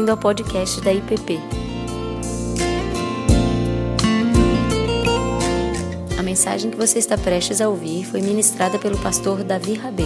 bem-vindo 0.00 0.12
ao 0.12 0.16
podcast 0.16 0.80
da 0.80 0.92
IPP. 0.94 1.36
A 6.18 6.22
mensagem 6.22 6.70
que 6.70 6.76
você 6.76 6.98
está 6.98 7.18
prestes 7.18 7.60
a 7.60 7.68
ouvir 7.68 8.04
foi 8.06 8.22
ministrada 8.22 8.78
pelo 8.78 8.98
pastor 9.02 9.44
Davi 9.44 9.74
Rabê. 9.74 10.04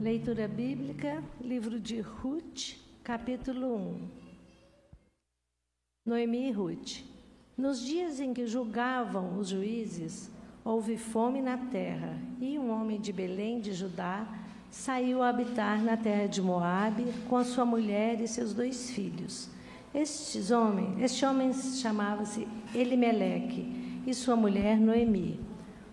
Leitura 0.00 0.46
bíblica, 0.46 1.22
livro 1.40 1.80
de 1.80 2.00
Ruth, 2.00 2.76
capítulo 3.02 3.76
1. 3.76 4.08
Noemi 6.04 6.48
e 6.48 6.52
Ruth. 6.52 7.04
Nos 7.56 7.80
dias 7.80 8.20
em 8.20 8.34
que 8.34 8.46
julgavam 8.46 9.38
os 9.38 9.48
juízes, 9.48 10.30
houve 10.62 10.98
fome 10.98 11.40
na 11.40 11.56
terra, 11.56 12.18
e 12.38 12.58
um 12.58 12.70
homem 12.70 13.00
de 13.00 13.14
Belém 13.14 13.60
de 13.60 13.72
Judá 13.72 14.26
saiu 14.70 15.22
a 15.22 15.30
habitar 15.30 15.82
na 15.82 15.96
terra 15.96 16.26
de 16.26 16.42
Moabe 16.42 17.06
com 17.28 17.36
a 17.36 17.44
sua 17.44 17.64
mulher 17.64 18.20
e 18.20 18.28
seus 18.28 18.52
dois 18.52 18.90
filhos. 18.90 19.48
Estes 19.94 20.50
homens, 20.50 21.00
este 21.00 21.24
homem 21.24 21.52
chamava-se 21.52 22.46
Elimeleque 22.74 24.02
e 24.06 24.12
sua 24.12 24.36
mulher 24.36 24.78
Noemi. 24.78 25.40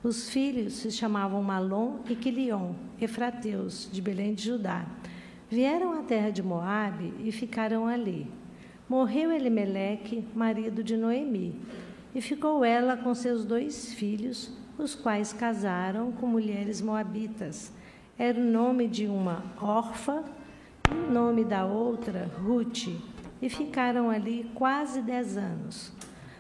Os 0.04 0.30
filhos 0.30 0.74
se 0.74 0.92
chamavam 0.92 1.42
Malom 1.42 2.00
e 2.10 2.16
Quilion, 2.16 2.74
efrateus 3.00 3.90
de 3.92 4.02
Belém 4.02 4.34
de 4.34 4.44
Judá. 4.44 4.86
Vieram 5.50 5.94
à 5.98 6.04
terra 6.04 6.30
de 6.30 6.44
Moabe 6.44 7.14
e 7.24 7.32
ficaram 7.32 7.88
ali. 7.88 8.30
Morreu 8.88 9.32
Elimeleque, 9.32 10.28
marido 10.36 10.84
de 10.84 10.96
Noemi, 10.96 11.60
e 12.14 12.22
ficou 12.22 12.64
ela 12.64 12.96
com 12.98 13.16
seus 13.16 13.44
dois 13.44 13.94
filhos, 13.94 14.52
os 14.78 14.94
quais 14.94 15.34
casaram 15.34 16.12
com 16.12 16.28
mulheres 16.28 16.82
moabitas 16.82 17.72
era 18.18 18.40
o 18.40 18.44
nome 18.44 18.88
de 18.88 19.08
uma 19.08 19.44
órfã 19.62 20.24
e 20.90 20.94
o 20.94 21.12
nome 21.12 21.44
da 21.44 21.66
outra, 21.66 22.32
Ruth, 22.42 22.88
e 23.42 23.50
ficaram 23.50 24.10
ali 24.10 24.50
quase 24.56 25.02
dez 25.02 25.36
anos. 25.36 25.92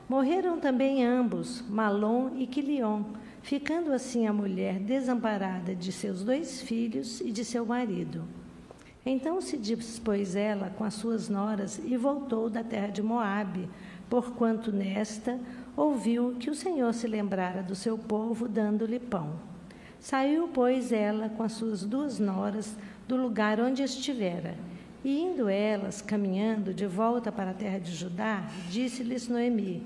Morreram 0.07 0.57
também 0.59 1.03
ambos, 1.03 1.61
Malom 1.67 2.31
e 2.37 2.47
Quilion, 2.47 3.03
ficando 3.41 3.91
assim 3.91 4.25
a 4.25 4.31
mulher 4.31 4.79
desamparada 4.79 5.75
de 5.75 5.91
seus 5.91 6.23
dois 6.23 6.61
filhos 6.61 7.19
e 7.19 7.31
de 7.31 7.43
seu 7.43 7.65
marido. 7.65 8.23
Então 9.05 9.41
se 9.41 9.57
dispôs 9.57 10.35
ela 10.35 10.69
com 10.77 10.83
as 10.83 10.93
suas 10.93 11.27
noras 11.27 11.79
e 11.83 11.97
voltou 11.97 12.49
da 12.49 12.63
terra 12.63 12.87
de 12.87 13.03
Moabe, 13.03 13.69
porquanto 14.09 14.71
nesta 14.71 15.39
ouviu 15.75 16.35
que 16.39 16.49
o 16.49 16.55
Senhor 16.55 16.93
se 16.93 17.05
lembrara 17.05 17.61
do 17.61 17.75
seu 17.75 17.97
povo, 17.97 18.47
dando-lhe 18.47 18.99
pão. 18.99 19.54
Saiu, 20.05 20.47
pois, 20.47 20.91
ela 20.91 21.29
com 21.29 21.41
as 21.41 21.53
suas 21.53 21.83
duas 21.83 22.19
noras 22.19 22.77
do 23.07 23.15
lugar 23.15 23.59
onde 23.59 23.81
estivera. 23.81 24.55
E 25.03 25.19
indo 25.19 25.49
elas, 25.49 25.99
caminhando 25.99 26.75
de 26.75 26.85
volta 26.85 27.31
para 27.31 27.49
a 27.49 27.53
terra 27.55 27.79
de 27.79 27.91
Judá, 27.91 28.47
disse-lhes 28.69 29.27
Noemi: 29.27 29.81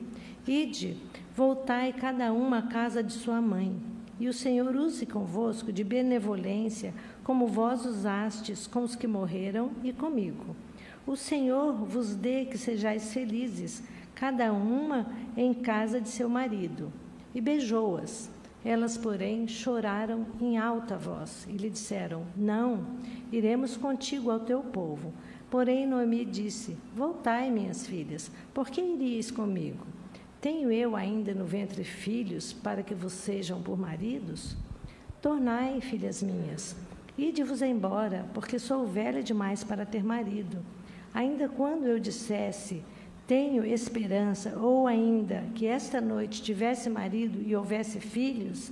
Ide, 0.46 0.98
voltai 1.34 1.94
cada 1.94 2.34
uma 2.34 2.58
à 2.58 2.62
casa 2.64 3.02
de 3.02 3.14
sua 3.14 3.40
mãe. 3.40 3.74
E 4.20 4.28
o 4.28 4.34
Senhor 4.34 4.76
use 4.76 5.06
convosco 5.06 5.72
de 5.72 5.86
benevolência, 5.86 6.94
como 7.24 7.48
vós 7.48 7.86
usastes 7.86 8.68
com 8.68 8.82
os 8.84 8.98
que 8.98 9.08
morreram 9.08 9.72
e 9.86 9.94
comigo. 9.94 10.54
O 11.08 11.16
Senhor 11.16 11.72
vos 11.72 12.14
dê 12.14 12.44
que 12.44 12.58
sejais 12.58 13.14
felizes, 13.14 13.82
cada 14.16 14.52
uma 14.52 15.10
em 15.38 15.54
casa 15.54 16.02
de 16.02 16.10
seu 16.10 16.28
marido. 16.28 16.92
E 17.34 17.40
beijou-as. 17.40 18.38
Elas, 18.64 18.98
porém, 18.98 19.48
choraram 19.48 20.26
em 20.42 20.58
alta 20.58 20.98
voz 20.98 21.48
e 21.48 21.54
lhe 21.54 21.70
disseram: 21.70 22.26
Não, 22.36 22.86
iremos 23.32 23.78
contigo 23.78 24.30
ao 24.30 24.42
teu 24.42 24.62
povo. 24.62 25.14
Porém, 25.50 25.88
Noemi 25.88 26.26
disse: 26.26 26.78
Voltai, 26.96 27.50
minhas 27.50 27.88
filhas, 27.88 28.30
por 28.54 28.70
que 28.70 28.82
iríeis 28.82 29.32
comigo? 29.32 29.86
Tenho 30.42 30.72
eu 30.72 30.96
ainda 30.96 31.34
no 31.34 31.46
ventre 31.46 31.84
filhos 31.84 32.54
para 32.54 32.84
que 32.84 32.94
vos 32.94 33.14
sejam 33.14 33.62
por 33.62 33.78
maridos? 33.78 34.56
Tornai, 35.22 35.82
filhas 35.82 36.24
minhas, 36.24 36.76
ide-vos 37.18 37.62
embora, 37.62 38.26
porque 38.34 38.58
sou 38.58 38.86
velha 38.86 39.22
demais 39.22 39.64
para 39.64 39.86
ter 39.86 40.04
marido. 40.04 40.64
Ainda 41.14 41.50
quando 41.50 41.86
eu 41.86 42.00
dissesse: 42.00 42.84
tenho 43.30 43.64
esperança, 43.64 44.58
ou 44.58 44.88
ainda 44.88 45.44
que 45.54 45.68
esta 45.68 46.02
noite 46.02 46.42
tivesse 46.42 46.90
marido 46.90 47.40
e 47.46 47.56
houvesse 47.56 48.00
filhos, 48.00 48.72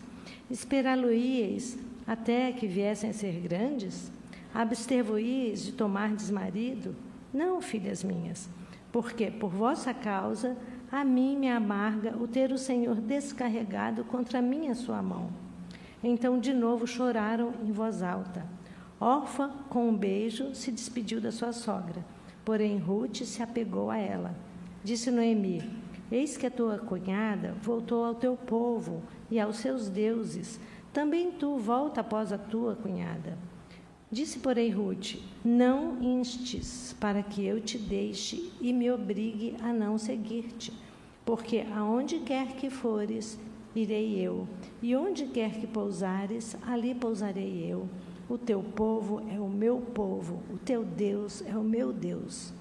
esperá-lo-íeis 0.50 1.78
até 2.07 2.51
que 2.51 2.66
viessem 2.66 3.12
a 3.12 3.13
ser 3.13 3.40
grandes? 3.40 4.12
Abster-vos 4.51 5.63
de 5.63 5.73
tomar 5.73 6.16
desmarido? 6.16 6.95
Não, 7.31 7.62
filhas 7.62 8.03
minhas, 8.03 8.50
porque 8.91 9.29
por 9.29 9.51
vossa 9.51 9.94
causa 9.94 10.57
a 10.91 11.06
mim 11.06 11.38
me 11.38 11.51
amarga 11.51 12.18
o 12.18 12.28
ter 12.28 12.51
o 12.51 12.57
Senhor 12.57 12.95
descarregado 12.95 14.03
contra 14.06 14.41
mim 14.41 14.69
a 14.69 14.74
sua 14.74 15.03
mão. 15.03 15.29
Então 16.03 16.39
de 16.39 16.51
novo 16.51 16.88
choraram 16.88 17.53
em 17.63 17.72
voz 17.72 18.01
alta. 18.01 18.44
Orfa, 19.00 19.50
com 19.69 19.88
um 19.88 19.95
beijo, 19.95 20.56
se 20.56 20.72
despediu 20.72 21.22
da 21.22 21.31
sua 21.31 21.53
sogra, 21.53 22.03
porém 22.44 22.79
Ruth 22.79 23.18
se 23.18 23.44
apegou 23.44 23.91
a 23.91 24.00
ela. 24.00 24.47
Disse 24.84 25.12
Noemi: 25.12 25.62
Eis 26.12 26.38
que 26.38 26.46
a 26.46 26.52
tua 26.52 26.78
cunhada 26.78 27.54
voltou 27.62 28.06
ao 28.06 28.16
teu 28.16 28.38
povo 28.38 29.02
e 29.30 29.40
aos 29.40 29.58
seus 29.58 29.90
deuses. 29.90 30.60
Também 30.94 31.32
tu 31.32 31.58
volta 31.58 32.02
após 32.02 32.32
a 32.32 32.38
tua 32.38 32.76
cunhada. 32.76 33.38
Disse, 34.10 34.40
porém, 34.40 34.72
Ruth: 34.72 35.16
Não 35.44 36.02
instes 36.02 36.96
para 37.00 37.22
que 37.22 37.46
eu 37.46 37.60
te 37.60 37.78
deixe 37.78 38.52
e 38.62 38.72
me 38.72 38.90
obrigue 38.90 39.56
a 39.62 39.74
não 39.74 39.98
seguir-te, 39.98 40.72
porque 41.26 41.66
aonde 41.76 42.20
quer 42.20 42.56
que 42.56 42.70
fores, 42.70 43.38
irei 43.76 44.18
eu, 44.18 44.48
e 44.82 44.96
onde 44.96 45.26
quer 45.26 45.60
que 45.60 45.68
pousares, 45.68 46.56
ali 46.66 46.96
pousarei 46.96 47.66
eu. 47.70 47.88
O 48.30 48.38
teu 48.38 48.64
povo 48.64 49.22
é 49.30 49.40
o 49.40 49.50
meu 49.50 49.80
povo, 49.80 50.42
o 50.54 50.58
teu 50.58 50.86
Deus 50.86 51.44
é 51.46 51.58
o 51.58 51.64
meu 51.64 51.92
Deus. 51.92 52.54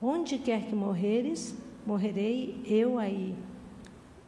Onde 0.00 0.38
quer 0.38 0.66
que 0.66 0.74
morreres, 0.74 1.56
morrerei 1.84 2.62
eu 2.64 2.98
aí. 2.98 3.34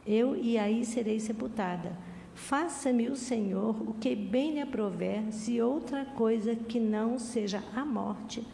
Eu 0.05 0.35
e 0.35 0.57
aí 0.57 0.85
serei 0.85 1.19
sepultada. 1.19 1.97
Faça-me 2.33 3.07
o 3.07 3.15
Senhor 3.15 3.81
o 3.89 3.93
que 3.93 4.15
bem 4.15 4.53
lhe 4.53 4.61
aprover, 4.61 5.31
se 5.31 5.61
outra 5.61 6.03
coisa 6.03 6.55
que 6.55 6.79
não 6.79 7.17
seja 7.17 7.63
a 7.73 7.85
morte 7.85 8.45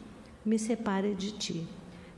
me 0.46 0.60
separe 0.60 1.16
de 1.16 1.32
ti. 1.32 1.68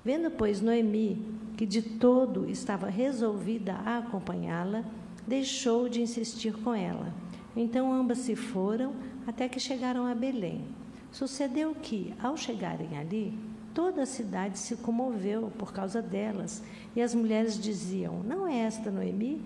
Vendo, 0.04 0.30
pois, 0.32 0.62
Noemi, 0.62 1.26
que 1.58 1.66
de 1.66 1.82
todo 1.82 2.50
estava 2.50 2.90
resolvida 2.90 3.74
a 3.86 3.98
acompanhá-la, 4.00 4.84
deixou 5.28 5.90
de 5.90 6.02
insistir 6.02 6.54
com 6.54 6.74
ela. 6.74 7.14
Então 7.56 7.92
ambas 7.94 8.20
se 8.20 8.36
foram 8.36 8.94
até 9.26 9.48
que 9.48 9.60
chegaram 9.60 10.06
a 10.06 10.14
Belém. 10.14 10.64
Sucedeu 11.12 11.74
que, 11.74 12.14
ao 12.22 12.38
chegarem 12.38 12.98
ali, 12.98 13.34
Toda 13.80 14.02
a 14.02 14.06
cidade 14.06 14.60
se 14.60 14.76
comoveu 14.76 15.50
por 15.58 15.72
causa 15.72 16.02
delas, 16.02 16.62
e 16.94 17.02
as 17.02 17.16
mulheres 17.16 17.58
diziam: 17.58 18.22
Não 18.24 18.46
é 18.46 18.58
esta 18.58 18.92
Noemi? 18.92 19.42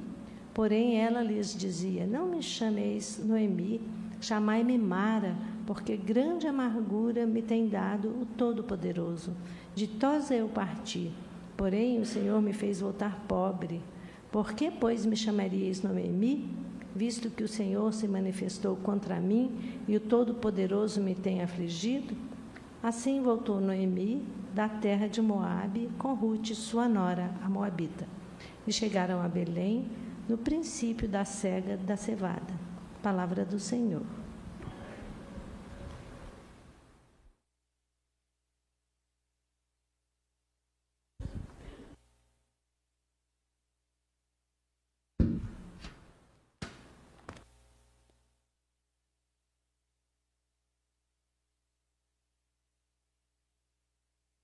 Porém 0.56 1.00
ela 1.00 1.22
lhes 1.22 1.56
dizia: 1.56 2.08
Não 2.08 2.26
me 2.26 2.42
chameis 2.42 3.22
Noemi, 3.24 3.80
chamai-me 4.20 4.76
Mara, 4.76 5.36
porque 5.68 5.96
grande 5.96 6.48
amargura 6.48 7.28
me 7.28 7.44
tem 7.44 7.70
dado 7.70 8.08
o 8.08 8.26
Todo-Poderoso. 8.26 9.36
Ditosa 9.76 10.34
eu 10.34 10.50
parti, 10.50 11.12
porém 11.56 12.02
o 12.02 12.06
Senhor 12.06 12.42
me 12.42 12.54
fez 12.54 12.80
voltar 12.80 13.24
pobre. 13.28 13.84
Por 14.32 14.54
que, 14.54 14.72
pois, 14.72 15.06
me 15.06 15.16
chamaríeis 15.16 15.84
Noemi? 15.84 16.50
Visto 16.96 17.30
que 17.30 17.44
o 17.44 17.48
Senhor 17.48 17.94
se 17.94 18.08
manifestou 18.08 18.76
contra 18.78 19.22
mim 19.22 19.52
e 19.88 19.96
o 19.96 20.00
Todo-Poderoso 20.00 21.00
me 21.04 21.14
tem 21.14 21.44
afligido? 21.44 22.33
Assim 22.84 23.22
voltou 23.22 23.62
Noemi 23.62 24.28
da 24.54 24.68
terra 24.68 25.08
de 25.08 25.22
Moabe 25.22 25.90
com 25.98 26.14
Ruth, 26.14 26.52
sua 26.52 26.86
nora, 26.86 27.34
a 27.42 27.48
Moabita. 27.48 28.06
E 28.68 28.74
chegaram 28.74 29.22
a 29.22 29.28
Belém 29.30 29.88
no 30.28 30.38
princípio 30.38 31.08
da 31.08 31.24
cega 31.24 31.78
da 31.78 31.96
cevada. 31.96 32.54
Palavra 33.02 33.46
do 33.46 33.58
Senhor. 33.58 34.04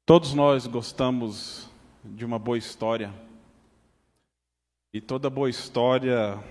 Todos 0.09 0.33
nós 0.33 0.65
gostamos 0.65 1.69
de 2.03 2.25
uma 2.25 2.39
boa 2.39 2.57
história. 2.57 3.13
E 4.91 4.99
toda 4.99 5.29
boa 5.29 5.47
história 5.47 6.43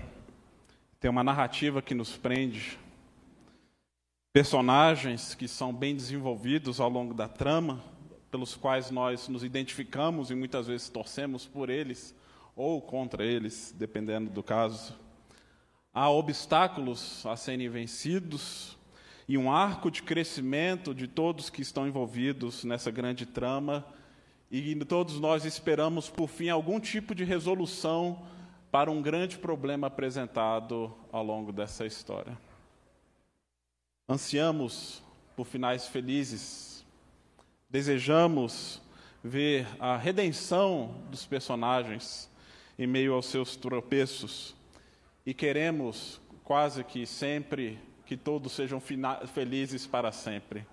tem 0.97 1.11
uma 1.11 1.25
narrativa 1.25 1.81
que 1.81 1.93
nos 1.93 2.15
prende. 2.15 2.79
personagens 4.31 5.35
que 5.35 5.45
são 5.45 5.73
bem 5.73 5.93
desenvolvidos 5.93 6.79
ao 6.79 6.89
longo 6.89 7.13
da 7.13 7.27
trama, 7.27 7.83
pelos 8.31 8.55
quais 8.55 8.91
nós 8.91 9.27
nos 9.27 9.43
identificamos 9.43 10.31
e 10.31 10.35
muitas 10.35 10.67
vezes 10.67 10.87
torcemos 10.87 11.45
por 11.45 11.69
eles 11.69 12.15
ou 12.55 12.81
contra 12.81 13.25
eles, 13.25 13.75
dependendo 13.77 14.29
do 14.29 14.41
caso. 14.41 14.97
Há 15.93 16.09
obstáculos 16.09 17.25
a 17.25 17.35
serem 17.35 17.67
vencidos 17.67 18.78
e 19.29 19.37
um 19.37 19.51
arco 19.51 19.91
de 19.91 20.01
crescimento 20.01 20.91
de 20.91 21.07
todos 21.07 21.51
que 21.51 21.61
estão 21.61 21.87
envolvidos 21.87 22.63
nessa 22.63 22.89
grande 22.89 23.27
trama, 23.27 23.85
e 24.49 24.73
todos 24.85 25.19
nós 25.19 25.45
esperamos, 25.45 26.09
por 26.09 26.27
fim, 26.27 26.49
algum 26.49 26.79
tipo 26.79 27.13
de 27.13 27.23
resolução 27.23 28.25
para 28.71 28.89
um 28.89 29.03
grande 29.03 29.37
problema 29.37 29.85
apresentado 29.85 30.91
ao 31.11 31.23
longo 31.23 31.51
dessa 31.51 31.85
história. 31.85 32.35
Ansiamos 34.09 35.03
por 35.35 35.45
finais 35.45 35.85
felizes, 35.85 36.83
desejamos 37.69 38.81
ver 39.23 39.67
a 39.79 39.95
redenção 39.95 41.03
dos 41.11 41.27
personagens 41.27 42.27
em 42.79 42.87
meio 42.87 43.13
aos 43.13 43.27
seus 43.27 43.55
tropeços. 43.55 44.55
E 45.23 45.35
queremos 45.35 46.19
quase 46.43 46.83
que 46.83 47.05
sempre 47.05 47.77
que 48.09 48.17
todos 48.17 48.53
sejam 48.53 48.81
felizes 49.27 49.85
para 49.85 50.11
sempre. 50.11 50.65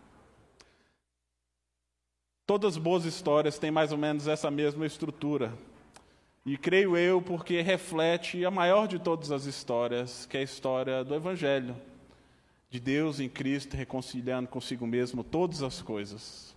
Todas 2.47 2.77
as 2.77 2.83
boas 2.83 3.05
histórias 3.05 3.59
têm 3.59 3.71
mais 3.71 3.93
ou 3.93 3.99
menos 3.99 4.27
essa 4.27 4.51
mesma 4.51 4.87
estrutura. 4.87 5.53
E 6.47 6.57
creio 6.57 6.97
eu 6.97 7.21
porque 7.21 7.61
reflete 7.61 8.43
a 8.43 8.51
maior 8.51 8.89
de 8.89 8.99
todas 8.99 9.31
as 9.31 9.45
histórias, 9.45 10.25
que 10.25 10.39
é 10.39 10.41
a 10.41 10.45
história 10.45 11.05
do 11.05 11.15
Evangelho, 11.15 11.77
de 12.71 12.81
Deus 12.81 13.21
em 13.21 13.29
Cristo 13.29 13.77
reconciliando 13.77 14.49
consigo 14.49 14.87
mesmo 14.87 15.23
todas 15.23 15.63
as 15.63 15.83
coisas. 15.83 16.57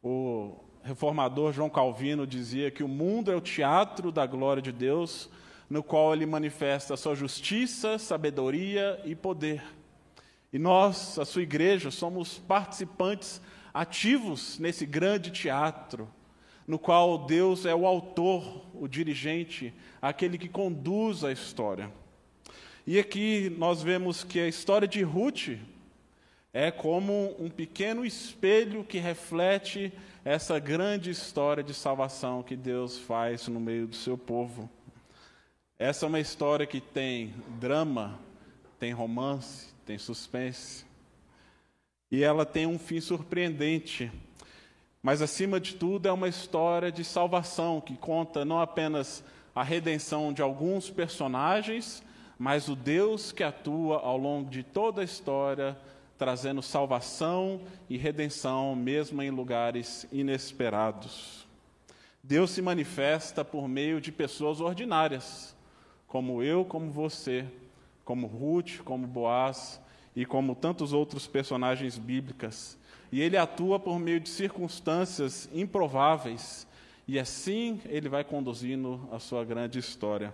O 0.00 0.54
reformador 0.84 1.52
João 1.52 1.68
Calvino 1.68 2.24
dizia 2.24 2.70
que 2.70 2.84
o 2.84 2.88
mundo 2.88 3.32
é 3.32 3.34
o 3.34 3.40
teatro 3.40 4.12
da 4.12 4.24
glória 4.24 4.62
de 4.62 4.70
Deus, 4.70 5.28
no 5.68 5.82
qual 5.82 6.14
ele 6.14 6.26
manifesta 6.26 6.94
a 6.94 6.96
sua 6.96 7.16
justiça, 7.16 7.98
sabedoria 7.98 9.02
e 9.04 9.16
poder. 9.16 9.64
E 10.52 10.58
nós, 10.58 11.18
a 11.18 11.24
sua 11.24 11.42
igreja, 11.42 11.90
somos 11.90 12.38
participantes 12.38 13.40
ativos 13.74 14.58
nesse 14.58 14.86
grande 14.86 15.30
teatro, 15.30 16.08
no 16.66 16.78
qual 16.78 17.26
Deus 17.26 17.66
é 17.66 17.74
o 17.74 17.86
autor, 17.86 18.64
o 18.74 18.88
dirigente, 18.88 19.72
aquele 20.00 20.38
que 20.38 20.48
conduz 20.48 21.22
a 21.24 21.30
história. 21.30 21.92
E 22.86 22.98
aqui 22.98 23.54
nós 23.58 23.82
vemos 23.82 24.24
que 24.24 24.40
a 24.40 24.48
história 24.48 24.88
de 24.88 25.02
Ruth 25.02 25.58
é 26.52 26.70
como 26.70 27.36
um 27.38 27.50
pequeno 27.50 28.04
espelho 28.04 28.82
que 28.82 28.98
reflete 28.98 29.92
essa 30.24 30.58
grande 30.58 31.10
história 31.10 31.62
de 31.62 31.74
salvação 31.74 32.42
que 32.42 32.56
Deus 32.56 32.98
faz 32.98 33.46
no 33.46 33.60
meio 33.60 33.86
do 33.86 33.94
seu 33.94 34.16
povo. 34.16 34.70
Essa 35.78 36.06
é 36.06 36.08
uma 36.08 36.18
história 36.18 36.66
que 36.66 36.80
tem 36.80 37.34
drama, 37.60 38.18
tem 38.78 38.92
romance, 38.92 39.75
tem 39.86 39.96
suspense. 39.96 40.84
E 42.10 42.22
ela 42.22 42.44
tem 42.44 42.66
um 42.66 42.78
fim 42.78 43.00
surpreendente. 43.00 44.10
Mas, 45.00 45.22
acima 45.22 45.60
de 45.60 45.76
tudo, 45.76 46.08
é 46.08 46.12
uma 46.12 46.28
história 46.28 46.90
de 46.90 47.04
salvação 47.04 47.80
que 47.80 47.96
conta 47.96 48.44
não 48.44 48.60
apenas 48.60 49.22
a 49.54 49.62
redenção 49.62 50.32
de 50.32 50.42
alguns 50.42 50.90
personagens, 50.90 52.02
mas 52.36 52.68
o 52.68 52.74
Deus 52.74 53.30
que 53.30 53.44
atua 53.44 54.00
ao 54.00 54.18
longo 54.18 54.50
de 54.50 54.64
toda 54.64 55.00
a 55.00 55.04
história, 55.04 55.78
trazendo 56.18 56.60
salvação 56.60 57.60
e 57.88 57.96
redenção, 57.96 58.74
mesmo 58.74 59.22
em 59.22 59.30
lugares 59.30 60.04
inesperados. 60.10 61.46
Deus 62.22 62.50
se 62.50 62.60
manifesta 62.60 63.44
por 63.44 63.68
meio 63.68 64.00
de 64.00 64.10
pessoas 64.10 64.60
ordinárias, 64.60 65.54
como 66.08 66.42
eu, 66.42 66.64
como 66.64 66.90
você, 66.90 67.46
como 68.06 68.28
Ruth, 68.28 68.82
como 68.84 69.04
Boaz 69.04 69.80
e 70.14 70.24
como 70.24 70.54
tantos 70.54 70.92
outros 70.92 71.26
personagens 71.26 71.98
bíblicas. 71.98 72.78
E 73.10 73.20
ele 73.20 73.36
atua 73.36 73.80
por 73.80 73.98
meio 73.98 74.20
de 74.20 74.28
circunstâncias 74.28 75.50
improváveis, 75.52 76.66
e 77.06 77.18
assim 77.18 77.80
ele 77.84 78.08
vai 78.08 78.22
conduzindo 78.22 79.06
a 79.10 79.18
sua 79.18 79.44
grande 79.44 79.80
história. 79.80 80.32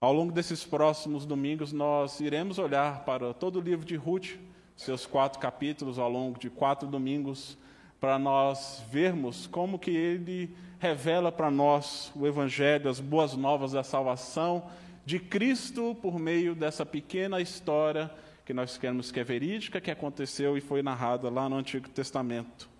Ao 0.00 0.12
longo 0.12 0.32
desses 0.32 0.62
próximos 0.62 1.24
domingos, 1.24 1.72
nós 1.72 2.20
iremos 2.20 2.58
olhar 2.58 3.04
para 3.04 3.32
todo 3.32 3.58
o 3.58 3.62
livro 3.62 3.84
de 3.84 3.96
Ruth, 3.96 4.36
seus 4.76 5.06
quatro 5.06 5.40
capítulos, 5.40 5.98
ao 5.98 6.10
longo 6.10 6.38
de 6.38 6.50
quatro 6.50 6.86
domingos, 6.86 7.56
para 7.98 8.18
nós 8.18 8.82
vermos 8.90 9.46
como 9.46 9.78
que 9.78 9.90
ele 9.90 10.54
revela 10.78 11.32
para 11.32 11.50
nós 11.50 12.12
o 12.14 12.26
Evangelho, 12.26 12.90
as 12.90 13.00
boas 13.00 13.34
novas 13.34 13.72
da 13.72 13.82
salvação 13.82 14.64
de 15.10 15.18
Cristo 15.18 15.96
por 16.00 16.20
meio 16.20 16.54
dessa 16.54 16.86
pequena 16.86 17.40
história 17.40 18.08
que 18.46 18.54
nós 18.54 18.78
queremos 18.78 19.10
que 19.10 19.18
é 19.18 19.24
verídica, 19.24 19.80
que 19.80 19.90
aconteceu 19.90 20.56
e 20.56 20.60
foi 20.60 20.84
narrada 20.84 21.28
lá 21.28 21.48
no 21.48 21.56
Antigo 21.56 21.88
Testamento. 21.88 22.70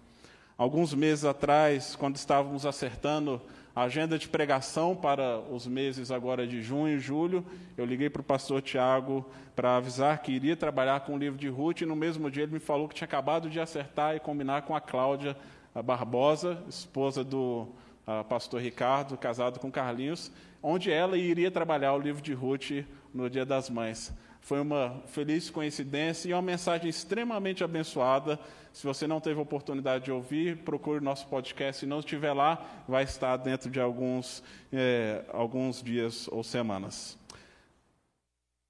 Alguns 0.56 0.94
meses 0.94 1.25
atrás, 1.25 1.97
quando 1.97 2.15
estávamos 2.15 2.65
acertando 2.65 3.43
a 3.75 3.82
agenda 3.82 4.17
de 4.17 4.29
pregação 4.29 4.94
para 4.94 5.41
os 5.41 5.67
meses 5.67 6.12
agora 6.12 6.47
de 6.47 6.62
junho 6.62 6.99
e 6.99 7.00
julho, 7.00 7.44
eu 7.77 7.85
liguei 7.85 8.09
para 8.09 8.21
o 8.21 8.25
pastor 8.25 8.62
Tiago 8.62 9.29
para 9.56 9.79
avisar 9.79 10.23
que 10.23 10.31
iria 10.31 10.55
trabalhar 10.55 11.00
com 11.00 11.17
o 11.17 11.19
livro 11.19 11.37
de 11.37 11.49
Ruth, 11.49 11.81
e 11.81 11.87
no 11.87 11.97
mesmo 11.97 12.31
dia 12.31 12.44
ele 12.44 12.53
me 12.53 12.61
falou 12.61 12.87
que 12.87 12.94
tinha 12.94 13.06
acabado 13.06 13.50
de 13.50 13.59
acertar 13.59 14.15
e 14.15 14.21
combinar 14.21 14.62
com 14.62 14.76
a 14.76 14.81
Cláudia 14.81 15.37
Barbosa, 15.85 16.62
esposa 16.69 17.25
do 17.25 17.67
a, 18.06 18.23
pastor 18.23 18.61
Ricardo, 18.61 19.17
casado 19.17 19.59
com 19.59 19.71
Carlinhos, 19.71 20.31
onde 20.62 20.91
ela 20.91 21.17
iria 21.17 21.51
trabalhar 21.51 21.95
o 21.95 21.99
livro 21.99 22.23
de 22.23 22.33
Ruth 22.33 22.85
no 23.12 23.29
Dia 23.29 23.45
das 23.45 23.71
Mães. 23.71 24.12
Foi 24.41 24.61
uma 24.61 25.03
feliz 25.07 25.51
coincidência 25.51 26.29
e 26.29 26.33
uma 26.33 26.43
mensagem 26.43 26.89
extremamente 26.89 27.62
abençoada. 27.62 28.39
Se 28.73 28.87
você 28.87 29.07
não 29.07 29.21
teve 29.21 29.41
oportunidade 29.41 30.05
de 30.05 30.12
ouvir, 30.12 30.59
procure 30.59 31.05
nosso 31.05 31.27
podcast. 31.27 31.81
Se 31.81 31.87
não 31.87 32.01
estiver 32.01 32.33
lá, 32.33 32.65
vai 32.89 33.05
estar 33.05 33.37
dentro 33.37 33.71
de 33.71 33.81
alguns, 33.81 34.43
é, 34.73 35.25
alguns 35.33 35.83
dias 35.83 36.27
ou 36.29 36.43
semanas. 36.43 37.19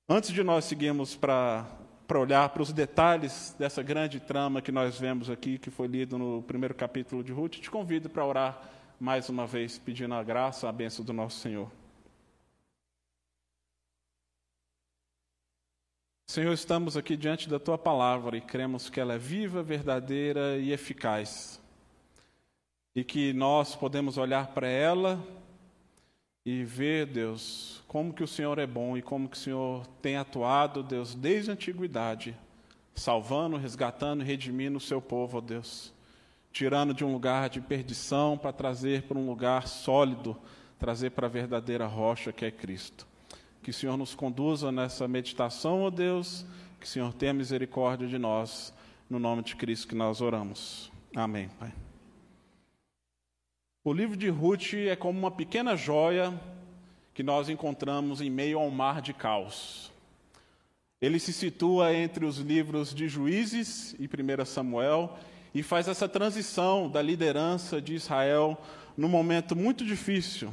Antes 0.08 0.32
de 0.32 0.42
nós 0.42 0.64
seguirmos 0.64 1.14
para 1.14 1.66
para 2.10 2.18
olhar 2.18 2.48
para 2.48 2.60
os 2.60 2.72
detalhes 2.72 3.54
dessa 3.56 3.84
grande 3.84 4.18
trama 4.18 4.60
que 4.60 4.72
nós 4.72 4.98
vemos 4.98 5.30
aqui, 5.30 5.58
que 5.58 5.70
foi 5.70 5.86
lido 5.86 6.18
no 6.18 6.42
primeiro 6.42 6.74
capítulo 6.74 7.22
de 7.22 7.30
Ruth, 7.30 7.52
te 7.52 7.70
convido 7.70 8.10
para 8.10 8.26
orar 8.26 8.60
mais 8.98 9.28
uma 9.28 9.46
vez, 9.46 9.78
pedindo 9.78 10.12
a 10.14 10.22
graça, 10.24 10.68
a 10.68 10.72
bênção 10.72 11.04
do 11.04 11.12
nosso 11.12 11.38
Senhor. 11.38 11.70
Senhor, 16.30 16.52
estamos 16.52 16.96
aqui 16.96 17.16
diante 17.16 17.48
da 17.48 17.58
tua 17.58 17.76
palavra 17.76 18.36
e 18.36 18.40
cremos 18.40 18.88
que 18.88 19.00
ela 19.00 19.14
é 19.14 19.18
viva, 19.18 19.64
verdadeira 19.64 20.58
e 20.58 20.70
eficaz. 20.70 21.60
E 22.94 23.02
que 23.02 23.32
nós 23.32 23.74
podemos 23.74 24.16
olhar 24.16 24.46
para 24.54 24.68
ela 24.68 25.20
e 26.46 26.62
ver, 26.62 27.06
Deus, 27.06 27.82
como 27.88 28.14
que 28.14 28.22
o 28.22 28.28
Senhor 28.28 28.60
é 28.60 28.66
bom 28.68 28.96
e 28.96 29.02
como 29.02 29.28
que 29.28 29.36
o 29.36 29.40
Senhor 29.40 29.84
tem 30.00 30.18
atuado, 30.18 30.84
Deus, 30.84 31.16
desde 31.16 31.50
a 31.50 31.54
antiguidade, 31.54 32.36
salvando, 32.94 33.56
resgatando 33.56 34.22
redimindo 34.22 34.78
o 34.78 34.80
seu 34.80 35.02
povo, 35.02 35.38
ó 35.38 35.40
Deus. 35.40 35.92
Tirando 36.52 36.94
de 36.94 37.04
um 37.04 37.12
lugar 37.12 37.48
de 37.48 37.60
perdição 37.60 38.38
para 38.38 38.52
trazer 38.52 39.02
para 39.02 39.18
um 39.18 39.26
lugar 39.26 39.66
sólido, 39.66 40.36
trazer 40.78 41.10
para 41.10 41.26
a 41.26 41.28
verdadeira 41.28 41.88
rocha 41.88 42.32
que 42.32 42.44
é 42.44 42.52
Cristo. 42.52 43.10
Que 43.62 43.70
o 43.70 43.74
Senhor 43.74 43.96
nos 43.96 44.14
conduza 44.14 44.72
nessa 44.72 45.06
meditação, 45.06 45.82
ó 45.82 45.86
oh 45.86 45.90
Deus, 45.90 46.46
que 46.78 46.86
o 46.86 46.88
Senhor 46.88 47.12
tenha 47.12 47.32
misericórdia 47.32 48.08
de 48.08 48.18
nós, 48.18 48.72
no 49.08 49.18
nome 49.18 49.42
de 49.42 49.54
Cristo 49.56 49.88
que 49.88 49.94
nós 49.94 50.20
oramos. 50.20 50.90
Amém, 51.14 51.48
Pai. 51.58 51.72
O 53.84 53.92
livro 53.92 54.16
de 54.16 54.28
Ruth 54.28 54.74
é 54.74 54.94
como 54.94 55.18
uma 55.18 55.30
pequena 55.30 55.76
joia 55.76 56.38
que 57.12 57.22
nós 57.22 57.48
encontramos 57.48 58.20
em 58.20 58.30
meio 58.30 58.58
a 58.58 58.62
um 58.62 58.70
mar 58.70 59.02
de 59.02 59.12
caos. 59.12 59.90
Ele 61.00 61.18
se 61.18 61.32
situa 61.32 61.94
entre 61.94 62.24
os 62.24 62.38
livros 62.38 62.94
de 62.94 63.08
Juízes 63.08 63.94
e 63.98 64.04
1 64.04 64.44
Samuel 64.44 65.18
e 65.54 65.62
faz 65.62 65.88
essa 65.88 66.08
transição 66.08 66.88
da 66.88 67.00
liderança 67.00 67.80
de 67.80 67.94
Israel 67.94 68.58
num 68.96 69.08
momento 69.08 69.56
muito 69.56 69.84
difícil. 69.84 70.52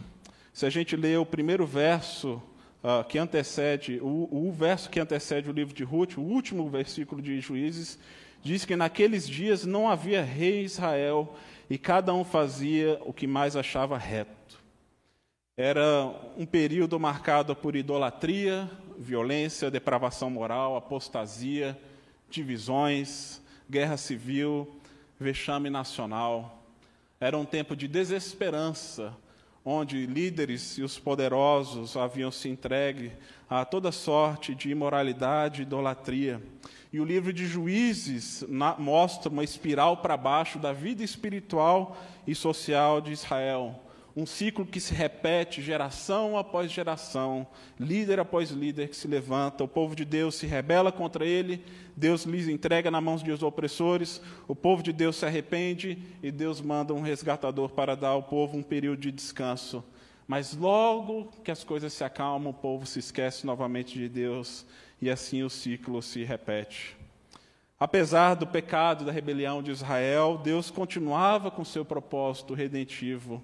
Se 0.53 0.65
a 0.65 0.69
gente 0.69 0.95
ler 0.95 1.19
o 1.19 1.25
primeiro 1.25 1.65
verso 1.65 2.41
uh, 2.83 3.03
que 3.03 3.17
antecede, 3.17 3.99
o, 4.01 4.29
o 4.31 4.51
verso 4.51 4.89
que 4.89 4.99
antecede 4.99 5.49
o 5.49 5.53
livro 5.53 5.73
de 5.73 5.83
Ruth, 5.83 6.17
o 6.17 6.21
último 6.21 6.69
versículo 6.69 7.21
de 7.21 7.39
Juízes, 7.39 7.99
diz 8.43 8.65
que 8.65 8.75
naqueles 8.75 9.27
dias 9.27 9.65
não 9.65 9.89
havia 9.89 10.23
rei 10.23 10.63
Israel 10.63 11.35
e 11.69 11.77
cada 11.77 12.13
um 12.13 12.23
fazia 12.23 12.99
o 13.05 13.11
que 13.11 13.27
mais 13.27 13.55
achava 13.55 13.97
reto. 13.97 14.37
Era 15.55 16.13
um 16.37 16.45
período 16.45 16.99
marcado 16.99 17.55
por 17.55 17.75
idolatria, 17.75 18.69
violência, 18.97 19.71
depravação 19.71 20.29
moral, 20.29 20.75
apostasia, 20.75 21.77
divisões, 22.29 23.41
guerra 23.69 23.97
civil, 23.97 24.79
vexame 25.19 25.69
nacional. 25.69 26.63
Era 27.19 27.37
um 27.37 27.45
tempo 27.45 27.75
de 27.75 27.87
desesperança, 27.87 29.13
onde 29.69 30.05
líderes 30.05 30.77
e 30.77 30.81
os 30.81 30.97
poderosos 30.97 31.97
haviam 31.97 32.31
se 32.31 32.47
entregue 32.47 33.11
a 33.49 33.65
toda 33.65 33.91
sorte 33.91 34.55
de 34.55 34.71
imoralidade 34.71 35.59
e 35.59 35.63
idolatria. 35.63 36.41
E 36.91 37.01
o 37.01 37.03
livro 37.03 37.33
de 37.33 37.45
Juízes 37.45 38.45
na, 38.47 38.77
mostra 38.77 39.29
uma 39.29 39.43
espiral 39.43 39.97
para 39.97 40.15
baixo 40.15 40.57
da 40.57 40.71
vida 40.71 41.03
espiritual 41.03 41.97
e 42.25 42.33
social 42.33 43.01
de 43.01 43.11
Israel. 43.11 43.83
Um 44.17 44.25
ciclo 44.25 44.65
que 44.65 44.79
se 44.79 44.95
repete 44.95 45.61
geração 45.61 46.39
após 46.39 46.71
geração, 46.71 47.45
líder 47.79 48.19
após 48.19 48.49
líder 48.49 48.89
que 48.89 48.95
se 48.95 49.07
levanta, 49.07 49.63
o 49.63 49.67
povo 49.67 49.95
de 49.95 50.03
Deus 50.03 50.33
se 50.33 50.47
rebela 50.47 50.91
contra 50.91 51.23
ele, 51.23 51.63
Deus 51.95 52.23
lhes 52.23 52.47
entrega 52.47 52.89
na 52.89 52.99
mãos 52.99 53.21
dos 53.21 53.43
opressores, 53.43 54.19
o 54.47 54.55
povo 54.55 54.81
de 54.81 54.91
Deus 54.91 55.17
se 55.17 55.25
arrepende 55.27 55.99
e 56.23 56.31
Deus 56.31 56.59
manda 56.59 56.95
um 56.95 57.01
resgatador 57.01 57.69
para 57.69 57.95
dar 57.95 58.07
ao 58.07 58.23
povo 58.23 58.57
um 58.57 58.63
período 58.63 59.01
de 59.01 59.11
descanso. 59.11 59.83
Mas 60.27 60.55
logo 60.55 61.31
que 61.43 61.51
as 61.51 61.63
coisas 61.63 61.93
se 61.93 62.03
acalmam, 62.03 62.49
o 62.49 62.55
povo 62.55 62.87
se 62.87 62.97
esquece 62.97 63.45
novamente 63.45 63.99
de 63.99 64.09
Deus 64.09 64.65
e 64.99 65.11
assim 65.11 65.43
o 65.43 65.49
ciclo 65.49 66.01
se 66.01 66.23
repete. 66.23 66.97
Apesar 67.79 68.33
do 68.33 68.47
pecado 68.47 69.05
da 69.05 69.11
rebelião 69.11 69.61
de 69.61 69.69
Israel, 69.69 70.41
Deus 70.43 70.71
continuava 70.71 71.51
com 71.51 71.63
seu 71.63 71.85
propósito 71.85 72.55
redentivo. 72.55 73.43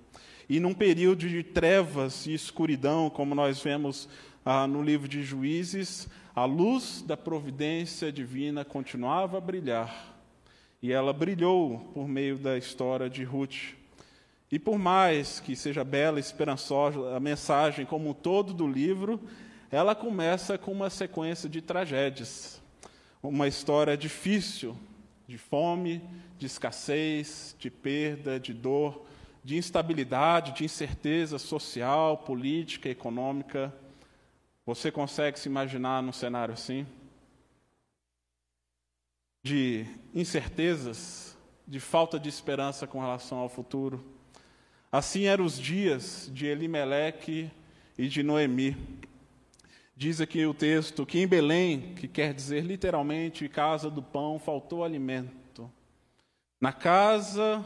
E 0.50 0.60
num 0.60 0.74
período 0.74 1.28
de 1.28 1.44
trevas 1.44 2.26
e 2.26 2.34
escuridão, 2.34 3.10
como 3.10 3.34
nós 3.34 3.62
vemos 3.62 4.10
ah, 4.46 4.68
no 4.68 4.82
livro 4.84 5.08
de 5.08 5.24
Juízes, 5.24 6.10
a 6.36 6.46
luz 6.46 7.04
da 7.06 7.16
providência 7.16 8.12
divina 8.12 8.66
continuava 8.66 9.38
a 9.38 9.42
brilhar. 9.42 10.14
E 10.82 10.92
ela 10.92 11.14
brilhou 11.14 11.80
por 11.94 12.08
meio 12.08 12.38
da 12.38 12.58
história 12.58 13.10
de 13.10 13.24
Ruth. 13.24 13.76
E 14.52 14.60
por 14.60 14.78
mais 14.78 15.40
que 15.40 15.56
seja 15.56 15.84
bela 15.84 16.20
e 16.20 16.22
esperançosa 16.22 17.16
a 17.16 17.20
mensagem 17.20 17.86
como 17.86 18.10
um 18.10 18.14
todo 18.14 18.54
do 18.54 18.68
livro, 18.68 19.20
ela 19.72 19.96
começa 19.96 20.58
com 20.58 20.72
uma 20.72 20.90
sequência 20.90 21.50
de 21.50 21.62
tragédias. 21.62 22.62
Uma 23.22 23.48
história 23.48 23.96
difícil, 23.96 24.78
de 25.28 25.38
fome, 25.38 26.02
de 26.38 26.46
escassez, 26.46 27.56
de 27.58 27.72
perda, 27.72 28.40
de 28.40 28.54
dor, 28.54 29.06
de 29.44 29.58
instabilidade, 29.58 30.54
de 30.54 30.64
incerteza 30.64 31.38
social, 31.38 32.18
política, 32.18 32.88
econômica. 32.88 33.74
Você 34.66 34.92
consegue 34.92 35.38
se 35.38 35.50
imaginar 35.50 36.02
num 36.02 36.14
cenário 36.14 36.54
assim? 36.54 36.88
De 39.44 39.86
incertezas, 40.14 41.36
de 41.68 41.80
falta 41.80 42.18
de 42.18 42.30
esperança 42.30 42.88
com 42.88 43.02
relação 43.02 43.40
ao 43.40 43.50
futuro. 43.50 44.04
Assim 44.90 45.26
eram 45.26 45.44
os 45.44 45.60
dias 45.60 46.30
de 46.34 46.46
Elimeleque 46.46 47.52
e 47.98 48.08
de 48.08 48.24
Noemi. 48.24 48.78
Diz 49.96 50.22
aqui 50.22 50.46
o 50.46 50.54
texto 50.54 51.06
que 51.06 51.20
em 51.20 51.28
Belém, 51.28 51.94
que 51.96 52.08
quer 52.08 52.34
dizer 52.34 52.64
literalmente 52.64 53.50
casa 53.50 53.90
do 53.90 54.02
pão, 54.02 54.40
faltou 54.40 54.84
alimento. 54.84 55.70
Na 56.62 56.72
casa 56.72 57.64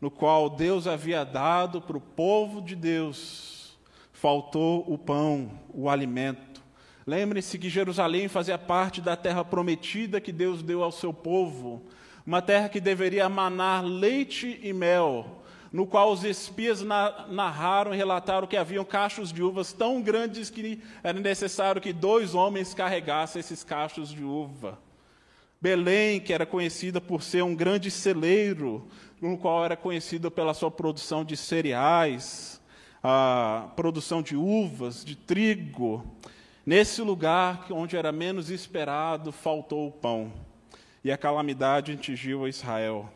no 0.00 0.10
qual 0.10 0.50
Deus 0.50 0.86
havia 0.86 1.24
dado 1.24 1.80
para 1.80 1.96
o 1.96 2.00
povo 2.00 2.60
de 2.60 2.76
Deus, 2.76 3.78
faltou 4.12 4.84
o 4.86 4.98
pão, 4.98 5.50
o 5.72 5.88
alimento. 5.88 6.62
Lembre-se 7.06 7.58
que 7.58 7.68
Jerusalém 7.68 8.28
fazia 8.28 8.58
parte 8.58 9.00
da 9.00 9.16
terra 9.16 9.44
prometida 9.44 10.20
que 10.20 10.32
Deus 10.32 10.62
deu 10.62 10.82
ao 10.82 10.90
seu 10.90 11.12
povo, 11.12 11.82
uma 12.26 12.42
terra 12.42 12.68
que 12.68 12.80
deveria 12.80 13.28
manar 13.28 13.84
leite 13.84 14.58
e 14.62 14.72
mel, 14.72 15.42
no 15.72 15.86
qual 15.86 16.10
os 16.10 16.24
espias 16.24 16.82
narraram 16.82 17.94
e 17.94 17.96
relataram 17.96 18.46
que 18.46 18.56
haviam 18.56 18.84
cachos 18.84 19.32
de 19.32 19.42
uvas 19.42 19.72
tão 19.72 20.02
grandes 20.02 20.50
que 20.50 20.82
era 21.02 21.18
necessário 21.20 21.80
que 21.80 21.92
dois 21.92 22.34
homens 22.34 22.74
carregassem 22.74 23.40
esses 23.40 23.62
cachos 23.62 24.08
de 24.10 24.24
uva. 24.24 24.78
Belém, 25.60 26.20
que 26.20 26.32
era 26.32 26.44
conhecida 26.44 27.00
por 27.00 27.22
ser 27.22 27.42
um 27.42 27.54
grande 27.54 27.90
celeiro, 27.90 28.86
no 29.20 29.38
qual 29.38 29.64
era 29.64 29.76
conhecida 29.76 30.30
pela 30.30 30.52
sua 30.52 30.70
produção 30.70 31.24
de 31.24 31.36
cereais, 31.36 32.60
a 33.02 33.70
produção 33.74 34.20
de 34.22 34.36
uvas, 34.36 35.04
de 35.04 35.16
trigo. 35.16 36.04
Nesse 36.64 37.00
lugar 37.00 37.66
onde 37.70 37.96
era 37.96 38.12
menos 38.12 38.50
esperado, 38.50 39.32
faltou 39.32 39.88
o 39.88 39.92
pão, 39.92 40.32
e 41.02 41.10
a 41.10 41.16
calamidade 41.16 41.92
atingiu 41.92 42.44
a 42.44 42.48
Israel. 42.48 43.10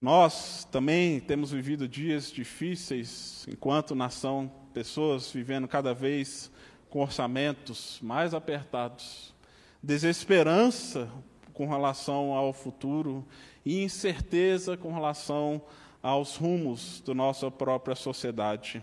Nós 0.00 0.66
também 0.72 1.20
temos 1.20 1.50
vivido 1.50 1.86
dias 1.86 2.32
difíceis, 2.32 3.46
enquanto 3.46 3.94
nação, 3.94 4.50
pessoas 4.72 5.30
vivendo 5.30 5.68
cada 5.68 5.92
vez 5.92 6.50
com 6.88 7.00
orçamentos 7.00 7.98
mais 8.00 8.32
apertados, 8.32 9.34
desesperança 9.82 11.08
com 11.52 11.68
relação 11.68 12.32
ao 12.32 12.52
futuro 12.52 13.24
e 13.64 13.82
incerteza 13.82 14.76
com 14.76 14.92
relação 14.92 15.60
aos 16.02 16.36
rumos 16.36 17.02
da 17.06 17.14
nossa 17.14 17.50
própria 17.50 17.94
sociedade. 17.94 18.82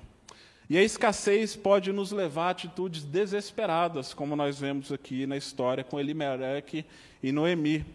E 0.69 0.77
a 0.77 0.83
escassez 0.83 1.55
pode 1.55 1.93
nos 1.93 2.11
levar 2.11 2.47
a 2.47 2.49
atitudes 2.49 3.03
desesperadas, 3.03 4.13
como 4.13 4.35
nós 4.35 4.59
vemos 4.59 4.91
aqui 4.91 5.25
na 5.25 5.37
história 5.37 5.83
com 5.83 5.99
Elimeleque 5.99 6.85
e 7.23 7.31
Noemi. 7.31 7.85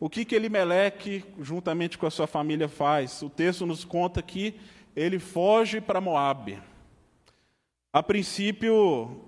O 0.00 0.08
que, 0.08 0.24
que 0.24 0.34
Elimeleque, 0.34 1.22
juntamente 1.40 1.98
com 1.98 2.06
a 2.06 2.10
sua 2.10 2.26
família, 2.26 2.66
faz? 2.66 3.20
O 3.22 3.28
texto 3.28 3.66
nos 3.66 3.84
conta 3.84 4.22
que 4.22 4.54
ele 4.96 5.18
foge 5.18 5.80
para 5.80 6.00
Moabe. 6.00 6.58
A 7.92 8.02
princípio, 8.02 9.20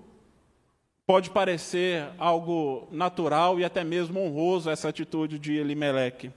pode 1.07 1.29
parecer 1.29 2.05
algo 2.17 2.85
natural 2.91 3.57
e 3.57 3.63
até 3.63 3.81
mesmo 3.81 4.19
honroso 4.19 4.69
essa 4.69 4.89
atitude 4.89 5.39
de 5.39 5.55
Elimeleque. 5.55 6.29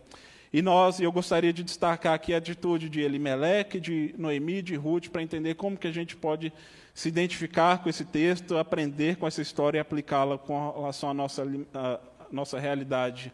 E 0.53 0.63
nós, 0.63 1.01
eu 1.01 1.11
gostaria 1.11 1.53
de 1.53 1.65
destacar 1.65 2.15
aqui 2.15 2.33
a 2.33 2.39
atitude 2.39 2.89
de 2.89 3.01
Elimeleque, 3.01 3.81
de 3.81 4.15
Noemi, 4.17 4.63
de 4.63 4.77
Ruth, 4.77 5.09
para 5.09 5.23
entender 5.23 5.57
como 5.57 5.77
que 5.77 5.89
a 5.89 5.93
gente 5.93 6.17
pode 6.17 6.53
se 6.95 7.09
identificar 7.09 7.83
com 7.83 7.89
esse 7.89 8.05
texto, 8.05 8.57
aprender 8.57 9.17
com 9.17 9.27
essa 9.27 9.43
história 9.43 9.79
e 9.79 9.81
aplicá-la 9.81 10.39
com 10.39 10.71
relação 10.71 11.11
à 11.11 11.15
nossa, 11.15 11.43
à 11.75 12.01
nossa 12.31 12.59
realidade. 12.61 13.33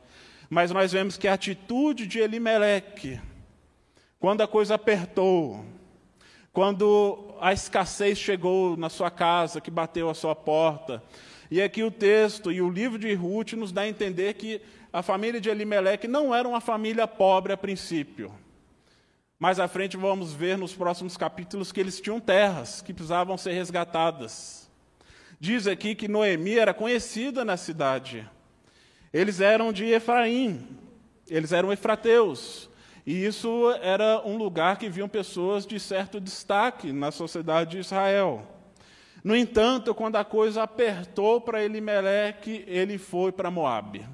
Mas 0.49 0.71
nós 0.71 0.93
vemos 0.93 1.19
que 1.19 1.29
a 1.29 1.35
atitude 1.35 2.07
de 2.07 2.19
Elimeleque, 2.19 3.21
quando 4.19 4.41
a 4.41 4.49
coisa 4.49 4.77
apertou, 4.77 5.67
quando 6.57 7.35
a 7.39 7.53
escassez 7.53 8.17
chegou 8.17 8.79
na 8.79 8.89
sua 8.89 9.11
casa, 9.11 9.61
que 9.61 9.71
bateu 9.71 10.09
a 10.09 10.15
sua 10.15 10.35
porta, 10.35 11.03
e 11.51 11.61
aqui 11.61 11.83
o 11.83 11.91
texto 11.91 12.51
e 12.51 12.63
o 12.63 12.71
livro 12.71 12.99
de 12.99 13.13
Ruth 13.13 13.53
nos 13.53 13.73
dá 13.73 13.83
a 13.83 13.89
entender 13.89 14.33
que 14.33 14.63
a 14.91 15.03
família 15.03 15.39
de 15.39 15.51
Elimeleque 15.51 16.09
não 16.09 16.35
era 16.35 16.49
uma 16.49 16.63
família 16.63 17.07
pobre 17.07 17.53
a 17.53 17.59
princípio. 17.59 18.33
Mais 19.39 19.61
à 19.61 19.69
frente 19.69 19.99
vamos 19.99 20.33
ver 20.33 20.57
nos 20.57 20.73
próximos 20.73 21.15
capítulos 21.15 21.73
que 21.73 21.79
eles 21.79 22.01
tinham 22.01 22.19
terras 22.19 22.81
que 22.81 22.95
precisavam 22.95 23.37
ser 23.37 23.53
resgatadas. 23.53 24.67
Diz 25.39 25.67
aqui 25.67 25.95
que 25.95 26.09
Noemi 26.09 26.59
era 26.59 26.73
conhecida 26.73 27.45
na 27.45 27.59
cidade. 27.59 28.27
Eles 29.13 29.43
eram 29.43 29.75
de 29.75 29.85
Efraim, 29.85 30.67
eles 31.29 31.53
eram 31.53 31.71
efrateus. 31.71 32.71
E 33.07 33.25
isso 33.25 33.71
era 33.83 34.21
um 34.27 34.37
lugar 34.37 34.79
que 34.79 34.89
viam 34.89 35.09
pessoas 35.09 35.65
de 35.65 35.79
certo 35.79 36.21
destaque 36.21 36.93
na 36.93 37.13
sociedade 37.13 37.71
de 37.71 37.79
Israel. 37.79 38.45
No 39.23 39.37
entanto, 39.37 39.95
quando 39.95 40.17
a 40.17 40.25
coisa 40.25 40.65
apertou 40.65 41.41
para 41.41 41.65
Elimeleque, 41.65 42.65
ele 42.67 42.99
foi 42.99 43.31
para 43.31 43.51
Moabe. 43.51 44.05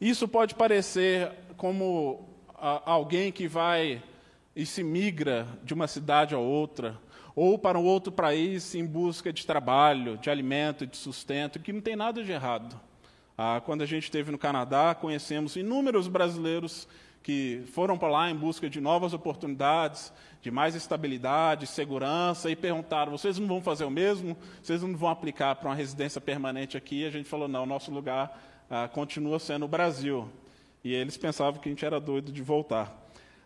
Isso 0.00 0.28
pode 0.28 0.54
parecer 0.54 1.32
como 1.56 2.28
alguém 2.54 3.32
que 3.32 3.48
vai 3.48 4.02
e 4.54 4.64
se 4.64 4.84
migra 4.84 5.46
de 5.64 5.74
uma 5.74 5.88
cidade 5.88 6.34
a 6.34 6.38
outra, 6.38 6.98
ou 7.34 7.58
para 7.58 7.78
um 7.78 7.84
outro 7.84 8.12
país 8.12 8.74
em 8.74 8.86
busca 8.86 9.32
de 9.32 9.44
trabalho, 9.44 10.16
de 10.18 10.30
alimento, 10.30 10.86
de 10.86 10.96
sustento, 10.96 11.58
que 11.58 11.72
não 11.72 11.80
tem 11.80 11.96
nada 11.96 12.22
de 12.22 12.32
errado. 12.32 12.80
Ah, 13.36 13.60
quando 13.64 13.82
a 13.82 13.86
gente 13.86 14.04
esteve 14.04 14.30
no 14.30 14.38
Canadá, 14.38 14.94
conhecemos 14.94 15.56
inúmeros 15.56 16.08
brasileiros 16.08 16.88
que 17.26 17.64
foram 17.72 17.98
para 17.98 18.06
lá 18.06 18.30
em 18.30 18.36
busca 18.36 18.70
de 18.70 18.80
novas 18.80 19.12
oportunidades, 19.12 20.12
de 20.40 20.48
mais 20.48 20.76
estabilidade, 20.76 21.66
segurança, 21.66 22.48
e 22.48 22.54
perguntaram: 22.54 23.10
vocês 23.10 23.36
não 23.36 23.48
vão 23.48 23.60
fazer 23.60 23.84
o 23.84 23.90
mesmo? 23.90 24.36
Vocês 24.62 24.80
não 24.80 24.96
vão 24.96 25.08
aplicar 25.08 25.56
para 25.56 25.68
uma 25.68 25.74
residência 25.74 26.20
permanente 26.20 26.76
aqui? 26.76 27.00
E 27.00 27.04
a 27.04 27.10
gente 27.10 27.28
falou: 27.28 27.48
não, 27.48 27.66
nosso 27.66 27.90
lugar 27.90 28.64
ah, 28.70 28.86
continua 28.86 29.40
sendo 29.40 29.64
o 29.64 29.68
Brasil. 29.68 30.28
E 30.84 30.94
eles 30.94 31.16
pensavam 31.16 31.60
que 31.60 31.68
a 31.68 31.72
gente 31.72 31.84
era 31.84 31.98
doido 31.98 32.30
de 32.30 32.42
voltar. 32.44 32.96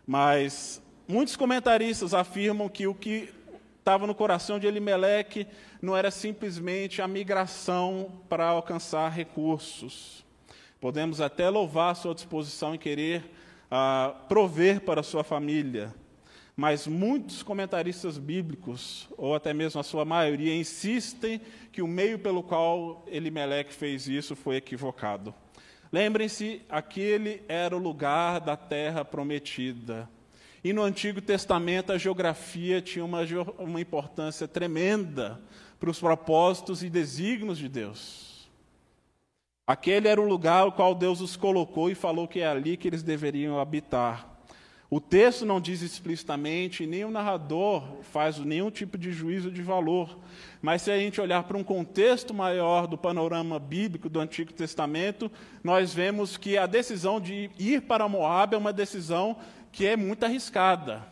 Mas 0.05 0.79
muitos 1.07 1.35
comentaristas 1.35 2.13
afirmam 2.13 2.69
que 2.69 2.85
o 2.85 2.93
que 2.93 3.33
estava 3.79 4.05
no 4.05 4.13
coração 4.13 4.59
de 4.59 4.67
Elimeleque 4.67 5.47
não 5.81 5.97
era 5.97 6.11
simplesmente 6.11 7.01
a 7.01 7.07
migração 7.07 8.11
para 8.29 8.45
alcançar 8.45 9.09
recursos 9.09 10.23
Podemos 10.81 11.21
até 11.21 11.47
louvar 11.47 11.95
sua 11.95 12.15
disposição 12.15 12.73
em 12.73 12.77
querer 12.79 13.23
uh, 13.71 14.27
prover 14.27 14.81
para 14.81 15.01
sua 15.01 15.23
família. 15.23 15.93
Mas 16.55 16.85
muitos 16.85 17.41
comentaristas 17.41 18.17
bíblicos, 18.17 19.07
ou 19.17 19.33
até 19.33 19.53
mesmo 19.53 19.79
a 19.79 19.83
sua 19.83 20.03
maioria, 20.03 20.55
insistem 20.55 21.39
que 21.71 21.81
o 21.81 21.87
meio 21.87 22.19
pelo 22.19 22.43
qual 22.43 23.05
Elimeleque 23.07 23.73
fez 23.73 24.07
isso 24.07 24.35
foi 24.35 24.57
equivocado. 24.57 25.33
Lembrem-se, 25.91 26.61
aquele 26.69 27.41
era 27.47 27.75
o 27.75 27.79
lugar 27.79 28.39
da 28.39 28.55
terra 28.55 29.03
prometida. 29.03 30.09
E 30.63 30.71
no 30.71 30.83
Antigo 30.83 31.21
Testamento 31.21 31.91
a 31.91 31.97
geografia 31.97 32.81
tinha 32.81 33.03
uma, 33.03 33.21
uma 33.57 33.81
importância 33.81 34.47
tremenda 34.47 35.41
para 35.79 35.89
os 35.89 35.99
propósitos 35.99 36.83
e 36.83 36.89
desígnios 36.89 37.57
de 37.57 37.67
Deus. 37.67 38.30
Aquele 39.71 40.09
era 40.09 40.19
o 40.19 40.27
lugar 40.27 40.63
ao 40.63 40.71
qual 40.73 40.93
Deus 40.93 41.21
os 41.21 41.37
colocou 41.37 41.89
e 41.89 41.95
falou 41.95 42.27
que 42.27 42.41
é 42.41 42.45
ali 42.45 42.75
que 42.75 42.89
eles 42.89 43.01
deveriam 43.01 43.57
habitar. 43.57 44.27
O 44.89 44.99
texto 44.99 45.45
não 45.45 45.61
diz 45.61 45.81
explicitamente, 45.81 46.85
nem 46.85 47.05
o 47.05 47.09
narrador 47.09 47.81
faz 48.01 48.37
nenhum 48.37 48.69
tipo 48.69 48.97
de 48.97 49.13
juízo 49.13 49.49
de 49.49 49.61
valor. 49.61 50.19
Mas 50.61 50.81
se 50.81 50.91
a 50.91 50.97
gente 50.97 51.21
olhar 51.21 51.43
para 51.43 51.57
um 51.57 51.63
contexto 51.63 52.33
maior 52.33 52.85
do 52.85 52.97
panorama 52.97 53.57
bíblico 53.59 54.09
do 54.09 54.19
Antigo 54.19 54.51
Testamento, 54.51 55.31
nós 55.63 55.93
vemos 55.93 56.35
que 56.35 56.57
a 56.57 56.65
decisão 56.65 57.21
de 57.21 57.49
ir 57.57 57.83
para 57.83 58.09
Moab 58.09 58.53
é 58.53 58.57
uma 58.57 58.73
decisão 58.73 59.37
que 59.71 59.87
é 59.87 59.95
muito 59.95 60.25
arriscada. 60.25 61.10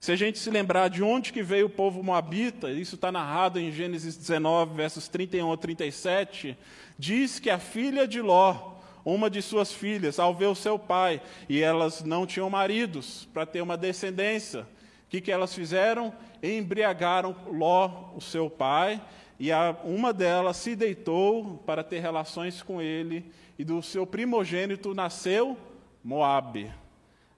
Se 0.00 0.12
a 0.12 0.16
gente 0.16 0.38
se 0.38 0.50
lembrar 0.50 0.88
de 0.88 1.02
onde 1.02 1.30
que 1.30 1.42
veio 1.42 1.66
o 1.66 1.70
povo 1.70 2.02
moabita, 2.02 2.70
isso 2.72 2.94
está 2.94 3.12
narrado 3.12 3.60
em 3.60 3.70
Gênesis 3.70 4.16
19, 4.16 4.74
versos 4.74 5.08
31 5.08 5.52
a 5.52 5.58
37, 5.58 6.56
diz 6.98 7.38
que 7.38 7.50
a 7.50 7.58
filha 7.58 8.08
de 8.08 8.22
Ló, 8.22 8.78
uma 9.04 9.28
de 9.28 9.42
suas 9.42 9.74
filhas, 9.74 10.18
ao 10.18 10.34
ver 10.34 10.46
o 10.46 10.54
seu 10.54 10.78
pai, 10.78 11.20
e 11.50 11.60
elas 11.60 12.02
não 12.02 12.26
tinham 12.26 12.48
maridos 12.48 13.28
para 13.34 13.44
ter 13.44 13.60
uma 13.60 13.76
descendência, 13.76 14.62
o 14.62 15.10
que, 15.10 15.20
que 15.20 15.30
elas 15.30 15.54
fizeram? 15.54 16.14
Embriagaram 16.42 17.36
Ló, 17.52 18.14
o 18.16 18.22
seu 18.22 18.48
pai, 18.48 19.02
e 19.38 19.52
a, 19.52 19.76
uma 19.84 20.14
delas 20.14 20.56
se 20.56 20.74
deitou 20.74 21.62
para 21.66 21.84
ter 21.84 21.98
relações 21.98 22.62
com 22.62 22.80
ele, 22.80 23.30
e 23.58 23.64
do 23.64 23.82
seu 23.82 24.06
primogênito 24.06 24.94
nasceu 24.94 25.58
Moabe. 26.02 26.72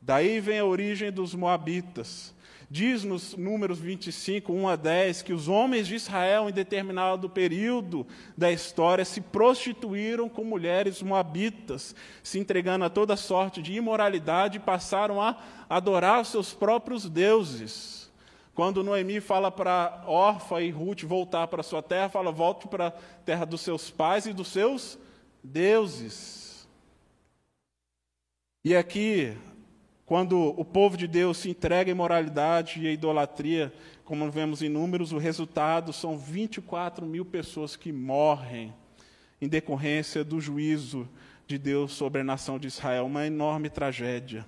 Daí 0.00 0.38
vem 0.38 0.60
a 0.60 0.64
origem 0.64 1.10
dos 1.10 1.34
Moabitas. 1.34 2.32
Diz 2.72 3.04
nos 3.04 3.36
números 3.36 3.78
25, 3.78 4.50
1 4.50 4.66
a 4.66 4.76
10, 4.76 5.20
que 5.20 5.34
os 5.34 5.46
homens 5.46 5.86
de 5.86 5.94
Israel, 5.94 6.48
em 6.48 6.52
determinado 6.54 7.28
período 7.28 8.06
da 8.34 8.50
história, 8.50 9.04
se 9.04 9.20
prostituíram 9.20 10.26
com 10.26 10.42
mulheres 10.42 11.02
moabitas, 11.02 11.94
se 12.22 12.38
entregando 12.38 12.86
a 12.86 12.88
toda 12.88 13.14
sorte 13.14 13.60
de 13.60 13.74
imoralidade 13.74 14.56
e 14.56 14.60
passaram 14.60 15.20
a 15.20 15.36
adorar 15.68 16.24
seus 16.24 16.54
próprios 16.54 17.06
deuses. 17.10 18.10
Quando 18.54 18.82
Noemi 18.82 19.20
fala 19.20 19.50
para 19.50 20.02
Orfa 20.06 20.62
e 20.62 20.70
Ruth 20.70 21.02
voltar 21.02 21.48
para 21.48 21.62
sua 21.62 21.82
terra, 21.82 22.08
fala: 22.08 22.32
volte 22.32 22.66
para 22.68 22.86
a 22.86 22.90
terra 22.90 23.44
dos 23.44 23.60
seus 23.60 23.90
pais 23.90 24.24
e 24.24 24.32
dos 24.32 24.48
seus 24.48 24.98
deuses. 25.44 26.66
E 28.64 28.74
aqui 28.74 29.36
quando 30.04 30.38
o 30.58 30.64
povo 30.64 30.96
de 30.96 31.06
Deus 31.06 31.38
se 31.38 31.50
entrega 31.50 31.90
à 31.90 31.92
imoralidade 31.92 32.80
e 32.80 32.88
à 32.88 32.92
idolatria, 32.92 33.72
como 34.04 34.30
vemos 34.30 34.60
em 34.60 34.68
números, 34.68 35.12
o 35.12 35.18
resultado 35.18 35.92
são 35.92 36.18
24 36.18 37.06
mil 37.06 37.24
pessoas 37.24 37.76
que 37.76 37.92
morrem 37.92 38.74
em 39.40 39.48
decorrência 39.48 40.22
do 40.22 40.40
juízo 40.40 41.08
de 41.46 41.56
Deus 41.56 41.92
sobre 41.92 42.20
a 42.20 42.24
nação 42.24 42.58
de 42.58 42.68
Israel, 42.68 43.06
uma 43.06 43.26
enorme 43.26 43.68
tragédia. 43.68 44.46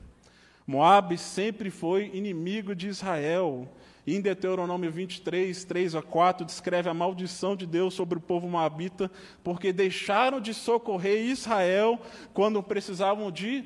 Moabe 0.66 1.18
sempre 1.18 1.70
foi 1.70 2.10
inimigo 2.14 2.74
de 2.74 2.88
Israel. 2.88 3.68
Em 4.06 4.20
Deuteronômio 4.20 4.90
23, 4.90 5.64
3 5.64 5.94
a 5.94 6.02
4, 6.02 6.44
descreve 6.44 6.88
a 6.88 6.94
maldição 6.94 7.56
de 7.56 7.66
Deus 7.66 7.94
sobre 7.94 8.18
o 8.18 8.20
povo 8.20 8.48
moabita, 8.48 9.10
porque 9.42 9.72
deixaram 9.72 10.40
de 10.40 10.52
socorrer 10.52 11.24
Israel 11.26 12.00
quando 12.32 12.62
precisavam 12.62 13.30
de 13.30 13.64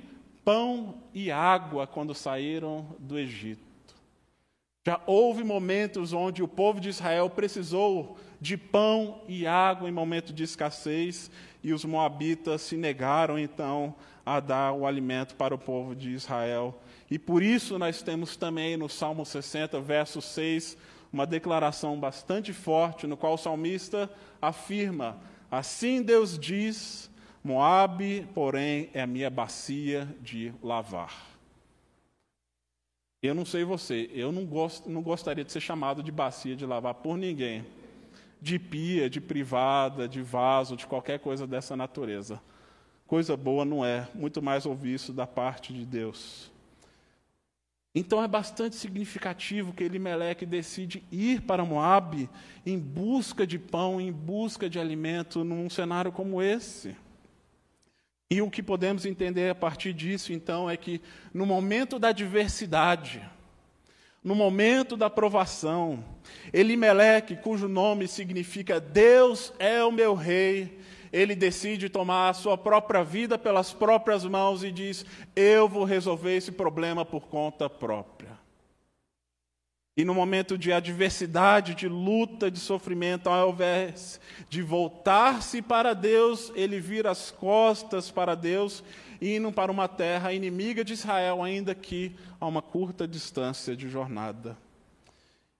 pão 0.48 0.94
e 1.12 1.30
água 1.30 1.86
quando 1.86 2.14
saíram 2.14 2.96
do 2.98 3.18
Egito. 3.18 3.60
Já 4.86 4.98
houve 5.06 5.44
momentos 5.44 6.14
onde 6.14 6.42
o 6.42 6.48
povo 6.48 6.80
de 6.80 6.88
Israel 6.88 7.28
precisou 7.28 8.16
de 8.40 8.56
pão 8.56 9.20
e 9.28 9.46
água 9.46 9.90
em 9.90 9.92
momento 9.92 10.32
de 10.32 10.42
escassez, 10.42 11.30
e 11.62 11.70
os 11.70 11.84
moabitas 11.84 12.62
se 12.62 12.78
negaram 12.78 13.38
então 13.38 13.94
a 14.24 14.40
dar 14.40 14.72
o 14.72 14.86
alimento 14.86 15.34
para 15.34 15.54
o 15.54 15.58
povo 15.58 15.94
de 15.94 16.12
Israel. 16.12 16.80
E 17.10 17.18
por 17.18 17.42
isso 17.42 17.78
nós 17.78 18.00
temos 18.00 18.34
também 18.34 18.74
no 18.74 18.88
Salmo 18.88 19.26
60, 19.26 19.78
verso 19.82 20.22
6, 20.22 20.78
uma 21.12 21.26
declaração 21.26 22.00
bastante 22.00 22.54
forte, 22.54 23.06
no 23.06 23.18
qual 23.18 23.34
o 23.34 23.36
salmista 23.36 24.10
afirma: 24.40 25.18
Assim 25.50 26.00
Deus 26.00 26.38
diz 26.38 27.07
Moabe, 27.42 28.26
porém, 28.34 28.90
é 28.92 29.00
a 29.00 29.06
minha 29.06 29.30
bacia 29.30 30.08
de 30.20 30.52
lavar. 30.62 31.26
Eu 33.22 33.34
não 33.34 33.44
sei 33.44 33.64
você, 33.64 34.08
eu 34.12 34.30
não, 34.30 34.44
gosto, 34.44 34.88
não 34.88 35.02
gostaria 35.02 35.44
de 35.44 35.50
ser 35.50 35.60
chamado 35.60 36.02
de 36.02 36.12
bacia 36.12 36.54
de 36.54 36.64
lavar 36.64 36.94
por 36.94 37.16
ninguém. 37.16 37.66
De 38.40 38.58
pia, 38.58 39.10
de 39.10 39.20
privada, 39.20 40.08
de 40.08 40.22
vaso, 40.22 40.76
de 40.76 40.86
qualquer 40.86 41.18
coisa 41.18 41.46
dessa 41.46 41.76
natureza. 41.76 42.40
Coisa 43.06 43.36
boa 43.36 43.64
não 43.64 43.84
é, 43.84 44.06
muito 44.14 44.40
mais 44.40 44.66
ouvir 44.66 44.94
isso 44.94 45.12
da 45.12 45.26
parte 45.26 45.72
de 45.72 45.84
Deus. 45.84 46.50
Então 47.94 48.22
é 48.22 48.28
bastante 48.28 48.76
significativo 48.76 49.72
que 49.72 49.82
Elimeleque 49.82 50.46
decide 50.46 51.02
ir 51.10 51.40
para 51.40 51.64
Moabe 51.64 52.30
em 52.64 52.78
busca 52.78 53.44
de 53.44 53.58
pão, 53.58 54.00
em 54.00 54.12
busca 54.12 54.70
de 54.70 54.78
alimento, 54.78 55.42
num 55.42 55.68
cenário 55.68 56.12
como 56.12 56.40
esse. 56.40 56.94
E 58.30 58.42
o 58.42 58.50
que 58.50 58.62
podemos 58.62 59.06
entender 59.06 59.48
a 59.48 59.54
partir 59.54 59.94
disso, 59.94 60.34
então, 60.34 60.68
é 60.68 60.76
que 60.76 61.00
no 61.32 61.46
momento 61.46 61.98
da 61.98 62.08
adversidade, 62.08 63.22
no 64.22 64.34
momento 64.34 64.98
da 64.98 65.08
provação, 65.08 66.04
Elimeleque, 66.52 67.36
cujo 67.36 67.68
nome 67.68 68.06
significa 68.06 68.78
Deus 68.80 69.52
é 69.58 69.82
o 69.82 69.92
meu 69.92 70.14
rei, 70.14 70.78
ele 71.10 71.34
decide 71.34 71.88
tomar 71.88 72.28
a 72.28 72.34
sua 72.34 72.58
própria 72.58 73.02
vida 73.02 73.38
pelas 73.38 73.72
próprias 73.72 74.24
mãos 74.24 74.62
e 74.62 74.70
diz: 74.70 75.06
Eu 75.34 75.66
vou 75.66 75.84
resolver 75.84 76.36
esse 76.36 76.52
problema 76.52 77.04
por 77.04 77.28
conta 77.28 77.70
própria. 77.70 78.17
E 79.98 80.04
no 80.04 80.14
momento 80.14 80.56
de 80.56 80.72
adversidade, 80.72 81.74
de 81.74 81.88
luta, 81.88 82.48
de 82.48 82.60
sofrimento, 82.60 83.28
ao 83.28 83.50
invés 83.50 84.20
de 84.48 84.62
voltar-se 84.62 85.60
para 85.60 85.92
Deus, 85.92 86.52
ele 86.54 86.78
vira 86.78 87.10
as 87.10 87.32
costas 87.32 88.08
para 88.08 88.36
Deus, 88.36 88.84
indo 89.20 89.50
para 89.50 89.72
uma 89.72 89.88
terra 89.88 90.32
inimiga 90.32 90.84
de 90.84 90.92
Israel, 90.92 91.42
ainda 91.42 91.74
que 91.74 92.14
a 92.40 92.46
uma 92.46 92.62
curta 92.62 93.08
distância 93.08 93.74
de 93.74 93.88
jornada. 93.88 94.56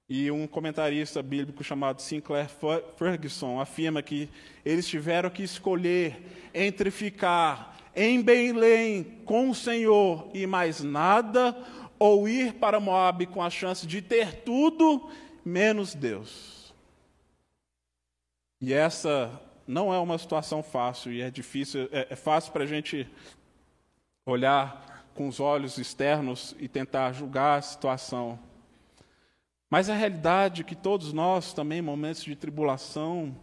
E 0.09 0.31
um 0.31 0.46
comentarista 0.46 1.20
bíblico 1.20 1.64
chamado 1.64 2.01
Sinclair 2.01 2.48
Ferguson 2.96 3.61
afirma 3.61 4.03
que 4.03 4.29
eles 4.64 4.87
tiveram 4.87 5.31
que 5.31 5.42
escolher 5.42 6.16
entre 6.55 6.92
ficar 6.92 7.77
em 8.01 8.22
Belém 8.22 9.03
com 9.24 9.51
o 9.51 9.55
Senhor 9.55 10.31
e 10.33 10.46
mais 10.46 10.81
nada, 10.81 11.57
ou 11.98 12.28
ir 12.28 12.54
para 12.54 12.80
Moab 12.80 13.26
com 13.26 13.42
a 13.42 13.50
chance 13.50 13.87
de 13.87 14.00
ter 14.00 14.42
tudo 14.42 15.11
menos 15.44 15.94
Deus. 15.94 16.74
E 18.61 18.72
essa 18.72 19.40
não 19.66 19.92
é 19.92 19.98
uma 19.98 20.18
situação 20.18 20.62
fácil 20.62 21.12
e 21.12 21.20
é 21.20 21.30
difícil, 21.30 21.88
é, 21.92 22.08
é 22.11 22.16
fácil 22.16 22.52
para 22.52 22.64
a 22.64 22.66
gente 22.66 23.08
olhar 24.24 25.04
com 25.14 25.28
os 25.28 25.40
olhos 25.40 25.78
externos 25.78 26.54
e 26.58 26.68
tentar 26.68 27.12
julgar 27.12 27.58
a 27.58 27.62
situação. 27.62 28.38
Mas 29.70 29.90
a 29.90 29.94
realidade 29.94 30.62
é 30.62 30.64
que 30.64 30.74
todos 30.74 31.12
nós, 31.12 31.52
também 31.52 31.78
em 31.78 31.82
momentos 31.82 32.24
de 32.24 32.34
tribulação, 32.34 33.37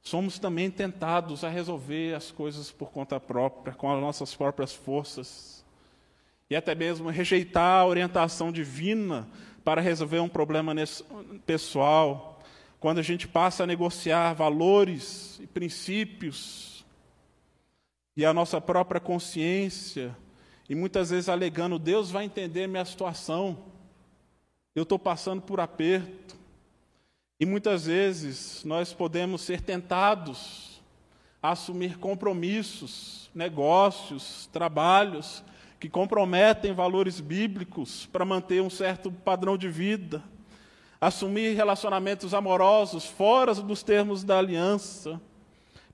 somos 0.00 0.38
também 0.38 0.70
tentados 0.70 1.44
a 1.44 1.48
resolver 1.48 2.14
as 2.14 2.30
coisas 2.30 2.70
por 2.70 2.90
conta 2.90 3.20
própria, 3.20 3.74
com 3.74 3.92
as 3.92 4.00
nossas 4.00 4.34
próprias 4.34 4.72
forças 4.72 5.53
e 6.48 6.56
até 6.56 6.74
mesmo 6.74 7.08
rejeitar 7.08 7.80
a 7.80 7.86
orientação 7.86 8.52
divina 8.52 9.28
para 9.64 9.80
resolver 9.80 10.20
um 10.20 10.28
problema 10.28 10.74
pessoal, 11.46 12.42
quando 12.78 12.98
a 12.98 13.02
gente 13.02 13.26
passa 13.26 13.64
a 13.64 13.66
negociar 13.66 14.34
valores 14.34 15.40
e 15.42 15.46
princípios 15.46 16.84
e 18.16 18.24
a 18.24 18.34
nossa 18.34 18.60
própria 18.60 19.00
consciência, 19.00 20.14
e 20.68 20.74
muitas 20.74 21.10
vezes 21.10 21.28
alegando, 21.28 21.78
Deus 21.78 22.10
vai 22.10 22.24
entender 22.24 22.66
minha 22.66 22.84
situação, 22.84 23.58
eu 24.74 24.82
estou 24.82 24.98
passando 24.98 25.42
por 25.42 25.60
aperto. 25.60 26.36
E 27.38 27.44
muitas 27.44 27.86
vezes 27.86 28.64
nós 28.64 28.92
podemos 28.92 29.42
ser 29.42 29.60
tentados 29.60 30.80
a 31.42 31.50
assumir 31.50 31.98
compromissos, 31.98 33.30
negócios, 33.34 34.48
trabalhos 34.52 35.42
que 35.78 35.88
comprometem 35.88 36.72
valores 36.72 37.20
bíblicos 37.20 38.06
para 38.06 38.24
manter 38.24 38.62
um 38.62 38.70
certo 38.70 39.10
padrão 39.10 39.56
de 39.56 39.68
vida, 39.68 40.22
assumir 41.00 41.54
relacionamentos 41.54 42.32
amorosos 42.32 43.04
fora 43.04 43.54
dos 43.54 43.82
termos 43.82 44.24
da 44.24 44.38
aliança, 44.38 45.20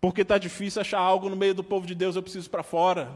porque 0.00 0.22
está 0.22 0.38
difícil 0.38 0.80
achar 0.80 1.00
algo 1.00 1.28
no 1.28 1.36
meio 1.36 1.54
do 1.54 1.64
povo 1.64 1.86
de 1.86 1.94
Deus, 1.94 2.16
eu 2.16 2.22
preciso 2.22 2.48
para 2.48 2.62
fora. 2.62 3.10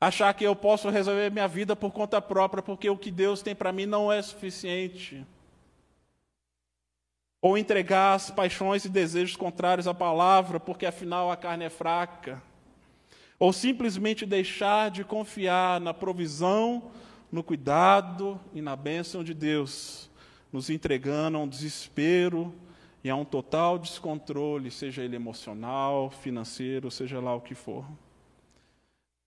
Achar 0.00 0.32
que 0.32 0.44
eu 0.44 0.54
posso 0.54 0.88
resolver 0.90 1.30
minha 1.30 1.48
vida 1.48 1.74
por 1.74 1.92
conta 1.92 2.20
própria, 2.20 2.62
porque 2.62 2.88
o 2.88 2.96
que 2.96 3.10
Deus 3.10 3.42
tem 3.42 3.54
para 3.54 3.72
mim 3.72 3.84
não 3.84 4.12
é 4.12 4.22
suficiente. 4.22 5.26
Ou 7.42 7.58
entregar 7.58 8.14
as 8.14 8.30
paixões 8.30 8.84
e 8.84 8.88
desejos 8.88 9.36
contrários 9.36 9.86
à 9.86 9.94
palavra, 9.94 10.58
porque 10.58 10.86
afinal 10.86 11.30
a 11.30 11.36
carne 11.36 11.64
é 11.64 11.70
fraca 11.70 12.42
ou 13.38 13.52
simplesmente 13.52 14.26
deixar 14.26 14.90
de 14.90 15.04
confiar 15.04 15.80
na 15.80 15.94
provisão, 15.94 16.90
no 17.30 17.42
cuidado 17.42 18.40
e 18.52 18.60
na 18.60 18.74
bênção 18.74 19.22
de 19.22 19.32
Deus, 19.32 20.10
nos 20.52 20.70
entregando 20.70 21.38
a 21.38 21.40
um 21.40 21.48
desespero 21.48 22.52
e 23.04 23.10
a 23.10 23.14
um 23.14 23.24
total 23.24 23.78
descontrole, 23.78 24.70
seja 24.70 25.02
ele 25.02 25.14
emocional, 25.14 26.10
financeiro, 26.10 26.90
seja 26.90 27.20
lá 27.20 27.34
o 27.34 27.40
que 27.40 27.54
for. 27.54 27.84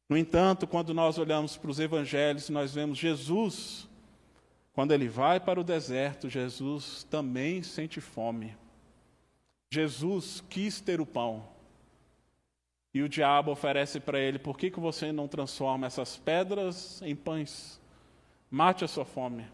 No 0.09 0.17
entanto, 0.17 0.67
quando 0.67 0.93
nós 0.93 1.17
olhamos 1.17 1.55
para 1.55 1.71
os 1.71 1.79
evangelhos, 1.79 2.49
nós 2.49 2.73
vemos 2.73 2.97
Jesus, 2.97 3.87
quando 4.73 4.93
ele 4.93 5.07
vai 5.07 5.39
para 5.39 5.59
o 5.59 5.63
deserto, 5.63 6.27
Jesus 6.27 7.07
também 7.09 7.63
sente 7.63 8.01
fome. 8.01 8.57
Jesus 9.69 10.43
quis 10.49 10.81
ter 10.81 10.99
o 10.99 11.05
pão. 11.05 11.50
E 12.93 13.01
o 13.01 13.09
diabo 13.09 13.51
oferece 13.51 13.99
para 13.99 14.19
ele: 14.19 14.37
por 14.37 14.57
que, 14.57 14.69
que 14.69 14.79
você 14.79 15.11
não 15.11 15.27
transforma 15.27 15.87
essas 15.87 16.17
pedras 16.17 17.01
em 17.01 17.15
pães? 17.15 17.79
Mate 18.49 18.83
a 18.83 18.87
sua 18.87 19.05
fome. 19.05 19.45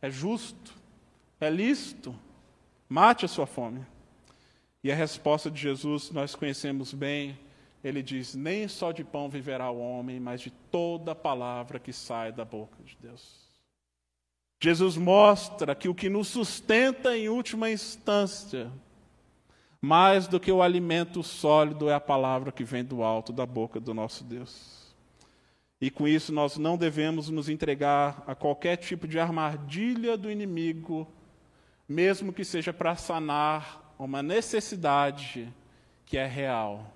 É 0.00 0.08
justo, 0.10 0.74
é 1.40 1.50
lícito. 1.50 2.14
Mate 2.88 3.24
a 3.24 3.28
sua 3.28 3.46
fome. 3.46 3.84
E 4.82 4.92
a 4.92 4.94
resposta 4.94 5.50
de 5.50 5.60
Jesus 5.60 6.10
nós 6.10 6.34
conhecemos 6.34 6.94
bem. 6.94 7.38
Ele 7.82 8.02
diz: 8.02 8.34
Nem 8.34 8.68
só 8.68 8.92
de 8.92 9.02
pão 9.02 9.28
viverá 9.28 9.70
o 9.70 9.80
homem, 9.80 10.20
mas 10.20 10.40
de 10.40 10.50
toda 10.50 11.14
palavra 11.14 11.78
que 11.80 11.92
sai 11.92 12.32
da 12.32 12.44
boca 12.44 12.82
de 12.84 12.96
Deus. 13.00 13.48
Jesus 14.60 14.96
mostra 14.96 15.74
que 15.74 15.88
o 15.88 15.94
que 15.94 16.08
nos 16.08 16.28
sustenta 16.28 17.16
em 17.16 17.28
última 17.28 17.70
instância 17.70 18.72
mais 19.80 20.26
do 20.26 20.40
que 20.40 20.50
o 20.50 20.62
alimento 20.62 21.22
sólido 21.22 21.88
é 21.88 21.94
a 21.94 22.00
palavra 22.00 22.50
que 22.50 22.64
vem 22.64 22.84
do 22.84 23.02
alto 23.02 23.32
da 23.32 23.46
boca 23.46 23.78
do 23.78 23.94
nosso 23.94 24.24
Deus. 24.24 24.94
E 25.80 25.90
com 25.90 26.08
isso 26.08 26.32
nós 26.32 26.56
não 26.56 26.76
devemos 26.76 27.28
nos 27.28 27.48
entregar 27.48 28.24
a 28.26 28.34
qualquer 28.34 28.76
tipo 28.76 29.06
de 29.06 29.20
armadilha 29.20 30.16
do 30.16 30.30
inimigo, 30.30 31.06
mesmo 31.88 32.32
que 32.32 32.44
seja 32.44 32.72
para 32.72 32.96
sanar 32.96 33.94
uma 33.96 34.22
necessidade 34.22 35.52
que 36.04 36.18
é 36.18 36.26
real. 36.26 36.92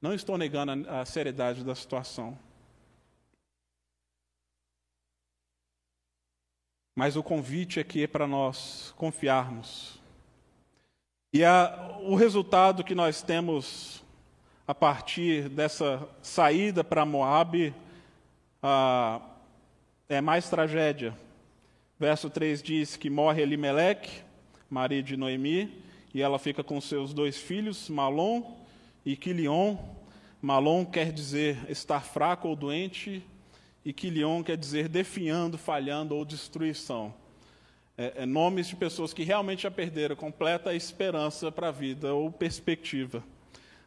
Não 0.00 0.14
estou 0.14 0.38
negando 0.38 0.88
a 0.88 1.04
seriedade 1.04 1.62
da 1.62 1.74
situação. 1.74 2.38
Mas 6.94 7.16
o 7.16 7.22
convite 7.22 7.78
aqui 7.78 8.04
é 8.04 8.06
para 8.06 8.26
nós 8.26 8.92
confiarmos 8.96 10.01
e 11.32 11.42
a, 11.44 11.96
o 12.02 12.14
resultado 12.14 12.84
que 12.84 12.94
nós 12.94 13.22
temos 13.22 14.04
a 14.66 14.74
partir 14.74 15.48
dessa 15.48 16.06
saída 16.20 16.84
para 16.84 17.06
Moab 17.06 17.74
é 20.10 20.20
mais 20.20 20.50
tragédia. 20.50 21.16
Verso 21.98 22.28
3 22.28 22.62
diz 22.62 22.96
que 22.96 23.08
morre 23.08 23.40
Elimeleque, 23.40 24.22
marido 24.68 25.06
de 25.06 25.16
Noemi, 25.16 25.82
e 26.12 26.20
ela 26.20 26.38
fica 26.38 26.62
com 26.62 26.78
seus 26.82 27.14
dois 27.14 27.38
filhos, 27.38 27.88
Malom 27.88 28.58
e 29.02 29.16
Quilion. 29.16 29.78
Malom 30.42 30.84
quer 30.84 31.10
dizer 31.10 31.58
estar 31.70 32.00
fraco 32.04 32.48
ou 32.48 32.54
doente, 32.54 33.24
e 33.82 33.92
Quilion 33.92 34.42
quer 34.42 34.58
dizer 34.58 34.86
definhando, 34.86 35.56
falhando 35.56 36.14
ou 36.14 36.26
destruição 36.26 37.14
é, 37.96 38.22
é, 38.22 38.26
nomes 38.26 38.68
de 38.68 38.76
pessoas 38.76 39.12
que 39.12 39.22
realmente 39.22 39.62
já 39.62 39.70
perderam 39.70 40.16
completa 40.16 40.74
esperança 40.74 41.52
para 41.52 41.68
a 41.68 41.72
vida 41.72 42.14
ou 42.14 42.30
perspectiva. 42.30 43.22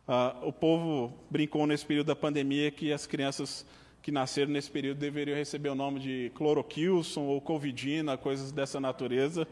Ah, 0.07 0.35
o 0.43 0.53
povo 0.53 1.13
brincou 1.29 1.65
nesse 1.65 1.85
período 1.85 2.07
da 2.07 2.15
pandemia 2.15 2.69
que 2.69 2.93
as 2.93 3.07
crianças 3.07 3.65
que 4.01 4.11
nasceram 4.11 4.51
nesse 4.51 4.69
período 4.69 4.99
deveriam 4.99 5.35
receber 5.35 5.69
o 5.69 5.75
nome 5.75 5.99
de 5.99 6.31
cloroquilson 6.35 7.23
ou 7.23 7.41
covidina, 7.41 8.15
coisas 8.15 8.51
dessa 8.51 8.79
natureza. 8.79 9.47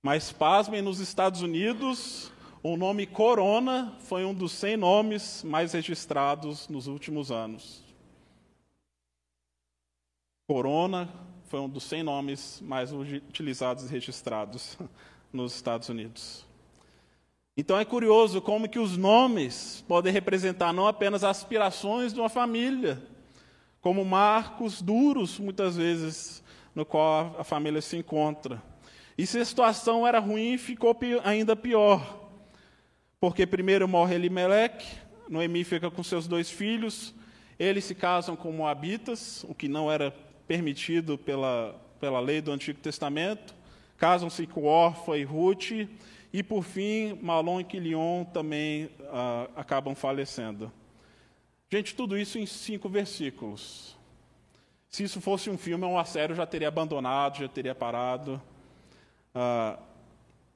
Mas, 0.00 0.30
pasmem, 0.30 0.80
nos 0.80 1.00
Estados 1.00 1.42
Unidos, 1.42 2.32
o 2.62 2.76
nome 2.76 3.04
Corona 3.04 3.96
foi 4.00 4.24
um 4.24 4.32
dos 4.32 4.52
100 4.52 4.76
nomes 4.76 5.42
mais 5.42 5.72
registrados 5.72 6.68
nos 6.68 6.86
últimos 6.86 7.32
anos. 7.32 7.82
Corona, 10.46 11.08
foi 11.52 11.60
um 11.60 11.68
dos 11.68 11.84
100 11.84 12.02
nomes 12.02 12.62
mais 12.64 12.92
utilizados 12.94 13.84
e 13.84 13.88
registrados 13.88 14.78
nos 15.30 15.54
Estados 15.54 15.90
Unidos. 15.90 16.46
Então 17.54 17.78
é 17.78 17.84
curioso 17.84 18.40
como 18.40 18.66
que 18.66 18.78
os 18.78 18.96
nomes 18.96 19.84
podem 19.86 20.10
representar 20.10 20.72
não 20.72 20.86
apenas 20.86 21.22
aspirações 21.22 22.14
de 22.14 22.20
uma 22.20 22.30
família, 22.30 23.02
como 23.82 24.02
marcos 24.02 24.80
duros, 24.80 25.38
muitas 25.38 25.76
vezes, 25.76 26.42
no 26.74 26.86
qual 26.86 27.36
a 27.38 27.44
família 27.44 27.82
se 27.82 27.98
encontra. 27.98 28.62
E 29.18 29.26
se 29.26 29.38
a 29.38 29.44
situação 29.44 30.06
era 30.06 30.20
ruim, 30.20 30.56
ficou 30.56 30.98
ainda 31.22 31.54
pior. 31.54 32.30
Porque 33.20 33.46
primeiro 33.46 33.86
morre 33.86 34.14
Elimelec, 34.14 34.86
Noemi 35.28 35.64
fica 35.64 35.90
com 35.90 36.02
seus 36.02 36.26
dois 36.26 36.48
filhos, 36.48 37.14
eles 37.58 37.84
se 37.84 37.94
casam 37.94 38.36
com 38.36 38.50
Moabitas, 38.52 39.44
o 39.46 39.54
que 39.54 39.68
não 39.68 39.92
era 39.92 40.31
permitido 40.52 41.16
pela, 41.16 41.74
pela 41.98 42.20
lei 42.20 42.42
do 42.42 42.52
Antigo 42.52 42.78
Testamento. 42.78 43.54
Casam-se 43.96 44.46
com 44.46 44.64
Orfa 44.64 45.16
e 45.16 45.24
Ruth. 45.24 45.88
E, 46.30 46.42
por 46.42 46.62
fim, 46.62 47.18
Malon 47.22 47.60
e 47.60 47.64
Quilion 47.64 48.22
também 48.22 48.90
ah, 49.10 49.48
acabam 49.56 49.94
falecendo. 49.94 50.70
Gente, 51.70 51.94
tudo 51.94 52.18
isso 52.18 52.38
em 52.38 52.44
cinco 52.44 52.86
versículos. 52.86 53.96
Se 54.90 55.02
isso 55.02 55.22
fosse 55.22 55.48
um 55.48 55.56
filme 55.56 55.86
uma 55.86 56.04
série, 56.04 56.32
eu 56.32 56.36
já 56.36 56.44
teria 56.44 56.68
abandonado, 56.68 57.38
já 57.38 57.48
teria 57.48 57.74
parado. 57.74 58.40
Ah, 59.34 59.78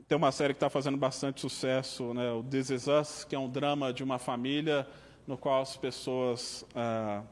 tem 0.06 0.18
uma 0.18 0.30
série 0.30 0.52
que 0.52 0.58
está 0.58 0.68
fazendo 0.68 0.98
bastante 0.98 1.40
sucesso, 1.40 2.12
né, 2.12 2.30
o 2.32 2.42
This 2.42 2.68
Is 2.68 2.86
Us, 2.86 3.24
que 3.24 3.34
é 3.34 3.38
um 3.38 3.48
drama 3.48 3.94
de 3.94 4.04
uma 4.04 4.18
família 4.18 4.86
no 5.26 5.38
qual 5.38 5.62
as 5.62 5.74
pessoas 5.74 6.66
ah, 6.74 7.22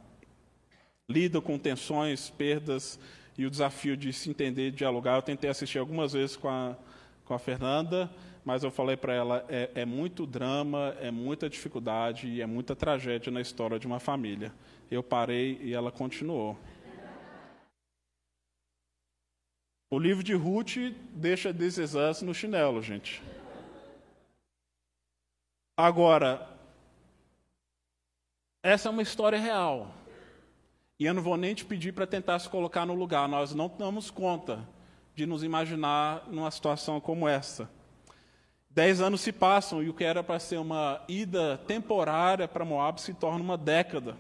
lidam 1.09 1.40
com 1.40 1.59
tensões, 1.59 2.31
perdas 2.31 2.99
e 3.37 3.45
o 3.45 3.51
desafio 3.51 3.97
de 3.97 4.12
se 4.12 4.31
entender 4.31 4.69
e 4.69 4.71
dialogar. 4.71 5.17
Eu 5.17 5.23
tentei 5.23 5.51
assistir 5.51 5.79
algumas 5.79 6.12
vezes 6.12 6.37
com 6.37 6.49
a, 6.49 6.77
com 7.25 7.35
a 7.35 7.38
Fernanda, 7.38 8.11
mas 8.45 8.62
eu 8.62 8.71
falei 8.71 8.97
para 8.97 9.12
ela: 9.12 9.45
é, 9.49 9.71
é, 9.75 9.85
muito 9.85 10.27
drama, 10.27 10.97
é 11.01 11.11
muita 11.11 11.49
dificuldade 11.49 12.29
e 12.29 12.40
é 12.40 12.47
muita 12.47 12.75
tragédia 12.77 13.33
na 13.33 13.40
história 13.40 13.79
de 13.79 13.87
uma 13.87 14.01
família. 14.01 14.53
Eu 14.90 15.03
parei 15.03 15.59
e 15.62 15.75
ela 15.75 15.90
continuou. 15.90 16.59
O 19.90 19.99
livro 19.99 20.25
de 20.25 20.35
Ruth 20.35 20.77
deixa 21.12 21.55
This 21.55 21.79
no 22.23 22.35
chinelo, 22.35 22.83
gente. 22.83 23.23
Agora, 25.77 26.49
essa 28.62 28.88
é 28.88 28.90
uma 28.90 29.03
história 29.03 29.38
real. 29.38 29.93
E 31.05 31.07
eu 31.07 31.12
não 31.12 31.21
vou 31.21 31.37
nem 31.37 31.55
te 31.55 31.67
pedir 31.67 31.93
para 31.93 32.07
tentar 32.07 32.38
se 32.38 32.49
colocar 32.49 32.87
no 32.87 32.95
lugar, 32.95 33.29
nós 33.29 33.55
não 33.55 33.71
damos 33.79 34.11
conta 34.11 34.67
de 35.14 35.27
nos 35.27 35.43
imaginar 35.43 36.27
numa 36.31 36.51
situação 36.51 36.99
como 36.99 37.29
essa. 37.29 37.69
Dez 38.71 39.03
anos 39.03 39.21
se 39.21 39.31
passam 39.31 39.83
e 39.83 39.90
o 39.90 39.93
que 39.93 40.03
era 40.03 40.25
para 40.25 40.38
ser 40.38 40.57
uma 40.57 41.05
ida 41.07 41.59
temporária 41.67 42.49
para 42.49 42.64
Moab 42.64 43.03
se 43.03 43.12
torna 43.12 43.45
uma 43.45 43.59
década. 43.59 44.17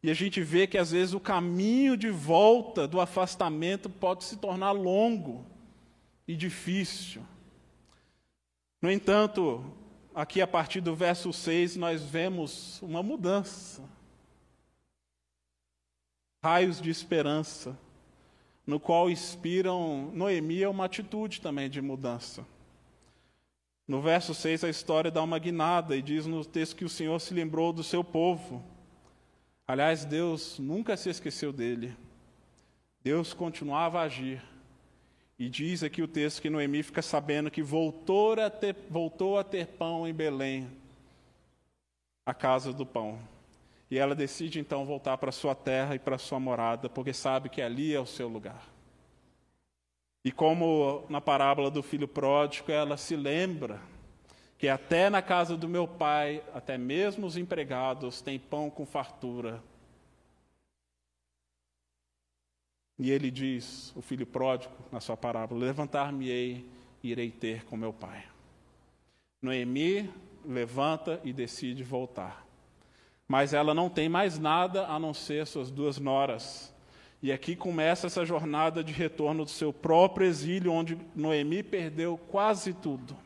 E 0.00 0.08
a 0.12 0.14
gente 0.14 0.40
vê 0.40 0.64
que 0.64 0.78
às 0.78 0.92
vezes 0.92 1.12
o 1.12 1.18
caminho 1.18 1.96
de 1.96 2.08
volta 2.08 2.86
do 2.86 3.00
afastamento 3.00 3.90
pode 3.90 4.22
se 4.22 4.36
tornar 4.36 4.70
longo 4.70 5.44
e 6.24 6.36
difícil. 6.36 7.20
No 8.80 8.88
entanto, 8.88 9.64
aqui 10.14 10.40
a 10.40 10.46
partir 10.46 10.80
do 10.80 10.94
verso 10.94 11.32
6, 11.32 11.74
nós 11.74 12.00
vemos 12.00 12.80
uma 12.80 13.02
mudança 13.02 13.82
raios 16.42 16.80
de 16.80 16.90
esperança, 16.90 17.78
no 18.66 18.80
qual 18.80 19.10
inspiram 19.10 20.10
Noemi 20.14 20.64
uma 20.66 20.86
atitude 20.86 21.40
também 21.40 21.68
de 21.68 21.82
mudança. 21.82 22.44
No 23.86 24.00
verso 24.00 24.32
6, 24.32 24.64
a 24.64 24.68
história 24.68 25.10
dá 25.10 25.22
uma 25.22 25.38
guinada 25.38 25.96
e 25.96 26.02
diz 26.02 26.24
no 26.24 26.44
texto 26.44 26.76
que 26.76 26.84
o 26.84 26.88
Senhor 26.88 27.18
se 27.20 27.34
lembrou 27.34 27.72
do 27.72 27.82
seu 27.82 28.04
povo. 28.04 28.64
Aliás, 29.66 30.04
Deus 30.04 30.58
nunca 30.58 30.96
se 30.96 31.10
esqueceu 31.10 31.52
dele. 31.52 31.96
Deus 33.02 33.34
continuava 33.34 34.00
a 34.00 34.04
agir. 34.04 34.42
E 35.38 35.48
diz 35.48 35.82
aqui 35.82 36.02
o 36.02 36.08
texto 36.08 36.40
que 36.40 36.50
Noemi 36.50 36.82
fica 36.82 37.02
sabendo 37.02 37.50
que 37.50 37.62
voltou 37.62 38.38
a 38.40 38.50
ter, 38.50 38.76
voltou 38.88 39.38
a 39.38 39.42
ter 39.42 39.66
pão 39.66 40.06
em 40.06 40.12
Belém, 40.12 40.68
a 42.26 42.34
casa 42.34 42.72
do 42.72 42.84
pão. 42.84 43.18
E 43.90 43.98
ela 43.98 44.14
decide 44.14 44.60
então 44.60 44.84
voltar 44.84 45.18
para 45.18 45.32
sua 45.32 45.54
terra 45.54 45.96
e 45.96 45.98
para 45.98 46.16
sua 46.16 46.38
morada, 46.38 46.88
porque 46.88 47.12
sabe 47.12 47.48
que 47.48 47.60
ali 47.60 47.92
é 47.92 47.98
o 47.98 48.06
seu 48.06 48.28
lugar. 48.28 48.64
E 50.24 50.30
como 50.30 51.04
na 51.08 51.20
parábola 51.20 51.70
do 51.70 51.82
filho 51.82 52.06
pródigo, 52.06 52.70
ela 52.70 52.96
se 52.96 53.16
lembra 53.16 53.80
que 54.58 54.68
até 54.68 55.08
na 55.08 55.22
casa 55.22 55.56
do 55.56 55.66
meu 55.66 55.88
pai, 55.88 56.44
até 56.52 56.76
mesmo 56.76 57.26
os 57.26 57.36
empregados 57.36 58.20
têm 58.20 58.38
pão 58.38 58.68
com 58.68 58.84
fartura. 58.84 59.62
E 62.98 63.10
ele 63.10 63.30
diz, 63.30 63.94
o 63.96 64.02
filho 64.02 64.26
pródigo, 64.26 64.74
na 64.92 65.00
sua 65.00 65.16
parábola: 65.16 65.64
Levantar-me-ei 65.64 66.66
e 67.02 67.10
irei 67.10 67.30
ter 67.30 67.64
com 67.64 67.76
meu 67.76 67.94
pai. 67.94 68.22
Noemi 69.40 70.12
levanta 70.44 71.18
e 71.24 71.32
decide 71.32 71.82
voltar. 71.82 72.49
Mas 73.30 73.54
ela 73.54 73.72
não 73.72 73.88
tem 73.88 74.08
mais 74.08 74.40
nada 74.40 74.88
a 74.88 74.98
não 74.98 75.14
ser 75.14 75.46
suas 75.46 75.70
duas 75.70 76.00
noras. 76.00 76.74
E 77.22 77.30
aqui 77.30 77.54
começa 77.54 78.08
essa 78.08 78.26
jornada 78.26 78.82
de 78.82 78.92
retorno 78.92 79.44
do 79.44 79.50
seu 79.52 79.72
próprio 79.72 80.26
exílio, 80.26 80.72
onde 80.72 80.98
Noemi 81.14 81.62
perdeu 81.62 82.18
quase 82.28 82.72
tudo. 82.72 83.16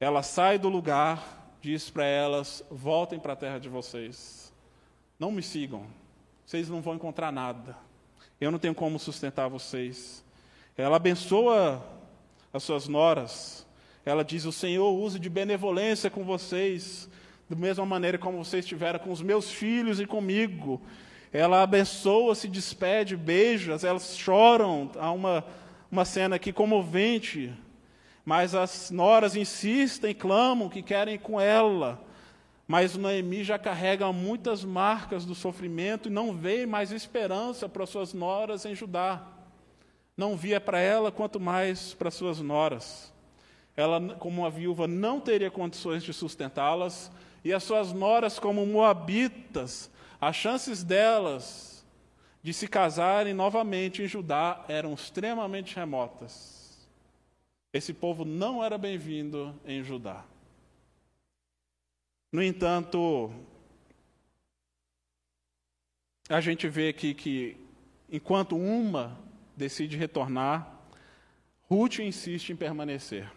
Ela 0.00 0.22
sai 0.22 0.58
do 0.58 0.70
lugar, 0.70 1.52
diz 1.60 1.90
para 1.90 2.06
elas: 2.06 2.64
voltem 2.70 3.20
para 3.20 3.34
a 3.34 3.36
terra 3.36 3.58
de 3.58 3.68
vocês. 3.68 4.50
Não 5.18 5.30
me 5.30 5.42
sigam, 5.42 5.84
vocês 6.46 6.70
não 6.70 6.80
vão 6.80 6.94
encontrar 6.94 7.30
nada. 7.30 7.76
Eu 8.40 8.50
não 8.50 8.58
tenho 8.58 8.74
como 8.74 8.98
sustentar 8.98 9.48
vocês. 9.48 10.24
Ela 10.78 10.96
abençoa 10.96 11.86
as 12.50 12.62
suas 12.62 12.88
noras. 12.88 13.66
Ela 14.02 14.24
diz: 14.24 14.46
O 14.46 14.52
Senhor 14.52 14.90
use 14.90 15.18
de 15.18 15.28
benevolência 15.28 16.08
com 16.08 16.24
vocês, 16.24 17.06
da 17.48 17.56
mesma 17.56 17.86
maneira 17.86 18.18
como 18.18 18.44
vocês 18.44 18.66
tiveram 18.66 18.98
com 18.98 19.10
os 19.10 19.22
meus 19.22 19.50
filhos 19.50 20.00
e 20.00 20.06
comigo. 20.06 20.80
Ela 21.32 21.62
abençoa, 21.62 22.34
se 22.34 22.48
despede, 22.48 23.16
beija, 23.16 23.78
elas 23.82 24.16
choram. 24.16 24.90
Há 24.98 25.10
uma, 25.12 25.44
uma 25.90 26.04
cena 26.04 26.36
aqui 26.36 26.52
comovente. 26.52 27.52
Mas 28.24 28.54
as 28.54 28.90
noras 28.90 29.34
insistem, 29.34 30.14
clamam 30.14 30.68
que 30.68 30.82
querem 30.82 31.14
ir 31.14 31.18
com 31.18 31.40
ela. 31.40 32.04
Mas 32.66 32.94
Noemi 32.94 33.42
já 33.42 33.58
carrega 33.58 34.12
muitas 34.12 34.62
marcas 34.62 35.24
do 35.24 35.34
sofrimento 35.34 36.08
e 36.08 36.12
não 36.12 36.36
vê 36.36 36.66
mais 36.66 36.92
esperança 36.92 37.66
para 37.66 37.86
suas 37.86 38.12
noras 38.12 38.66
em 38.66 38.74
Judá. 38.74 39.26
Não 40.14 40.36
via 40.36 40.60
para 40.60 40.78
ela, 40.78 41.10
quanto 41.10 41.40
mais 41.40 41.94
para 41.94 42.10
suas 42.10 42.40
noras. 42.40 43.10
Ela, 43.74 44.14
como 44.16 44.42
uma 44.42 44.50
viúva, 44.50 44.86
não 44.86 45.18
teria 45.18 45.50
condições 45.50 46.02
de 46.02 46.12
sustentá-las, 46.12 47.10
e 47.44 47.52
as 47.52 47.62
suas 47.62 47.92
noras, 47.92 48.38
como 48.38 48.66
moabitas, 48.66 49.90
as 50.20 50.36
chances 50.36 50.82
delas 50.82 51.86
de 52.42 52.52
se 52.52 52.66
casarem 52.66 53.34
novamente 53.34 54.02
em 54.02 54.06
Judá 54.06 54.64
eram 54.68 54.94
extremamente 54.94 55.76
remotas. 55.76 56.88
Esse 57.72 57.92
povo 57.92 58.24
não 58.24 58.64
era 58.64 58.78
bem-vindo 58.78 59.54
em 59.64 59.82
Judá. 59.82 60.24
No 62.32 62.42
entanto, 62.42 63.30
a 66.28 66.40
gente 66.40 66.68
vê 66.68 66.88
aqui 66.88 67.14
que, 67.14 67.56
enquanto 68.10 68.56
uma 68.56 69.18
decide 69.56 69.96
retornar, 69.96 70.78
Ruth 71.70 71.98
insiste 71.98 72.50
em 72.50 72.56
permanecer. 72.56 73.30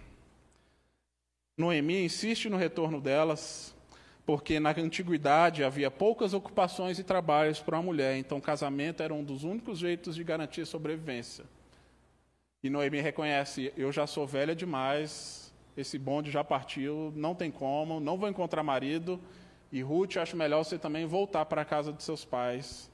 Noemi 1.57 2.03
insiste 2.03 2.49
no 2.49 2.57
retorno 2.57 2.99
delas, 3.01 3.75
porque 4.25 4.60
na 4.60 4.69
antiguidade 4.69 5.63
havia 5.63 5.89
poucas 5.89 6.34
ocupações 6.34 6.99
e 6.99 7.03
trabalhos 7.03 7.60
para 7.60 7.77
a 7.77 7.81
mulher, 7.81 8.17
então 8.17 8.39
casamento 8.39 9.01
era 9.01 9.13
um 9.13 9.23
dos 9.23 9.43
únicos 9.43 9.79
jeitos 9.79 10.15
de 10.15 10.23
garantir 10.23 10.65
sobrevivência. 10.65 11.45
E 12.63 12.69
Noemi 12.69 13.01
reconhece: 13.01 13.73
eu 13.75 13.91
já 13.91 14.05
sou 14.05 14.27
velha 14.27 14.55
demais, 14.55 15.51
esse 15.75 15.97
bonde 15.97 16.29
já 16.29 16.43
partiu, 16.43 17.12
não 17.15 17.34
tem 17.34 17.49
como, 17.49 17.99
não 17.99 18.17
vou 18.17 18.29
encontrar 18.29 18.63
marido. 18.63 19.19
E 19.71 19.81
Ruth, 19.81 20.17
acho 20.17 20.36
melhor 20.36 20.63
você 20.63 20.77
também 20.77 21.05
voltar 21.05 21.45
para 21.45 21.62
a 21.62 21.65
casa 21.65 21.93
de 21.93 22.03
seus 22.03 22.25
pais. 22.25 22.91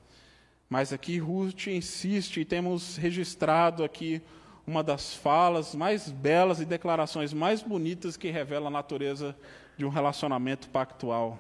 Mas 0.70 0.94
aqui 0.94 1.18
Ruth 1.18 1.68
insiste, 1.68 2.42
e 2.42 2.46
temos 2.46 2.98
registrado 2.98 3.84
aqui 3.84 4.22
uma 4.66 4.84
das 4.84 5.16
falas 5.16 5.74
mais 5.74 6.10
belas 6.10 6.60
e 6.60 6.66
declarações 6.66 7.34
mais 7.34 7.62
bonitas 7.62 8.18
que 8.18 8.30
revela 8.30 8.68
a 8.68 8.72
natureza 8.72 9.36
de 9.78 9.86
um 9.86 9.90
relacionamento 9.90 10.70
pactual. 10.70 11.40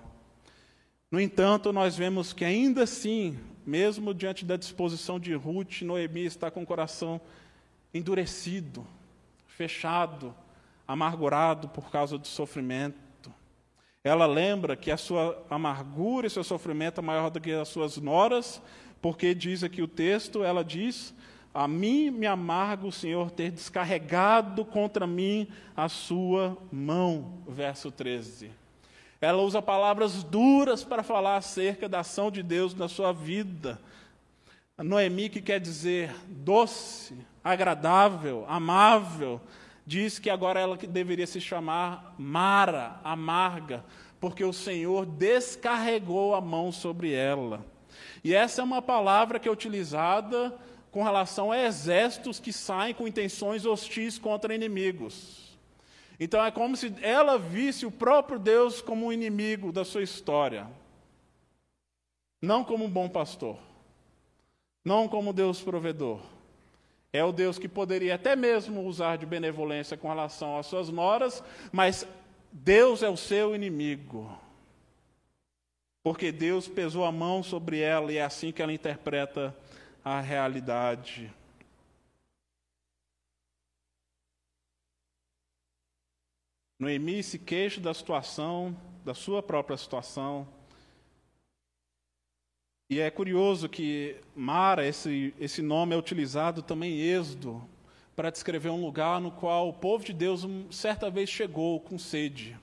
No 1.10 1.20
entanto, 1.20 1.74
nós 1.74 1.98
vemos 1.98 2.34
que 2.34 2.46
ainda 2.46 2.84
assim, 2.84 3.40
mesmo 3.66 4.14
diante 4.14 4.46
da 4.46 4.56
disposição 4.56 5.20
de 5.20 5.34
Ruth, 5.34 5.82
Noemi 5.82 6.26
está 6.26 6.52
com 6.52 6.64
o 6.64 6.66
coração 6.66 7.20
endurecido, 7.94 8.86
fechado, 9.48 10.36
amargurado 10.88 11.68
por 11.70 11.90
causa 11.90 12.18
do 12.18 12.28
sofrimento. 12.28 13.34
Ela 14.04 14.26
lembra 14.26 14.76
que 14.76 14.92
a 14.92 14.98
sua 14.98 15.44
amargura 15.50 16.28
e 16.28 16.30
seu 16.30 16.44
sofrimento 16.44 17.02
é 17.02 17.04
maior 17.04 17.30
do 17.30 17.42
que 17.42 17.52
as 17.52 17.68
suas 17.68 17.98
noras, 17.98 18.62
porque 19.02 19.34
diz 19.34 19.64
aqui 19.64 19.82
o 19.82 19.88
texto, 19.88 20.44
ela 20.44 20.64
diz: 20.64 21.14
A 21.58 21.68
mim 21.68 22.12
me 22.12 22.28
amarga 22.28 22.86
o 22.86 22.92
Senhor 22.92 23.32
ter 23.32 23.50
descarregado 23.50 24.64
contra 24.64 25.08
mim 25.08 25.48
a 25.76 25.90
sua 25.90 26.56
mão. 26.72 27.42
Verso 27.48 27.92
13. 27.92 28.52
Ela 29.20 29.42
usa 29.42 29.60
palavras 29.60 30.22
duras 30.22 30.84
para 30.84 31.02
falar 31.02 31.38
acerca 31.38 31.90
da 31.90 32.02
ação 32.02 32.30
de 32.30 32.44
Deus 32.44 32.76
na 32.76 32.88
sua 32.88 33.12
vida. 33.12 33.82
Noemi, 34.78 35.30
que 35.30 35.42
quer 35.42 35.60
dizer 35.60 36.14
doce, 36.28 37.16
agradável, 37.44 38.46
amável, 38.48 39.42
diz 39.84 40.20
que 40.20 40.30
agora 40.30 40.60
ela 40.60 40.78
deveria 40.78 41.26
se 41.26 41.42
chamar 41.42 42.14
Mara, 42.20 43.00
amarga, 43.04 43.84
porque 44.20 44.46
o 44.46 44.54
Senhor 44.54 45.08
descarregou 45.08 46.36
a 46.36 46.40
mão 46.40 46.72
sobre 46.72 47.14
ela. 47.14 47.66
E 48.24 48.36
essa 48.36 48.62
é 48.62 48.64
uma 48.64 48.80
palavra 48.80 49.40
que 49.40 49.50
é 49.50 49.52
utilizada 49.52 50.56
com 50.98 51.04
relação 51.04 51.52
a 51.52 51.60
exércitos 51.60 52.40
que 52.40 52.52
saem 52.52 52.92
com 52.92 53.08
intenções 53.08 53.68
hostis 53.68 54.18
contra 54.18 54.56
inimigos. 54.56 55.56
Então 56.20 56.44
é 56.44 56.50
como 56.50 56.76
se 56.76 56.92
ela 57.04 57.38
visse 57.38 57.86
o 57.86 57.92
próprio 57.92 58.40
Deus 58.40 58.82
como 58.82 59.06
um 59.06 59.14
inimigo 59.14 59.72
da 59.72 59.86
sua 59.86 60.02
história, 60.02 60.66
não 62.42 62.64
como 62.64 62.86
um 62.86 62.90
bom 62.90 63.08
pastor, 63.08 63.60
não 64.84 65.08
como 65.08 65.32
Deus 65.32 65.62
provedor. 65.62 66.20
É 67.14 67.24
o 67.24 67.32
Deus 67.32 67.60
que 67.60 67.68
poderia 67.68 68.16
até 68.16 68.36
mesmo 68.36 68.84
usar 68.84 69.20
de 69.20 69.26
benevolência 69.28 69.96
com 69.96 70.08
relação 70.08 70.58
às 70.58 70.66
suas 70.66 70.90
noras, 70.90 71.44
mas 71.72 72.08
Deus 72.52 73.04
é 73.04 73.10
o 73.10 73.16
seu 73.16 73.54
inimigo. 73.54 74.36
Porque 76.02 76.32
Deus 76.32 76.68
pesou 76.68 77.06
a 77.06 77.12
mão 77.12 77.44
sobre 77.44 77.82
ela 77.82 78.12
e 78.12 78.18
é 78.18 78.24
assim 78.24 78.52
que 78.52 78.64
ela 78.64 78.74
interpreta 78.74 79.56
a 80.08 80.22
realidade. 80.22 81.34
Noemi 86.80 87.24
se 87.24 87.40
queixa 87.40 87.82
da 87.82 87.94
situação, 87.94 88.80
da 89.04 89.14
sua 89.14 89.42
própria 89.42 89.76
situação, 89.76 90.48
e 92.90 93.02
é 93.02 93.12
curioso 93.12 93.68
que 93.68 94.16
Mara, 94.34 94.86
esse, 94.86 95.34
esse 95.38 95.62
nome 95.62 95.94
é 95.94 95.98
utilizado 95.98 96.62
também 96.62 96.94
em 96.94 97.02
Êxodo, 97.02 97.62
para 98.16 98.30
descrever 98.30 98.70
um 98.70 98.82
lugar 98.82 99.20
no 99.20 99.30
qual 99.30 99.68
o 99.68 99.74
povo 99.74 100.06
de 100.06 100.14
Deus 100.14 100.48
certa 100.72 101.10
vez 101.10 101.30
chegou 101.30 101.82
com 101.82 102.00
sede. 102.00 102.58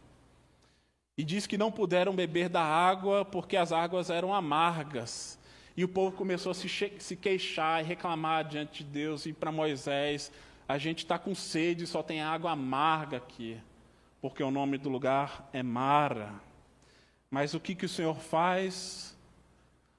E 1.18 1.22
diz 1.22 1.46
que 1.46 1.58
não 1.58 1.70
puderam 1.70 2.16
beber 2.16 2.48
da 2.48 2.62
água 2.62 3.22
porque 3.22 3.54
as 3.54 3.70
águas 3.70 4.08
eram 4.08 4.32
amargas. 4.32 5.38
E 5.76 5.82
o 5.82 5.88
povo 5.88 6.16
começou 6.16 6.52
a 6.52 6.54
se, 6.54 6.68
se 6.68 7.16
queixar 7.16 7.82
e 7.82 7.86
reclamar 7.86 8.44
diante 8.44 8.84
de 8.84 8.90
Deus 8.90 9.26
e 9.26 9.32
para 9.32 9.50
Moisés: 9.50 10.30
a 10.68 10.78
gente 10.78 10.98
está 10.98 11.18
com 11.18 11.34
sede, 11.34 11.86
só 11.86 12.02
tem 12.02 12.22
água 12.22 12.52
amarga 12.52 13.16
aqui, 13.16 13.60
porque 14.20 14.42
o 14.42 14.50
nome 14.50 14.78
do 14.78 14.88
lugar 14.88 15.48
é 15.52 15.62
Mara. 15.62 16.32
Mas 17.30 17.54
o 17.54 17.60
que, 17.60 17.74
que 17.74 17.86
o 17.86 17.88
Senhor 17.88 18.16
faz? 18.16 19.16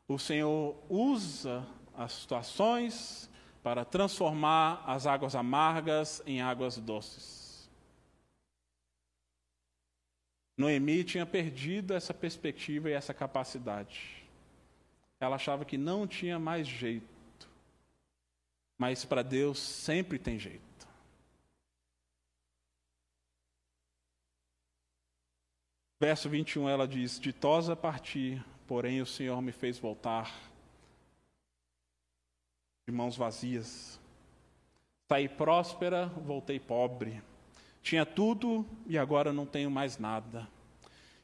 O 0.07 0.17
Senhor 0.17 0.75
usa 0.87 1.67
as 1.93 2.13
situações 2.13 3.29
para 3.61 3.83
transformar 3.83 4.83
as 4.85 5.05
águas 5.05 5.35
amargas 5.35 6.21
em 6.25 6.41
águas 6.41 6.77
doces. 6.77 7.69
Noemi 10.57 11.03
tinha 11.03 11.25
perdido 11.25 11.93
essa 11.93 12.13
perspectiva 12.13 12.89
e 12.89 12.93
essa 12.93 13.13
capacidade. 13.13 14.24
Ela 15.25 15.35
achava 15.35 15.65
que 15.65 15.77
não 15.77 16.07
tinha 16.07 16.37
mais 16.37 16.67
jeito. 16.67 17.49
Mas 18.77 19.03
para 19.03 19.23
Deus 19.23 19.59
sempre 19.59 20.19
tem 20.19 20.37
jeito. 20.37 20.63
Verso 25.99 26.29
21 26.29 26.69
ela 26.69 26.87
diz: 26.87 27.19
Ditosa 27.19 27.75
parti, 27.75 28.39
porém 28.67 29.01
o 29.01 29.05
Senhor 29.05 29.41
me 29.41 29.51
fez 29.51 29.79
voltar 29.79 30.31
de 32.87 32.93
mãos 32.93 33.17
vazias. 33.17 33.99
Saí 35.07 35.27
próspera, 35.27 36.07
voltei 36.07 36.59
pobre. 36.59 37.21
Tinha 37.81 38.05
tudo 38.05 38.65
e 38.85 38.97
agora 38.97 39.33
não 39.33 39.45
tenho 39.45 39.71
mais 39.71 39.97
nada. 39.97 40.47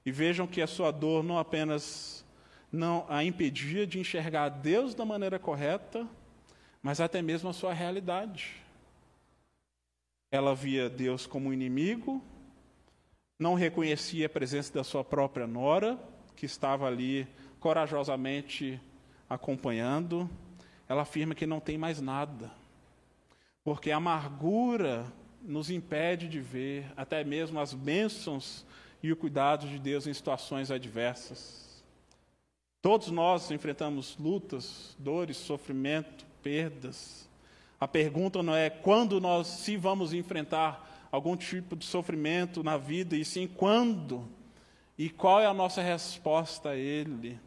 E 0.04 0.12
vejam 0.12 0.48
que 0.48 0.62
a 0.62 0.68
sua 0.68 0.90
dor 0.92 1.24
não 1.24 1.38
apenas 1.38 2.26
não 2.72 3.06
a 3.10 3.24
impedia 3.24 3.86
de 3.86 4.00
enxergar 4.00 4.50
Deus 4.50 4.96
da 4.96 5.04
maneira 5.04 5.38
correta, 5.38 6.08
mas 6.82 7.02
até 7.02 7.22
mesmo 7.22 7.50
a 7.50 7.54
sua 7.54 7.74
realidade. 7.74 8.56
Ela 10.32 10.56
via 10.56 10.90
Deus 10.90 11.28
como 11.28 11.52
inimigo, 11.52 12.24
não 13.38 13.54
reconhecia 13.56 14.28
a 14.28 14.30
presença 14.30 14.74
da 14.74 14.84
sua 14.84 15.04
própria 15.04 15.46
nora, 15.46 16.00
que 16.36 16.46
estava 16.46 16.88
ali 16.88 17.28
corajosamente 17.60 18.80
acompanhando. 19.30 20.30
Ela 20.88 21.02
afirma 21.02 21.36
que 21.36 21.46
não 21.46 21.60
tem 21.60 21.78
mais 21.78 22.00
nada, 22.00 22.52
porque 23.64 23.92
a 23.92 23.98
amargura 23.98 25.12
nos 25.42 25.70
impede 25.70 26.28
de 26.28 26.40
ver 26.40 26.86
até 26.96 27.24
mesmo 27.24 27.60
as 27.60 27.74
bênçãos 27.74 28.66
e 29.02 29.12
o 29.12 29.16
cuidado 29.16 29.68
de 29.68 29.80
Deus 29.80 30.06
em 30.06 30.14
situações 30.14 30.70
adversas. 30.70 31.61
Todos 32.82 33.10
nós 33.10 33.52
enfrentamos 33.52 34.18
lutas, 34.18 34.96
dores, 34.98 35.38
sofrimento, 35.38 36.26
perdas. 36.42 37.30
A 37.80 37.88
pergunta 37.88 38.42
não 38.42 38.56
é 38.56 38.70
quando 38.70 39.22
nós 39.22 39.48
se 39.48 39.78
vamos 39.78 40.14
enfrentar 40.14 41.08
algum 41.12 41.38
tipo 41.38 41.76
de 41.76 41.86
sofrimento 41.86 42.64
na 42.64 42.78
vida, 42.78 43.16
e 43.16 43.24
sim 43.24 43.48
quando 43.48 44.28
e 44.98 45.10
qual 45.10 45.40
é 45.42 45.46
a 45.46 45.54
nossa 45.54 45.82
resposta 45.82 46.70
a 46.70 46.76
ele. 46.76 47.40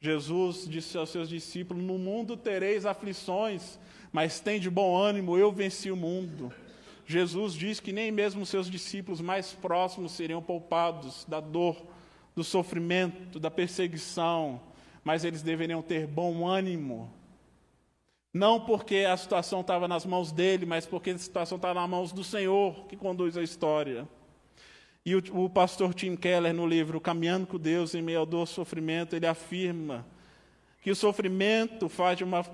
Jesus 0.00 0.68
disse 0.68 0.96
aos 0.96 1.10
seus 1.10 1.28
discípulos: 1.28 1.82
No 1.82 1.98
mundo 1.98 2.36
tereis 2.36 2.86
aflições, 2.86 3.78
mas 4.12 4.40
tem 4.40 4.58
de 4.58 4.70
bom 4.70 4.96
ânimo, 4.96 5.36
eu 5.36 5.52
venci 5.52 5.90
o 5.90 5.96
mundo. 5.96 6.52
Jesus 7.06 7.54
diz 7.54 7.80
que 7.80 7.92
nem 7.92 8.10
mesmo 8.10 8.46
seus 8.46 8.70
discípulos 8.70 9.20
mais 9.20 9.52
próximos 9.52 10.12
seriam 10.12 10.40
poupados 10.40 11.24
da 11.28 11.40
dor, 11.40 11.76
do 12.34 12.44
sofrimento, 12.44 13.38
da 13.38 13.50
perseguição, 13.50 14.60
mas 15.02 15.24
eles 15.24 15.42
deveriam 15.42 15.82
ter 15.82 16.06
bom 16.06 16.46
ânimo, 16.46 17.12
não 18.32 18.60
porque 18.60 18.98
a 19.10 19.16
situação 19.16 19.60
estava 19.60 19.88
nas 19.88 20.06
mãos 20.06 20.30
dele, 20.30 20.64
mas 20.64 20.86
porque 20.86 21.10
a 21.10 21.18
situação 21.18 21.56
está 21.56 21.74
nas 21.74 21.88
mãos 21.88 22.12
do 22.12 22.22
Senhor 22.22 22.86
que 22.86 22.96
conduz 22.96 23.36
a 23.36 23.42
história. 23.42 24.08
E 25.04 25.16
o, 25.16 25.44
o, 25.44 25.50
pastor 25.50 25.92
Tim 25.94 26.14
Keller, 26.14 26.54
no 26.54 26.66
livro 26.66 27.00
Caminhando 27.00 27.46
com 27.46 27.58
Deus 27.58 27.94
em 27.94 28.02
meio 28.02 28.20
ao 28.20 28.26
dor 28.26 28.46
sofrimento, 28.46 29.16
ele 29.16 29.26
afirma 29.26 30.06
que 30.80 30.90
o 30.90 30.96
sofrimento 30.96 31.88
faz 31.88 32.18
de 32.18 32.24
uma, 32.24 32.44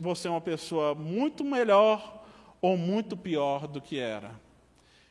você 0.00 0.28
uma 0.28 0.40
pessoa 0.40 0.94
muito 0.94 1.44
melhor 1.44 2.24
ou 2.60 2.76
muito 2.76 3.16
pior 3.16 3.66
do 3.66 3.80
que 3.80 3.98
era. 3.98 4.40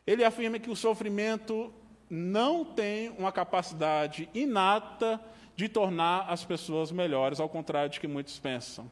Ele 0.07 0.23
afirma 0.23 0.57
que 0.57 0.69
o 0.69 0.75
sofrimento 0.75 1.71
não 2.09 2.63
tem 2.63 3.09
uma 3.17 3.31
capacidade 3.31 4.29
inata 4.33 5.19
de 5.55 5.69
tornar 5.69 6.25
as 6.29 6.43
pessoas 6.43 6.91
melhores, 6.91 7.39
ao 7.39 7.49
contrário 7.49 7.89
de 7.89 7.99
que 7.99 8.07
muitos 8.07 8.37
pensam. 8.37 8.91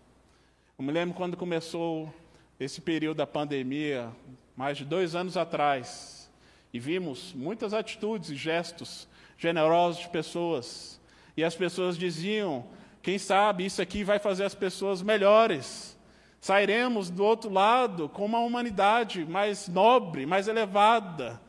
Eu 0.77 0.85
me 0.85 0.91
lembro 0.91 1.15
quando 1.15 1.37
começou 1.37 2.13
esse 2.59 2.81
período 2.81 3.17
da 3.17 3.27
pandemia, 3.27 4.09
mais 4.55 4.77
de 4.77 4.85
dois 4.85 5.15
anos 5.15 5.35
atrás, 5.35 6.31
e 6.73 6.79
vimos 6.79 7.33
muitas 7.33 7.73
atitudes 7.73 8.29
e 8.29 8.35
gestos 8.35 9.07
generosos 9.37 10.01
de 10.01 10.09
pessoas, 10.09 10.99
e 11.35 11.43
as 11.43 11.55
pessoas 11.55 11.97
diziam: 11.97 12.65
quem 13.01 13.17
sabe 13.17 13.65
isso 13.65 13.81
aqui 13.81 14.03
vai 14.03 14.17
fazer 14.17 14.45
as 14.45 14.55
pessoas 14.55 15.01
melhores. 15.01 15.97
Sairemos 16.39 17.09
do 17.09 17.23
outro 17.23 17.49
lado 17.49 18.09
com 18.09 18.25
uma 18.25 18.39
humanidade 18.39 19.25
mais 19.25 19.67
nobre, 19.67 20.25
mais 20.25 20.47
elevada, 20.47 21.39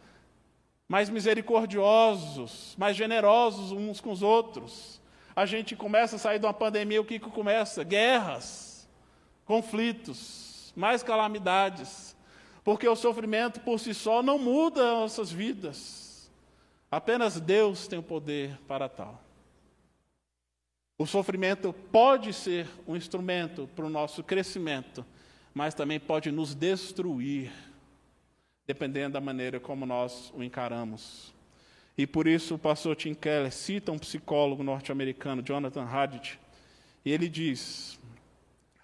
mais 0.88 1.08
misericordiosos, 1.08 2.74
mais 2.78 2.96
generosos 2.96 3.72
uns 3.72 4.00
com 4.00 4.12
os 4.12 4.22
outros. 4.22 5.00
A 5.34 5.46
gente 5.46 5.74
começa 5.74 6.16
a 6.16 6.18
sair 6.18 6.38
de 6.38 6.46
uma 6.46 6.54
pandemia, 6.54 7.00
o 7.00 7.04
que, 7.04 7.18
que 7.18 7.30
começa? 7.30 7.82
Guerras 7.82 8.74
conflitos, 9.44 10.72
mais 10.74 11.02
calamidades, 11.02 12.16
porque 12.62 12.88
o 12.88 12.96
sofrimento 12.96 13.60
por 13.60 13.78
si 13.78 13.92
só 13.92 14.22
não 14.22 14.38
muda 14.38 14.82
nossas 14.82 15.30
vidas. 15.30 16.30
Apenas 16.90 17.40
Deus 17.40 17.86
tem 17.86 17.98
o 17.98 18.02
poder 18.02 18.58
para 18.66 18.88
tal. 18.88 19.20
O 20.96 21.06
sofrimento 21.06 21.72
pode 21.72 22.32
ser 22.32 22.68
um 22.86 22.96
instrumento 22.96 23.68
para 23.74 23.84
o 23.84 23.90
nosso 23.90 24.22
crescimento, 24.22 25.04
mas 25.52 25.74
também 25.74 25.98
pode 25.98 26.30
nos 26.30 26.54
destruir, 26.54 27.52
dependendo 28.66 29.14
da 29.14 29.20
maneira 29.20 29.60
como 29.60 29.84
nós 29.86 30.32
o 30.34 30.42
encaramos. 30.42 31.34
E 31.96 32.06
por 32.06 32.26
isso 32.26 32.56
o 32.56 32.58
pastor 32.58 32.96
Tim 32.96 33.14
Keller 33.14 33.52
cita 33.52 33.92
um 33.92 33.98
psicólogo 33.98 34.62
norte-americano, 34.62 35.42
Jonathan 35.42 35.84
Hadid, 35.84 36.38
e 37.04 37.12
ele 37.12 37.28
diz: 37.28 38.00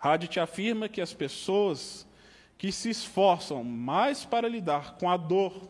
Hadith 0.01 0.39
afirma 0.39 0.89
que 0.89 1.01
as 1.01 1.13
pessoas 1.13 2.07
que 2.57 2.71
se 2.71 2.91
esforçam 2.91 3.65
mais 3.65 4.25
para 4.25 4.49
lidar 4.49 4.97
com 4.99 5.11
a 5.11 5.17
dor 5.17 5.69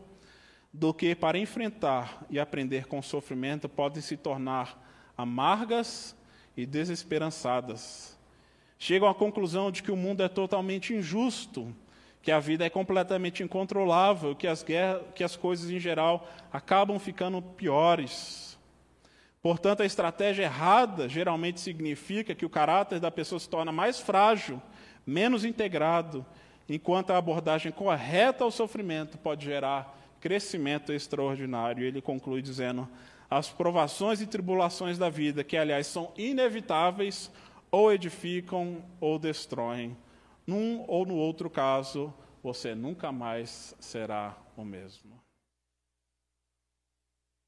do 0.73 0.92
que 0.92 1.14
para 1.14 1.38
enfrentar 1.38 2.25
e 2.29 2.38
aprender 2.38 2.87
com 2.87 2.99
o 2.99 3.03
sofrimento 3.03 3.68
podem 3.68 4.03
se 4.03 4.16
tornar 4.16 5.12
amargas 5.16 6.16
e 6.57 6.66
desesperançadas. 6.66 8.18
Chegam 8.79 9.09
à 9.09 9.14
conclusão 9.14 9.70
de 9.70 9.83
que 9.83 9.92
o 9.92 9.96
mundo 9.96 10.23
é 10.23 10.29
totalmente 10.29 10.94
injusto, 10.94 11.75
que 12.22 12.30
a 12.30 12.38
vida 12.38 12.64
é 12.64 12.70
completamente 12.70 13.42
incontrolável, 13.42 14.35
que 14.35 14.46
as, 14.46 14.62
guerras, 14.62 15.02
que 15.14 15.24
as 15.24 15.37
coisas 15.37 15.70
em 15.70 15.80
geral 15.80 16.28
acabam 16.52 16.98
ficando 16.98 17.40
piores. 17.40 18.59
Portanto, 19.42 19.83
a 19.83 19.87
estratégia 19.87 20.44
errada 20.44 21.09
geralmente 21.09 21.61
significa 21.61 22.35
que 22.35 22.44
o 22.44 22.50
caráter 22.50 23.00
da 23.00 23.11
pessoa 23.11 23.38
se 23.38 23.48
torna 23.48 23.72
mais 23.72 23.98
frágil, 23.98 24.61
menos 25.06 25.44
integrado, 25.46 26.26
enquanto 26.68 27.11
a 27.11 27.16
abordagem 27.16 27.72
correta 27.72 28.44
ao 28.44 28.50
sofrimento 28.50 29.16
pode 29.16 29.46
gerar 29.46 29.98
crescimento 30.20 30.92
extraordinário. 30.92 31.85
Ele 31.85 32.02
conclui 32.02 32.42
dizendo: 32.42 32.87
as 33.30 33.48
provações 33.48 34.20
e 34.20 34.26
tribulações 34.26 34.98
da 34.98 35.09
vida, 35.09 35.42
que 35.42 35.56
aliás 35.56 35.87
são 35.87 36.12
inevitáveis, 36.18 37.30
ou 37.70 37.90
edificam 37.90 38.85
ou 39.00 39.18
destroem. 39.18 39.96
Num 40.50 40.84
ou 40.88 41.06
no 41.06 41.14
outro 41.14 41.48
caso, 41.48 42.12
você 42.42 42.74
nunca 42.74 43.12
mais 43.12 43.72
será 43.78 44.36
o 44.56 44.64
mesmo. 44.64 45.22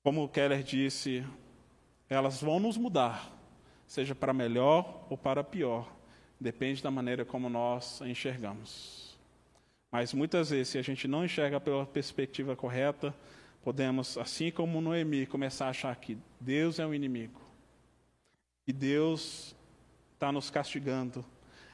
Como 0.04 0.28
Keller 0.28 0.62
disse, 0.62 1.26
elas 2.08 2.40
vão 2.40 2.60
nos 2.60 2.76
mudar, 2.76 3.28
seja 3.88 4.14
para 4.14 4.32
melhor 4.32 5.04
ou 5.10 5.18
para 5.18 5.42
pior, 5.42 5.92
depende 6.38 6.80
da 6.80 6.92
maneira 6.92 7.24
como 7.24 7.50
nós 7.50 8.00
a 8.00 8.08
enxergamos. 8.08 9.18
Mas 9.90 10.14
muitas 10.14 10.50
vezes, 10.50 10.68
se 10.68 10.78
a 10.78 10.82
gente 10.82 11.08
não 11.08 11.24
enxerga 11.24 11.58
pela 11.60 11.84
perspectiva 11.84 12.54
correta, 12.54 13.12
podemos, 13.64 14.16
assim 14.16 14.52
como 14.52 14.80
Noemi, 14.80 15.26
começar 15.26 15.66
a 15.66 15.70
achar 15.70 15.96
que 15.96 16.16
Deus 16.38 16.78
é 16.78 16.86
o 16.86 16.94
inimigo, 16.94 17.40
que 18.64 18.72
Deus 18.72 19.56
está 20.14 20.30
nos 20.30 20.50
castigando, 20.50 21.24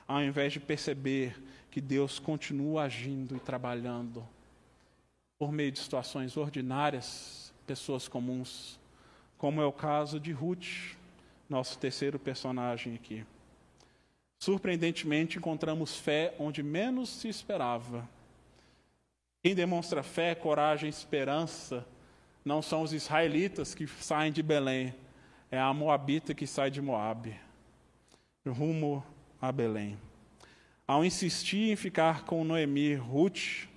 ao 0.09 0.23
invés 0.23 0.55
de 0.55 0.59
perceber 0.59 1.37
que 1.71 1.83
Deus 1.83 2.19
continua 2.19 2.85
agindo 2.85 3.37
e 3.37 3.41
trabalhando 3.41 4.27
por 5.39 5.53
meio 5.53 5.71
de 5.71 5.79
situações 5.79 6.37
ordinárias, 6.37 7.53
pessoas 7.67 8.09
comuns, 8.09 8.81
como 9.37 9.61
é 9.61 9.67
o 9.67 9.73
caso 9.73 10.19
de 10.19 10.33
Ruth, 10.33 10.97
nosso 11.49 11.79
terceiro 11.79 12.19
personagem 12.19 12.95
aqui. 12.95 13.25
Surpreendentemente, 14.41 15.37
encontramos 15.37 15.97
fé 15.97 16.35
onde 16.39 16.63
menos 16.63 17.11
se 17.11 17.29
esperava. 17.29 18.09
Quem 19.43 19.55
demonstra 19.55 20.03
fé, 20.03 20.35
coragem, 20.35 20.89
esperança, 20.89 21.87
não 22.45 22.63
são 22.63 22.83
os 22.83 22.93
israelitas 22.93 23.75
que 23.75 23.87
saem 23.87 24.33
de 24.33 24.43
Belém, 24.43 24.95
é 25.51 25.59
a 25.59 25.73
moabita 25.73 26.35
que 26.35 26.47
sai 26.47 26.71
de 26.71 26.81
Moabe, 26.81 27.39
rumo 28.47 29.05
a 29.41 29.53
Belém. 29.53 29.99
Ao 30.87 31.05
insistir 31.05 31.71
em 31.71 31.77
ficar 31.77 32.25
com 32.25 32.45
Noemi, 32.45 32.95
Ruth, 32.95 33.69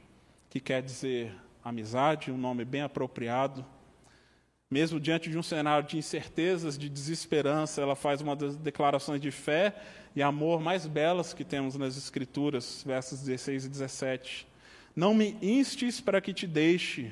que 0.49 0.59
quer 0.59 0.81
dizer 0.81 1.33
amizade, 1.63 2.31
um 2.31 2.37
nome 2.37 2.65
bem 2.65 2.81
apropriado, 2.81 3.65
Mesmo 4.71 5.01
diante 5.01 5.29
de 5.29 5.37
um 5.37 5.43
cenário 5.43 5.85
de 5.85 5.97
incertezas, 5.97 6.77
de 6.77 6.87
desesperança, 6.87 7.81
ela 7.81 7.93
faz 7.93 8.21
uma 8.21 8.37
das 8.37 8.55
declarações 8.55 9.19
de 9.19 9.29
fé 9.29 9.75
e 10.15 10.23
amor 10.23 10.61
mais 10.61 10.87
belas 10.87 11.33
que 11.33 11.43
temos 11.43 11.75
nas 11.75 11.97
Escrituras, 11.97 12.81
versos 12.87 13.19
16 13.19 13.65
e 13.65 13.69
17. 13.69 14.47
Não 14.95 15.13
me 15.13 15.35
instes 15.41 15.99
para 15.99 16.21
que 16.21 16.33
te 16.33 16.47
deixe, 16.47 17.11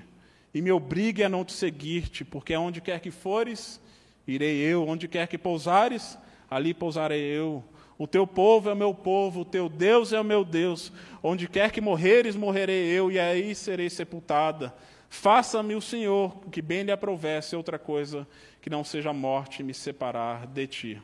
e 0.54 0.62
me 0.62 0.72
obrigue 0.72 1.22
a 1.22 1.28
não 1.28 1.44
te 1.44 1.52
seguir-te, 1.52 2.24
porque 2.24 2.54
aonde 2.54 2.80
quer 2.80 3.02
que 3.02 3.12
fores, 3.12 3.78
irei 4.26 4.56
eu, 4.62 4.88
onde 4.88 5.10
quer 5.10 5.28
que 5.28 5.38
pousares, 5.38 6.18
ali 6.50 6.74
pousarei 6.74 7.22
eu. 7.22 7.62
O 8.00 8.08
teu 8.08 8.26
povo 8.26 8.70
é 8.70 8.74
o 8.74 8.78
meu 8.78 8.94
povo, 8.94 9.42
o 9.42 9.46
teu 9.46 9.68
Deus 9.68 10.14
é 10.14 10.22
o 10.22 10.24
meu 10.24 10.46
Deus. 10.46 10.90
Onde 11.22 11.50
quer 11.50 11.70
que 11.70 11.82
morreres, 11.82 12.34
morrerei 12.34 12.86
eu, 12.86 13.12
e 13.12 13.20
aí 13.20 13.54
serei 13.54 13.90
sepultada. 13.90 14.74
Faça-me 15.10 15.76
o 15.76 15.82
Senhor, 15.82 16.34
que 16.50 16.62
bem 16.62 16.84
lhe 16.84 16.94
aprovesse 16.94 17.58
outra 17.58 17.78
coisa 17.78 18.26
que 18.62 18.70
não 18.70 18.86
seja 18.86 19.10
a 19.10 19.14
morte 19.14 19.62
me 19.62 19.74
separar 19.74 20.48
de 20.48 20.66
ti. 20.66 21.02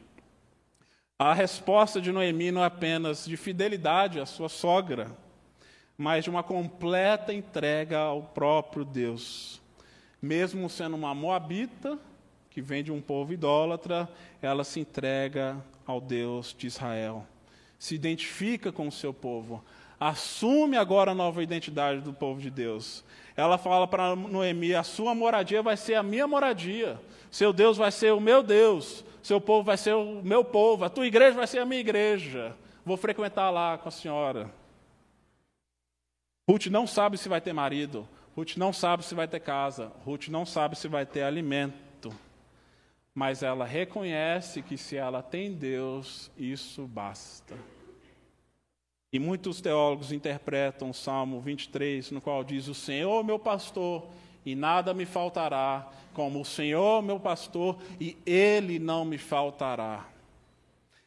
A 1.19 1.33
resposta 1.33 1.99
de 1.99 2.13
Noemi 2.13 2.49
não 2.49 2.63
é 2.63 2.67
apenas 2.67 3.25
de 3.25 3.35
fidelidade 3.35 4.21
à 4.21 4.25
sua 4.25 4.47
sogra, 4.47 5.11
mas 5.97 6.23
de 6.23 6.29
uma 6.29 6.43
completa 6.43 7.33
entrega 7.33 7.99
ao 7.99 8.21
próprio 8.21 8.85
Deus. 8.85 9.61
Mesmo 10.21 10.69
sendo 10.69 10.95
uma 10.95 11.13
moabita, 11.13 11.99
que 12.55 12.61
vem 12.61 12.81
de 12.81 12.89
um 12.89 13.01
povo 13.01 13.33
idólatra, 13.33 14.07
ela 14.41 14.63
se 14.63 14.79
entrega 14.79 15.57
ao 15.85 15.99
Deus 15.99 16.55
de 16.57 16.67
Israel. 16.67 17.27
Se 17.77 17.93
identifica 17.93 18.71
com 18.71 18.87
o 18.87 18.91
seu 18.93 19.13
povo. 19.13 19.61
Assume 19.99 20.77
agora 20.77 21.11
a 21.11 21.13
nova 21.13 21.43
identidade 21.43 21.99
do 21.99 22.13
povo 22.13 22.39
de 22.39 22.49
Deus. 22.49 23.03
Ela 23.35 23.57
fala 23.57 23.85
para 23.85 24.15
Noemi: 24.15 24.73
a 24.73 24.83
sua 24.83 25.13
moradia 25.13 25.61
vai 25.61 25.75
ser 25.75 25.95
a 25.95 26.03
minha 26.03 26.25
moradia. 26.25 26.97
Seu 27.29 27.51
Deus 27.51 27.75
vai 27.75 27.91
ser 27.91 28.13
o 28.13 28.21
meu 28.21 28.41
Deus. 28.41 29.03
Seu 29.21 29.41
povo 29.41 29.65
vai 29.65 29.75
ser 29.75 29.93
o 29.93 30.21
meu 30.23 30.41
povo. 30.41 30.85
A 30.85 30.89
tua 30.89 31.05
igreja 31.05 31.35
vai 31.35 31.47
ser 31.47 31.59
a 31.59 31.65
minha 31.65 31.81
igreja. 31.81 32.55
Vou 32.85 32.95
frequentar 32.95 33.49
lá 33.49 33.77
com 33.77 33.89
a 33.89 33.91
senhora. 33.91 34.49
Ruth 36.49 36.67
não 36.67 36.87
sabe 36.87 37.17
se 37.17 37.27
vai 37.27 37.41
ter 37.41 37.51
marido. 37.51 38.07
Ruth 38.33 38.55
não 38.55 38.71
sabe 38.71 39.03
se 39.03 39.13
vai 39.13 39.27
ter 39.27 39.41
casa. 39.41 39.91
Ruth 40.05 40.29
não 40.29 40.45
sabe 40.45 40.77
se 40.77 40.87
vai 40.87 41.05
ter 41.05 41.23
alimento 41.23 41.84
mas 43.15 43.41
ela 43.41 43.63
reconhece 43.63 44.61
que 44.61 44.77
se 44.77 44.97
ela 44.97 45.23
tem 45.23 45.53
Deus, 45.53 46.29
isso 46.37 46.85
basta. 46.85 47.55
E 49.11 49.17
muitos 49.17 49.61
teólogos 49.61 50.11
interpretam 50.11 50.89
o 50.89 50.93
Salmo 50.93 51.39
23, 51.39 52.11
no 52.11 52.19
qual 52.19 52.43
diz: 52.43 52.67
O 52.67 52.73
Senhor, 52.73 53.23
meu 53.23 53.39
pastor, 53.39 54.05
e 54.45 54.53
nada 54.53 54.93
me 54.93 55.05
faltará, 55.05 55.89
como 56.13 56.41
o 56.41 56.45
Senhor, 56.45 57.01
meu 57.01 57.17
pastor, 57.17 57.77
e 58.01 58.17
ele 58.25 58.77
não 58.77 59.05
me 59.05 59.17
faltará. 59.17 60.05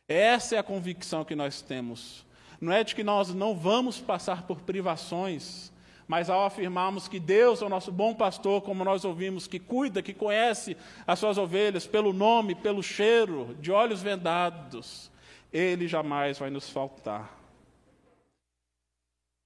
Essa 0.09 0.57
é 0.57 0.59
a 0.59 0.63
convicção 0.63 1.27
que 1.27 1.37
nós 1.37 1.61
temos. 1.61 2.25
Não 2.59 2.73
é 2.73 2.83
de 2.83 2.95
que 2.95 3.05
nós 3.05 3.35
não 3.35 3.55
vamos 3.55 4.01
passar 4.01 4.47
por 4.47 4.63
privações, 4.63 5.71
mas 6.09 6.31
ao 6.31 6.47
afirmarmos 6.47 7.07
que 7.07 7.21
Deus 7.21 7.61
é 7.61 7.67
o 7.67 7.69
nosso 7.69 7.93
bom 7.93 8.15
pastor, 8.15 8.63
como 8.63 8.83
nós 8.83 9.05
ouvimos, 9.05 9.47
que 9.47 9.59
cuida, 9.59 10.03
que 10.03 10.15
conhece 10.15 10.75
as 11.07 11.19
suas 11.19 11.37
ovelhas 11.37 11.87
pelo 11.87 12.15
nome, 12.15 12.55
pelo 12.55 12.83
cheiro, 12.83 13.55
de 13.61 13.71
olhos 13.71 14.03
vendados, 14.03 15.11
Ele 15.53 15.87
jamais 15.87 16.39
vai 16.39 16.49
nos 16.49 16.71
faltar. 16.71 17.39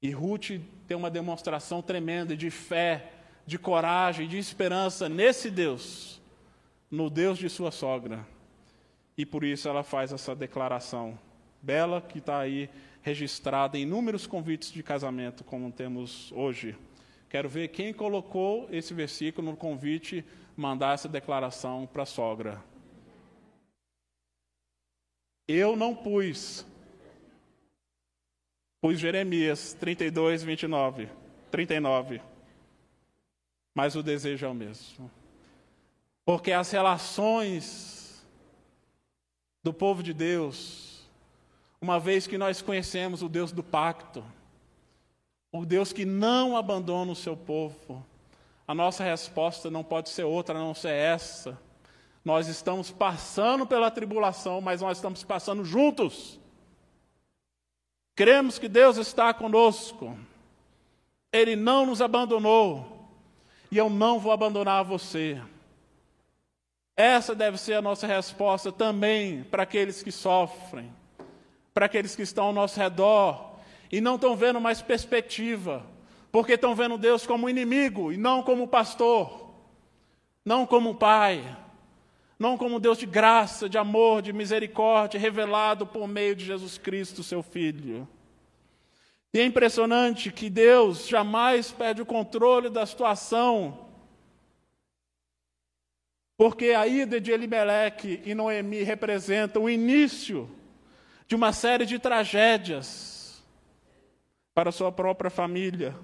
E 0.00 0.12
Ruth 0.12 0.50
tem 0.86 0.96
uma 0.96 1.10
demonstração 1.10 1.82
tremenda 1.82 2.36
de 2.36 2.48
fé, 2.48 3.10
de 3.44 3.58
coragem, 3.58 4.28
de 4.28 4.38
esperança 4.38 5.08
nesse 5.08 5.50
Deus, 5.50 6.22
no 6.88 7.10
Deus 7.10 7.38
de 7.38 7.48
sua 7.48 7.72
sogra. 7.72 8.24
E 9.18 9.26
por 9.26 9.42
isso 9.42 9.68
ela 9.68 9.82
faz 9.82 10.12
essa 10.12 10.34
declaração 10.34 11.18
bela 11.60 12.00
que 12.00 12.18
está 12.18 12.38
aí 12.38 12.70
registrada 13.02 13.76
em 13.76 13.82
inúmeros 13.82 14.26
convites 14.26 14.70
de 14.70 14.82
casamento, 14.82 15.44
como 15.44 15.70
temos 15.70 16.32
hoje. 16.32 16.76
Quero 17.28 17.48
ver 17.48 17.68
quem 17.68 17.92
colocou 17.92 18.68
esse 18.70 18.94
versículo 18.94 19.50
no 19.50 19.56
convite, 19.56 20.24
mandar 20.56 20.94
essa 20.94 21.08
declaração 21.08 21.88
para 21.92 22.04
a 22.04 22.06
sogra. 22.06 22.62
Eu 25.48 25.74
não 25.74 25.94
pus. 25.94 26.64
Pus 28.80 28.98
Jeremias 28.98 29.74
32, 29.74 30.44
29, 30.44 31.08
39. 31.50 32.22
Mas 33.74 33.96
o 33.96 34.02
desejo 34.02 34.46
é 34.46 34.48
o 34.48 34.54
mesmo. 34.54 35.10
Porque 36.24 36.52
as 36.52 36.70
relações 36.70 38.24
do 39.62 39.72
povo 39.72 40.02
de 40.02 40.12
Deus 40.12 40.91
uma 41.82 41.98
vez 41.98 42.28
que 42.28 42.38
nós 42.38 42.62
conhecemos 42.62 43.22
o 43.22 43.28
Deus 43.28 43.50
do 43.50 43.60
pacto, 43.60 44.24
o 45.50 45.66
Deus 45.66 45.92
que 45.92 46.04
não 46.04 46.56
abandona 46.56 47.10
o 47.10 47.16
seu 47.16 47.36
povo, 47.36 48.06
a 48.68 48.72
nossa 48.72 49.02
resposta 49.02 49.68
não 49.68 49.82
pode 49.82 50.08
ser 50.08 50.22
outra 50.22 50.56
a 50.56 50.62
não 50.62 50.74
ser 50.74 50.92
essa. 50.94 51.58
Nós 52.24 52.46
estamos 52.46 52.92
passando 52.92 53.66
pela 53.66 53.90
tribulação, 53.90 54.60
mas 54.60 54.80
nós 54.80 54.98
estamos 54.98 55.24
passando 55.24 55.64
juntos. 55.64 56.38
Cremos 58.14 58.60
que 58.60 58.68
Deus 58.68 58.96
está 58.96 59.34
conosco. 59.34 60.16
Ele 61.32 61.56
não 61.56 61.84
nos 61.84 62.00
abandonou. 62.00 63.10
E 63.72 63.76
eu 63.76 63.90
não 63.90 64.20
vou 64.20 64.30
abandonar 64.30 64.84
você. 64.84 65.42
Essa 66.96 67.34
deve 67.34 67.58
ser 67.58 67.74
a 67.74 67.82
nossa 67.82 68.06
resposta 68.06 68.70
também 68.70 69.42
para 69.42 69.64
aqueles 69.64 70.00
que 70.00 70.12
sofrem 70.12 71.01
para 71.74 71.86
aqueles 71.86 72.14
que 72.14 72.22
estão 72.22 72.46
ao 72.46 72.52
nosso 72.52 72.78
redor 72.78 73.52
e 73.90 74.00
não 74.00 74.14
estão 74.14 74.36
vendo 74.36 74.60
mais 74.60 74.80
perspectiva, 74.80 75.84
porque 76.30 76.52
estão 76.52 76.74
vendo 76.74 76.96
Deus 76.96 77.26
como 77.26 77.48
inimigo 77.48 78.12
e 78.12 78.16
não 78.16 78.42
como 78.42 78.66
pastor, 78.66 79.50
não 80.44 80.66
como 80.66 80.94
pai, 80.94 81.56
não 82.38 82.56
como 82.56 82.80
Deus 82.80 82.98
de 82.98 83.06
graça, 83.06 83.68
de 83.68 83.78
amor, 83.78 84.22
de 84.22 84.32
misericórdia, 84.32 85.20
revelado 85.20 85.86
por 85.86 86.08
meio 86.08 86.34
de 86.34 86.44
Jesus 86.44 86.78
Cristo, 86.78 87.22
seu 87.22 87.42
Filho. 87.42 88.08
E 89.34 89.40
é 89.40 89.44
impressionante 89.44 90.30
que 90.30 90.50
Deus 90.50 91.06
jamais 91.06 91.70
perde 91.70 92.02
o 92.02 92.06
controle 92.06 92.68
da 92.68 92.84
situação, 92.84 93.86
porque 96.36 96.70
a 96.70 96.86
ida 96.86 97.20
de 97.20 97.30
Elimelec 97.30 98.20
e 98.24 98.34
Noemi 98.34 98.82
representa 98.82 99.60
o 99.60 99.70
início 99.70 100.50
de 101.32 101.36
uma 101.36 101.50
série 101.50 101.86
de 101.86 101.98
tragédias 101.98 103.42
para 104.52 104.70
sua 104.70 104.92
própria 104.92 105.30
família, 105.30 105.96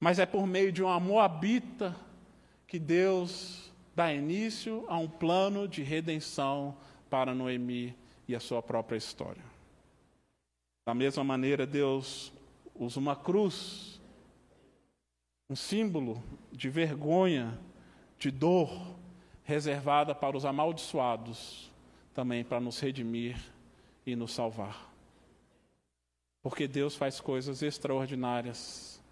mas 0.00 0.18
é 0.18 0.24
por 0.24 0.46
meio 0.46 0.72
de 0.72 0.82
uma 0.82 0.98
moabita 0.98 1.94
que 2.66 2.78
Deus 2.78 3.70
dá 3.94 4.10
início 4.14 4.86
a 4.88 4.96
um 4.96 5.06
plano 5.06 5.68
de 5.68 5.82
redenção 5.82 6.74
para 7.10 7.34
Noemi 7.34 7.94
e 8.26 8.34
a 8.34 8.40
sua 8.40 8.62
própria 8.62 8.96
história. 8.96 9.44
Da 10.86 10.94
mesma 10.94 11.22
maneira, 11.22 11.66
Deus 11.66 12.32
usa 12.74 12.98
uma 12.98 13.16
cruz, 13.16 14.00
um 15.50 15.54
símbolo 15.54 16.24
de 16.50 16.70
vergonha, 16.70 17.60
de 18.18 18.30
dor, 18.30 18.96
reservada 19.44 20.14
para 20.14 20.38
os 20.38 20.46
amaldiçoados, 20.46 21.70
também 22.14 22.42
para 22.42 22.58
nos 22.58 22.80
redimir 22.80 23.54
e 24.06 24.14
nos 24.14 24.32
salvar. 24.32 24.90
Porque 26.42 26.68
Deus 26.68 26.94
faz 26.94 27.20
coisas 27.20 27.60
extraordinárias, 27.60 29.02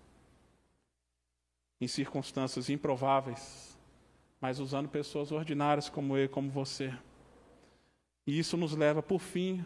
em 1.81 1.89
circunstâncias 1.89 2.71
improváveis, 2.71 3.77
mas 4.41 4.61
usando 4.61 4.89
pessoas 4.89 5.33
ordinárias 5.33 5.89
como 5.89 6.17
eu 6.17 6.29
como 6.29 6.49
você. 6.49 6.97
E 8.27 8.39
isso 8.39 8.57
nos 8.57 8.75
leva, 8.75 9.03
por 9.03 9.19
fim, 9.19 9.65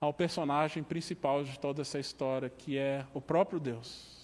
ao 0.00 0.12
personagem 0.12 0.82
principal 0.82 1.42
de 1.42 1.58
toda 1.58 1.82
essa 1.82 1.98
história, 1.98 2.50
que 2.50 2.76
é 2.76 3.06
o 3.14 3.20
próprio 3.20 3.58
Deus. 3.58 4.15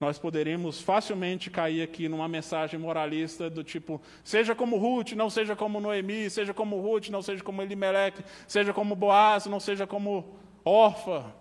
Nós 0.00 0.16
poderíamos 0.16 0.80
facilmente 0.80 1.50
cair 1.50 1.82
aqui 1.82 2.08
numa 2.08 2.28
mensagem 2.28 2.78
moralista 2.78 3.50
do 3.50 3.64
tipo: 3.64 4.00
seja 4.22 4.54
como 4.54 4.76
Ruth, 4.76 5.12
não 5.12 5.28
seja 5.28 5.56
como 5.56 5.80
Noemi, 5.80 6.30
seja 6.30 6.54
como 6.54 6.80
Ruth, 6.80 7.08
não 7.08 7.20
seja 7.20 7.42
como 7.42 7.62
Elimelec, 7.62 8.24
seja 8.46 8.72
como 8.72 8.94
Boaz, 8.94 9.46
não 9.46 9.58
seja 9.58 9.88
como 9.88 10.36
Orfa. 10.64 11.34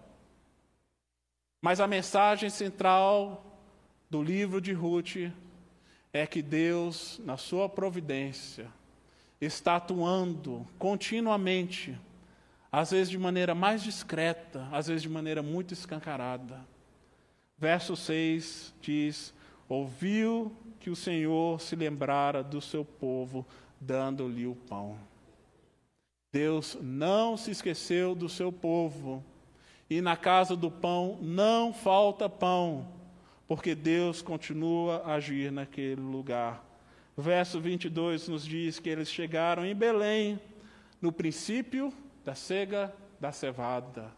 Mas 1.62 1.80
a 1.80 1.86
mensagem 1.86 2.50
central 2.50 3.46
do 4.10 4.24
livro 4.24 4.60
de 4.60 4.74
Ruth 4.74 5.32
é 6.12 6.26
que 6.26 6.42
Deus, 6.42 7.22
na 7.24 7.38
sua 7.38 7.70
providência, 7.70 8.68
está 9.40 9.76
atuando 9.76 10.68
continuamente, 10.80 11.96
às 12.72 12.90
vezes 12.90 13.10
de 13.12 13.20
maneira 13.20 13.54
mais 13.54 13.84
discreta, 13.84 14.68
às 14.72 14.88
vezes 14.88 15.04
de 15.04 15.10
maneira 15.10 15.44
muito 15.44 15.76
escancarada 15.76 16.66
Verso 17.58 17.96
6 17.96 18.74
diz: 18.82 19.34
ouviu 19.68 20.56
que 20.80 20.90
o 20.90 20.96
Senhor 20.96 21.60
se 21.60 21.76
lembrara 21.76 22.44
do 22.44 22.62
seu 22.62 22.86
povo, 22.86 23.46
dando-lhe 23.80 24.46
o 24.46 24.56
pão. 24.56 24.98
Deus 26.32 26.78
não 26.82 27.36
se 27.36 27.52
esqueceu 27.52 28.14
do 28.14 28.30
seu 28.30 28.52
povo, 28.52 29.24
e 29.90 30.02
na 30.02 30.16
casa 30.16 30.56
do 30.56 30.70
pão 30.70 31.18
não 31.22 31.74
falta 31.74 32.30
pão, 32.30 32.88
porque 33.48 33.74
Deus 33.74 34.22
continua 34.22 34.98
a 35.06 35.16
agir 35.16 35.52
naquele 35.52 36.02
lugar. 36.02 36.64
Verso 37.18 37.60
22 37.60 38.28
nos 38.28 38.46
diz 38.46 38.78
que 38.78 38.90
eles 38.90 39.10
chegaram 39.10 39.66
em 39.66 39.74
Belém, 39.74 40.40
no 41.02 41.12
princípio 41.12 41.92
da 42.24 42.36
cega 42.36 42.94
da 43.20 43.32
cevada, 43.32 44.12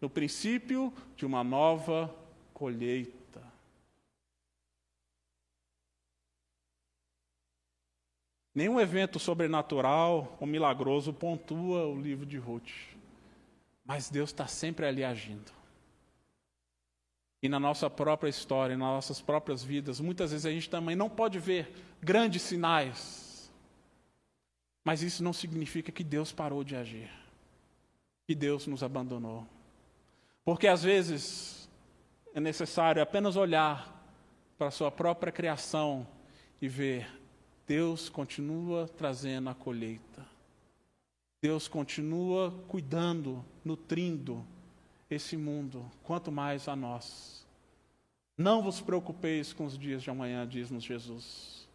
no 0.00 0.08
princípio 0.08 0.92
de 1.14 1.26
uma 1.26 1.44
nova 1.44 2.14
colheita. 2.60 3.42
Nenhum 8.54 8.78
evento 8.78 9.18
sobrenatural 9.18 10.36
ou 10.38 10.46
milagroso 10.46 11.10
pontua 11.10 11.86
o 11.86 11.98
livro 11.98 12.26
de 12.26 12.36
Ruth. 12.36 12.70
Mas 13.82 14.10
Deus 14.10 14.28
está 14.28 14.46
sempre 14.46 14.84
ali 14.84 15.02
agindo. 15.02 15.50
E 17.42 17.48
na 17.48 17.58
nossa 17.58 17.88
própria 17.88 18.28
história, 18.28 18.76
nas 18.76 18.88
nossas 18.88 19.22
próprias 19.22 19.64
vidas, 19.64 19.98
muitas 19.98 20.30
vezes 20.30 20.44
a 20.44 20.50
gente 20.50 20.68
também 20.68 20.94
não 20.94 21.08
pode 21.08 21.38
ver 21.38 21.72
grandes 22.02 22.42
sinais. 22.42 23.50
Mas 24.84 25.00
isso 25.00 25.24
não 25.24 25.32
significa 25.32 25.90
que 25.90 26.04
Deus 26.04 26.30
parou 26.30 26.62
de 26.62 26.76
agir. 26.76 27.10
Que 28.26 28.34
Deus 28.34 28.66
nos 28.66 28.82
abandonou. 28.82 29.46
Porque 30.44 30.66
às 30.66 30.82
vezes 30.82 31.59
é 32.34 32.40
necessário 32.40 33.02
apenas 33.02 33.36
olhar 33.36 33.96
para 34.56 34.68
a 34.68 34.70
sua 34.70 34.90
própria 34.90 35.32
criação 35.32 36.06
e 36.60 36.68
ver 36.68 37.08
Deus 37.66 38.08
continua 38.08 38.88
trazendo 38.88 39.48
a 39.48 39.54
colheita. 39.54 40.26
Deus 41.42 41.68
continua 41.68 42.50
cuidando, 42.68 43.44
nutrindo 43.64 44.44
esse 45.08 45.36
mundo, 45.36 45.90
quanto 46.02 46.30
mais 46.30 46.68
a 46.68 46.76
nós. 46.76 47.46
Não 48.36 48.62
vos 48.62 48.80
preocupeis 48.80 49.52
com 49.52 49.64
os 49.64 49.78
dias 49.78 50.02
de 50.02 50.10
amanhã, 50.10 50.46
diz-nos 50.46 50.84
Jesus. 50.84 51.68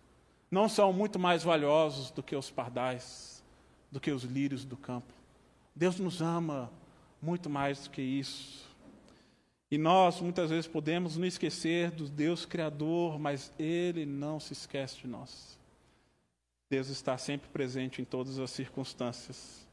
Não 0.51 0.70
são 0.70 0.93
muito 0.93 1.18
mais 1.18 1.43
valiosos 1.43 2.12
do 2.12 2.22
que 2.22 2.36
os 2.36 2.51
pardais, 2.51 3.43
do 3.91 3.99
que 3.99 4.12
os 4.12 4.24
lírios 4.24 4.64
do 4.64 4.78
campo. 4.78 5.14
Deus 5.76 5.99
nos 5.99 6.22
ama 6.22 6.72
muito 7.22 7.49
mais 7.49 7.84
do 7.84 7.89
que 7.89 8.01
isso. 8.01 8.64
E 9.70 9.78
nós 9.78 10.22
muitas 10.22 10.49
vezes 10.49 10.68
podemos 10.68 11.18
nos 11.18 11.28
esquecer 11.28 11.91
do 11.91 12.07
Deus 12.07 12.45
Criador, 12.45 13.20
mas 13.20 13.51
Ele 13.57 14.05
não 14.05 14.39
se 14.39 14.53
esquece 14.53 14.97
de 14.97 15.07
nós. 15.07 15.57
Deus 16.70 16.89
está 16.89 17.18
sempre 17.18 17.49
presente 17.49 18.01
em 18.01 18.05
todas 18.05 18.39
as 18.39 18.51
circunstâncias. 18.51 19.68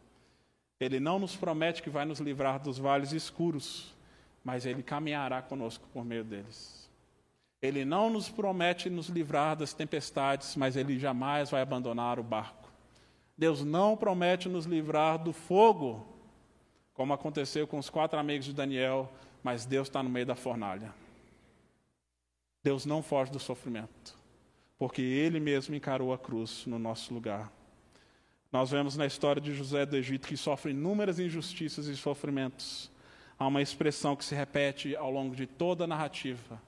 Ele 0.80 0.98
não 0.98 1.18
nos 1.18 1.36
promete 1.36 1.82
que 1.82 1.90
vai 1.90 2.04
nos 2.04 2.20
livrar 2.20 2.60
dos 2.60 2.78
vales 2.78 3.12
escuros, 3.12 3.94
mas 4.42 4.66
Ele 4.66 4.82
caminhará 4.82 5.40
conosco 5.40 5.86
por 5.92 6.04
meio 6.04 6.24
deles. 6.24 6.90
Ele 7.60 7.84
não 7.84 8.10
nos 8.10 8.28
promete 8.28 8.90
nos 8.90 9.08
livrar 9.08 9.56
das 9.56 9.72
tempestades, 9.72 10.56
mas 10.56 10.74
Ele 10.74 10.98
jamais 10.98 11.50
vai 11.50 11.62
abandonar 11.62 12.18
o 12.18 12.22
barco. 12.22 12.68
Deus 13.38 13.64
não 13.64 13.96
promete 13.96 14.48
nos 14.48 14.66
livrar 14.66 15.18
do 15.18 15.32
fogo, 15.32 16.06
como 16.92 17.12
aconteceu 17.12 17.66
com 17.66 17.78
os 17.78 17.88
quatro 17.88 18.18
amigos 18.18 18.46
de 18.46 18.52
Daniel, 18.52 19.10
mas 19.42 19.66
Deus 19.66 19.88
está 19.88 20.02
no 20.02 20.10
meio 20.10 20.26
da 20.26 20.34
fornalha. 20.34 20.92
Deus 22.62 22.86
não 22.86 23.02
foge 23.02 23.32
do 23.32 23.38
sofrimento 23.38 24.22
porque 24.82 25.00
ele 25.00 25.38
mesmo 25.38 25.76
encarou 25.76 26.12
a 26.12 26.18
cruz 26.18 26.66
no 26.66 26.76
nosso 26.76 27.14
lugar. 27.14 27.52
Nós 28.50 28.72
vemos 28.72 28.96
na 28.96 29.06
história 29.06 29.40
de 29.40 29.54
José 29.54 29.86
do 29.86 29.96
Egito 29.96 30.26
que 30.26 30.36
sofre 30.36 30.72
inúmeras 30.72 31.20
injustiças 31.20 31.86
e 31.86 31.96
sofrimentos. 31.96 32.90
Há 33.38 33.46
uma 33.46 33.62
expressão 33.62 34.16
que 34.16 34.24
se 34.24 34.34
repete 34.34 34.96
ao 34.96 35.08
longo 35.08 35.36
de 35.36 35.46
toda 35.46 35.84
a 35.84 35.86
narrativa. 35.86 36.60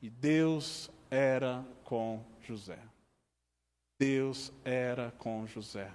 E 0.00 0.08
Deus 0.08 0.90
era 1.10 1.62
com 1.84 2.24
José. 2.40 2.78
Deus 4.00 4.50
era 4.64 5.12
com 5.18 5.46
José. 5.46 5.90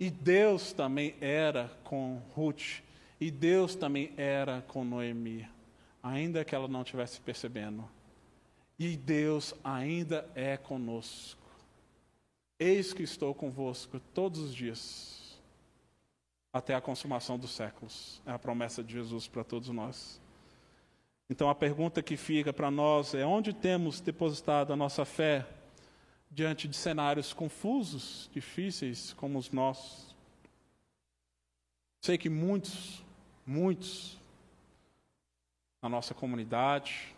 E 0.00 0.10
Deus 0.10 0.72
também 0.72 1.14
era 1.20 1.70
com 1.84 2.20
Ruth. 2.34 2.82
E 3.20 3.30
Deus 3.30 3.76
também 3.76 4.12
era 4.16 4.60
com 4.62 4.84
Noemi. 4.84 5.48
Ainda 6.06 6.44
que 6.44 6.54
ela 6.54 6.68
não 6.68 6.82
estivesse 6.82 7.20
percebendo. 7.20 7.84
E 8.78 8.96
Deus 8.96 9.52
ainda 9.64 10.30
é 10.36 10.56
conosco. 10.56 11.42
Eis 12.60 12.92
que 12.92 13.02
estou 13.02 13.34
convosco 13.34 13.98
todos 14.14 14.40
os 14.40 14.54
dias, 14.54 15.36
até 16.52 16.76
a 16.76 16.80
consumação 16.80 17.36
dos 17.36 17.50
séculos. 17.50 18.22
É 18.24 18.30
a 18.30 18.38
promessa 18.38 18.84
de 18.84 18.92
Jesus 18.92 19.26
para 19.26 19.42
todos 19.42 19.68
nós. 19.70 20.20
Então 21.28 21.50
a 21.50 21.56
pergunta 21.56 22.00
que 22.00 22.16
fica 22.16 22.52
para 22.52 22.70
nós 22.70 23.12
é: 23.12 23.26
onde 23.26 23.52
temos 23.52 24.00
depositado 24.00 24.72
a 24.72 24.76
nossa 24.76 25.04
fé 25.04 25.44
diante 26.30 26.68
de 26.68 26.76
cenários 26.76 27.32
confusos, 27.32 28.30
difíceis 28.32 29.12
como 29.14 29.40
os 29.40 29.50
nossos? 29.50 30.14
Sei 32.00 32.16
que 32.16 32.30
muitos, 32.30 33.02
muitos, 33.44 34.20
na 35.86 35.90
nossa 35.90 36.12
comunidade, 36.12 37.14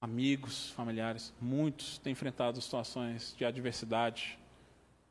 amigos, 0.00 0.70
familiares, 0.70 1.34
muitos 1.40 1.98
têm 1.98 2.12
enfrentado 2.12 2.60
situações 2.60 3.34
de 3.36 3.44
adversidade, 3.44 4.38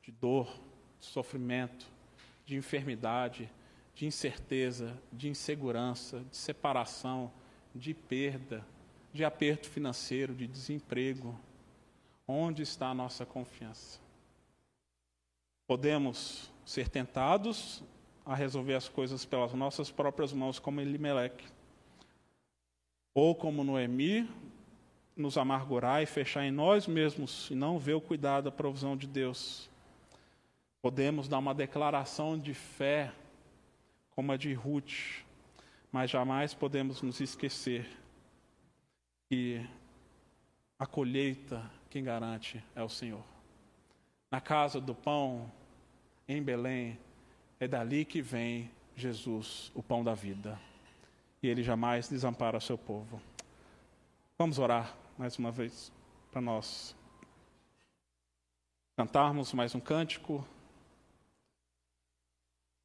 de 0.01 0.13
dor, 0.13 0.47
de 0.97 1.07
sofrimento, 1.07 1.86
de 2.45 2.55
enfermidade, 2.55 3.51
de 3.93 4.05
incerteza, 4.05 4.97
de 5.11 5.28
insegurança, 5.28 6.22
de 6.32 6.38
separação, 6.38 7.30
de 7.76 7.93
perda, 7.93 8.66
de 9.11 9.26
aperto 9.26 9.68
financeiro, 9.68 10.34
de 10.34 10.47
desemprego. 10.47 11.38
Onde 12.26 12.61
está 12.61 12.88
a 12.88 12.95
nossa 12.95 13.26
confiança? 13.26 13.99
Podemos 15.68 16.49
ser 16.66 16.88
tentados 16.88 17.84
a 18.26 18.34
resolver 18.34 18.76
as 18.76 18.88
coisas 18.88 19.26
pelas 19.26 19.53
nossas 19.53 19.91
próprias 19.91 20.32
mãos, 20.32 20.59
como 20.59 20.80
Elimelec, 20.80 21.43
ou 23.16 23.34
como 23.34 23.63
Noemi, 23.63 24.30
nos 25.16 25.38
amargurar 25.38 26.03
e 26.03 26.05
fechar 26.05 26.43
em 26.43 26.51
nós 26.51 26.86
mesmos 26.86 27.49
e 27.49 27.55
não 27.55 27.80
ver 27.80 27.93
o 27.93 28.01
cuidado, 28.01 28.49
a 28.49 28.51
provisão 28.51 28.97
de 28.97 29.07
Deus. 29.07 29.70
Podemos 30.82 31.30
dar 31.30 31.39
uma 31.39 31.55
declaração 31.55 32.38
de 32.38 32.53
fé, 32.53 33.13
como 34.11 34.34
a 34.34 34.38
de 34.38 34.53
Ruth, 34.53 35.24
mas 35.91 36.11
jamais 36.11 36.53
podemos 36.53 37.01
nos 37.01 37.22
esquecer 37.22 37.88
que 39.30 39.66
a 40.78 40.86
colheita 40.86 41.72
quem 41.89 42.03
garante 42.03 42.61
é 42.76 42.84
o 42.84 42.89
Senhor. 42.89 43.24
Na 44.30 44.41
casa 44.41 44.82
do 44.82 44.93
pão, 44.93 45.49
em 46.28 46.43
Belém, 46.43 46.99
é 47.57 47.68
dali 47.68 48.03
que 48.03 48.22
vem 48.22 48.70
Jesus, 48.93 49.72
o 49.74 49.82
pão 49.82 50.03
da 50.03 50.13
vida. 50.13 50.59
E 51.46 51.48
ele 51.48 51.62
jamais 51.62 52.08
desampara 52.08 52.58
o 52.58 52.62
seu 52.62 52.76
povo. 52.76 53.22
Vamos 54.36 54.58
orar 54.58 54.98
mais 55.16 55.38
uma 55.38 55.52
vez 55.52 55.91
para 56.32 56.41
nós 56.41 56.96
cantarmos 58.98 59.54
mais 59.54 59.76
um 59.76 59.80
cântico, 59.80 60.43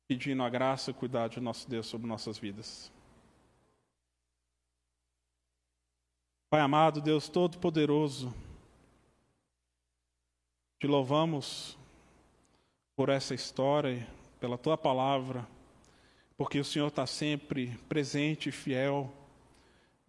pedindo 0.06 0.42
a 0.42 0.50
graça 0.50 0.90
e 0.90 0.92
o 0.92 0.94
cuidado 0.94 1.30
de 1.30 1.40
nosso 1.40 1.70
Deus 1.70 1.86
sobre 1.86 2.06
nossas 2.06 2.36
vidas. 2.36 2.92
Pai 6.50 6.60
amado, 6.60 7.00
Deus 7.00 7.30
Todo-Poderoso, 7.30 8.30
te 10.78 10.86
louvamos 10.86 11.78
por 12.94 13.08
essa 13.08 13.34
história, 13.34 14.06
pela 14.38 14.58
tua 14.58 14.76
palavra, 14.76 15.48
porque 16.40 16.58
o 16.58 16.64
Senhor 16.64 16.86
está 16.86 17.06
sempre 17.06 17.78
presente 17.86 18.48
e 18.48 18.52
fiel, 18.52 19.12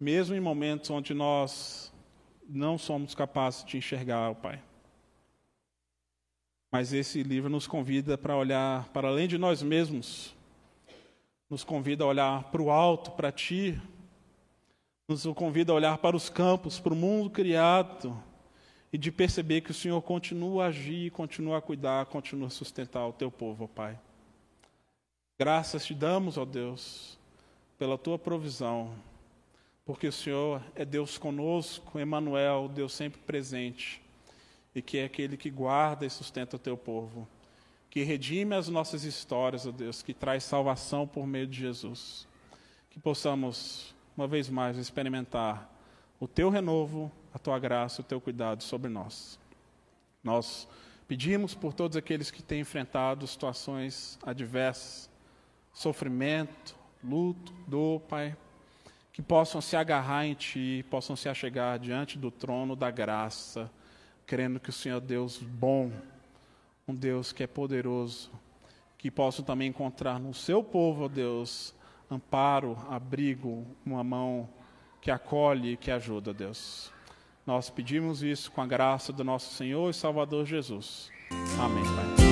mesmo 0.00 0.34
em 0.34 0.40
momentos 0.40 0.88
onde 0.88 1.12
nós 1.12 1.92
não 2.48 2.78
somos 2.78 3.14
capazes 3.14 3.62
de 3.66 3.76
enxergar, 3.76 4.30
ó 4.30 4.34
Pai. 4.34 4.62
Mas 6.70 6.94
esse 6.94 7.22
livro 7.22 7.50
nos 7.50 7.66
convida 7.66 8.16
para 8.16 8.34
olhar 8.34 8.88
para 8.94 9.08
além 9.08 9.28
de 9.28 9.36
nós 9.36 9.62
mesmos, 9.62 10.34
nos 11.50 11.64
convida 11.64 12.02
a 12.02 12.06
olhar 12.06 12.44
para 12.44 12.62
o 12.62 12.70
alto, 12.70 13.10
para 13.10 13.30
Ti, 13.30 13.78
nos 15.06 15.24
convida 15.34 15.70
a 15.70 15.74
olhar 15.74 15.98
para 15.98 16.16
os 16.16 16.30
campos, 16.30 16.80
para 16.80 16.94
o 16.94 16.96
mundo 16.96 17.28
criado 17.28 18.18
e 18.90 18.96
de 18.96 19.12
perceber 19.12 19.60
que 19.60 19.70
o 19.70 19.74
Senhor 19.74 20.00
continua 20.00 20.64
a 20.64 20.68
agir, 20.68 21.10
continua 21.10 21.58
a 21.58 21.60
cuidar, 21.60 22.06
continua 22.06 22.46
a 22.46 22.50
sustentar 22.50 23.06
o 23.06 23.12
Teu 23.12 23.30
povo, 23.30 23.64
ó 23.64 23.66
Pai. 23.66 24.00
Graças 25.42 25.84
te 25.84 25.92
damos, 25.92 26.38
ó 26.38 26.44
Deus, 26.44 27.18
pela 27.76 27.98
Tua 27.98 28.16
provisão 28.16 28.94
porque 29.84 30.06
o 30.06 30.12
Senhor 30.12 30.62
é 30.76 30.84
Deus 30.84 31.18
conosco, 31.18 31.98
Emmanuel, 31.98 32.70
Deus 32.72 32.92
sempre 32.92 33.20
presente, 33.20 34.00
e 34.72 34.80
que 34.80 34.98
é 34.98 35.04
aquele 35.04 35.36
que 35.36 35.50
guarda 35.50 36.06
e 36.06 36.10
sustenta 36.10 36.54
o 36.54 36.58
teu 36.60 36.76
povo, 36.76 37.26
que 37.90 38.04
redime 38.04 38.54
as 38.54 38.68
nossas 38.68 39.02
histórias, 39.02 39.66
ó 39.66 39.72
Deus, 39.72 40.00
que 40.00 40.14
traz 40.14 40.44
salvação 40.44 41.08
por 41.08 41.26
meio 41.26 41.48
de 41.48 41.58
Jesus. 41.58 42.28
Que 42.88 43.00
possamos, 43.00 43.96
uma 44.16 44.28
vez 44.28 44.48
mais, 44.48 44.78
experimentar 44.78 45.68
o 46.20 46.28
teu 46.28 46.50
renovo, 46.50 47.10
a 47.34 47.38
tua 47.40 47.58
graça, 47.58 48.00
o 48.00 48.04
teu 48.04 48.20
cuidado 48.20 48.62
sobre 48.62 48.88
nós. 48.88 49.40
Nós 50.22 50.68
pedimos 51.08 51.52
por 51.52 51.74
todos 51.74 51.96
aqueles 51.96 52.30
que 52.30 52.44
têm 52.44 52.60
enfrentado 52.60 53.26
situações 53.26 54.20
adversas, 54.22 55.10
sofrimento, 55.72 56.76
luto, 57.02 57.52
dor, 57.66 58.00
Pai, 58.00 58.36
que 59.12 59.22
possam 59.22 59.60
se 59.60 59.76
agarrar 59.76 60.26
em 60.26 60.34
Ti, 60.34 60.84
possam 60.90 61.16
se 61.16 61.28
achegar 61.28 61.78
diante 61.78 62.18
do 62.18 62.30
trono 62.30 62.74
da 62.76 62.90
graça, 62.90 63.70
crendo 64.26 64.60
que 64.60 64.70
o 64.70 64.72
Senhor 64.72 64.98
é 64.98 65.06
Deus 65.06 65.38
bom, 65.38 65.92
um 66.86 66.94
Deus 66.94 67.32
que 67.32 67.42
é 67.42 67.46
poderoso, 67.46 68.30
que 68.96 69.10
possam 69.10 69.44
também 69.44 69.68
encontrar 69.68 70.18
no 70.18 70.32
Seu 70.32 70.62
povo, 70.62 71.04
ó 71.04 71.08
Deus, 71.08 71.74
amparo, 72.10 72.76
abrigo, 72.88 73.66
uma 73.84 74.04
mão 74.04 74.48
que 75.00 75.10
acolhe 75.10 75.72
e 75.72 75.76
que 75.76 75.90
ajuda, 75.90 76.32
Deus. 76.32 76.92
Nós 77.44 77.68
pedimos 77.68 78.22
isso 78.22 78.52
com 78.52 78.60
a 78.60 78.66
graça 78.66 79.12
do 79.12 79.24
nosso 79.24 79.52
Senhor 79.54 79.90
e 79.90 79.94
Salvador 79.94 80.46
Jesus. 80.46 81.10
Amém, 81.58 81.82
Pai. 81.84 82.31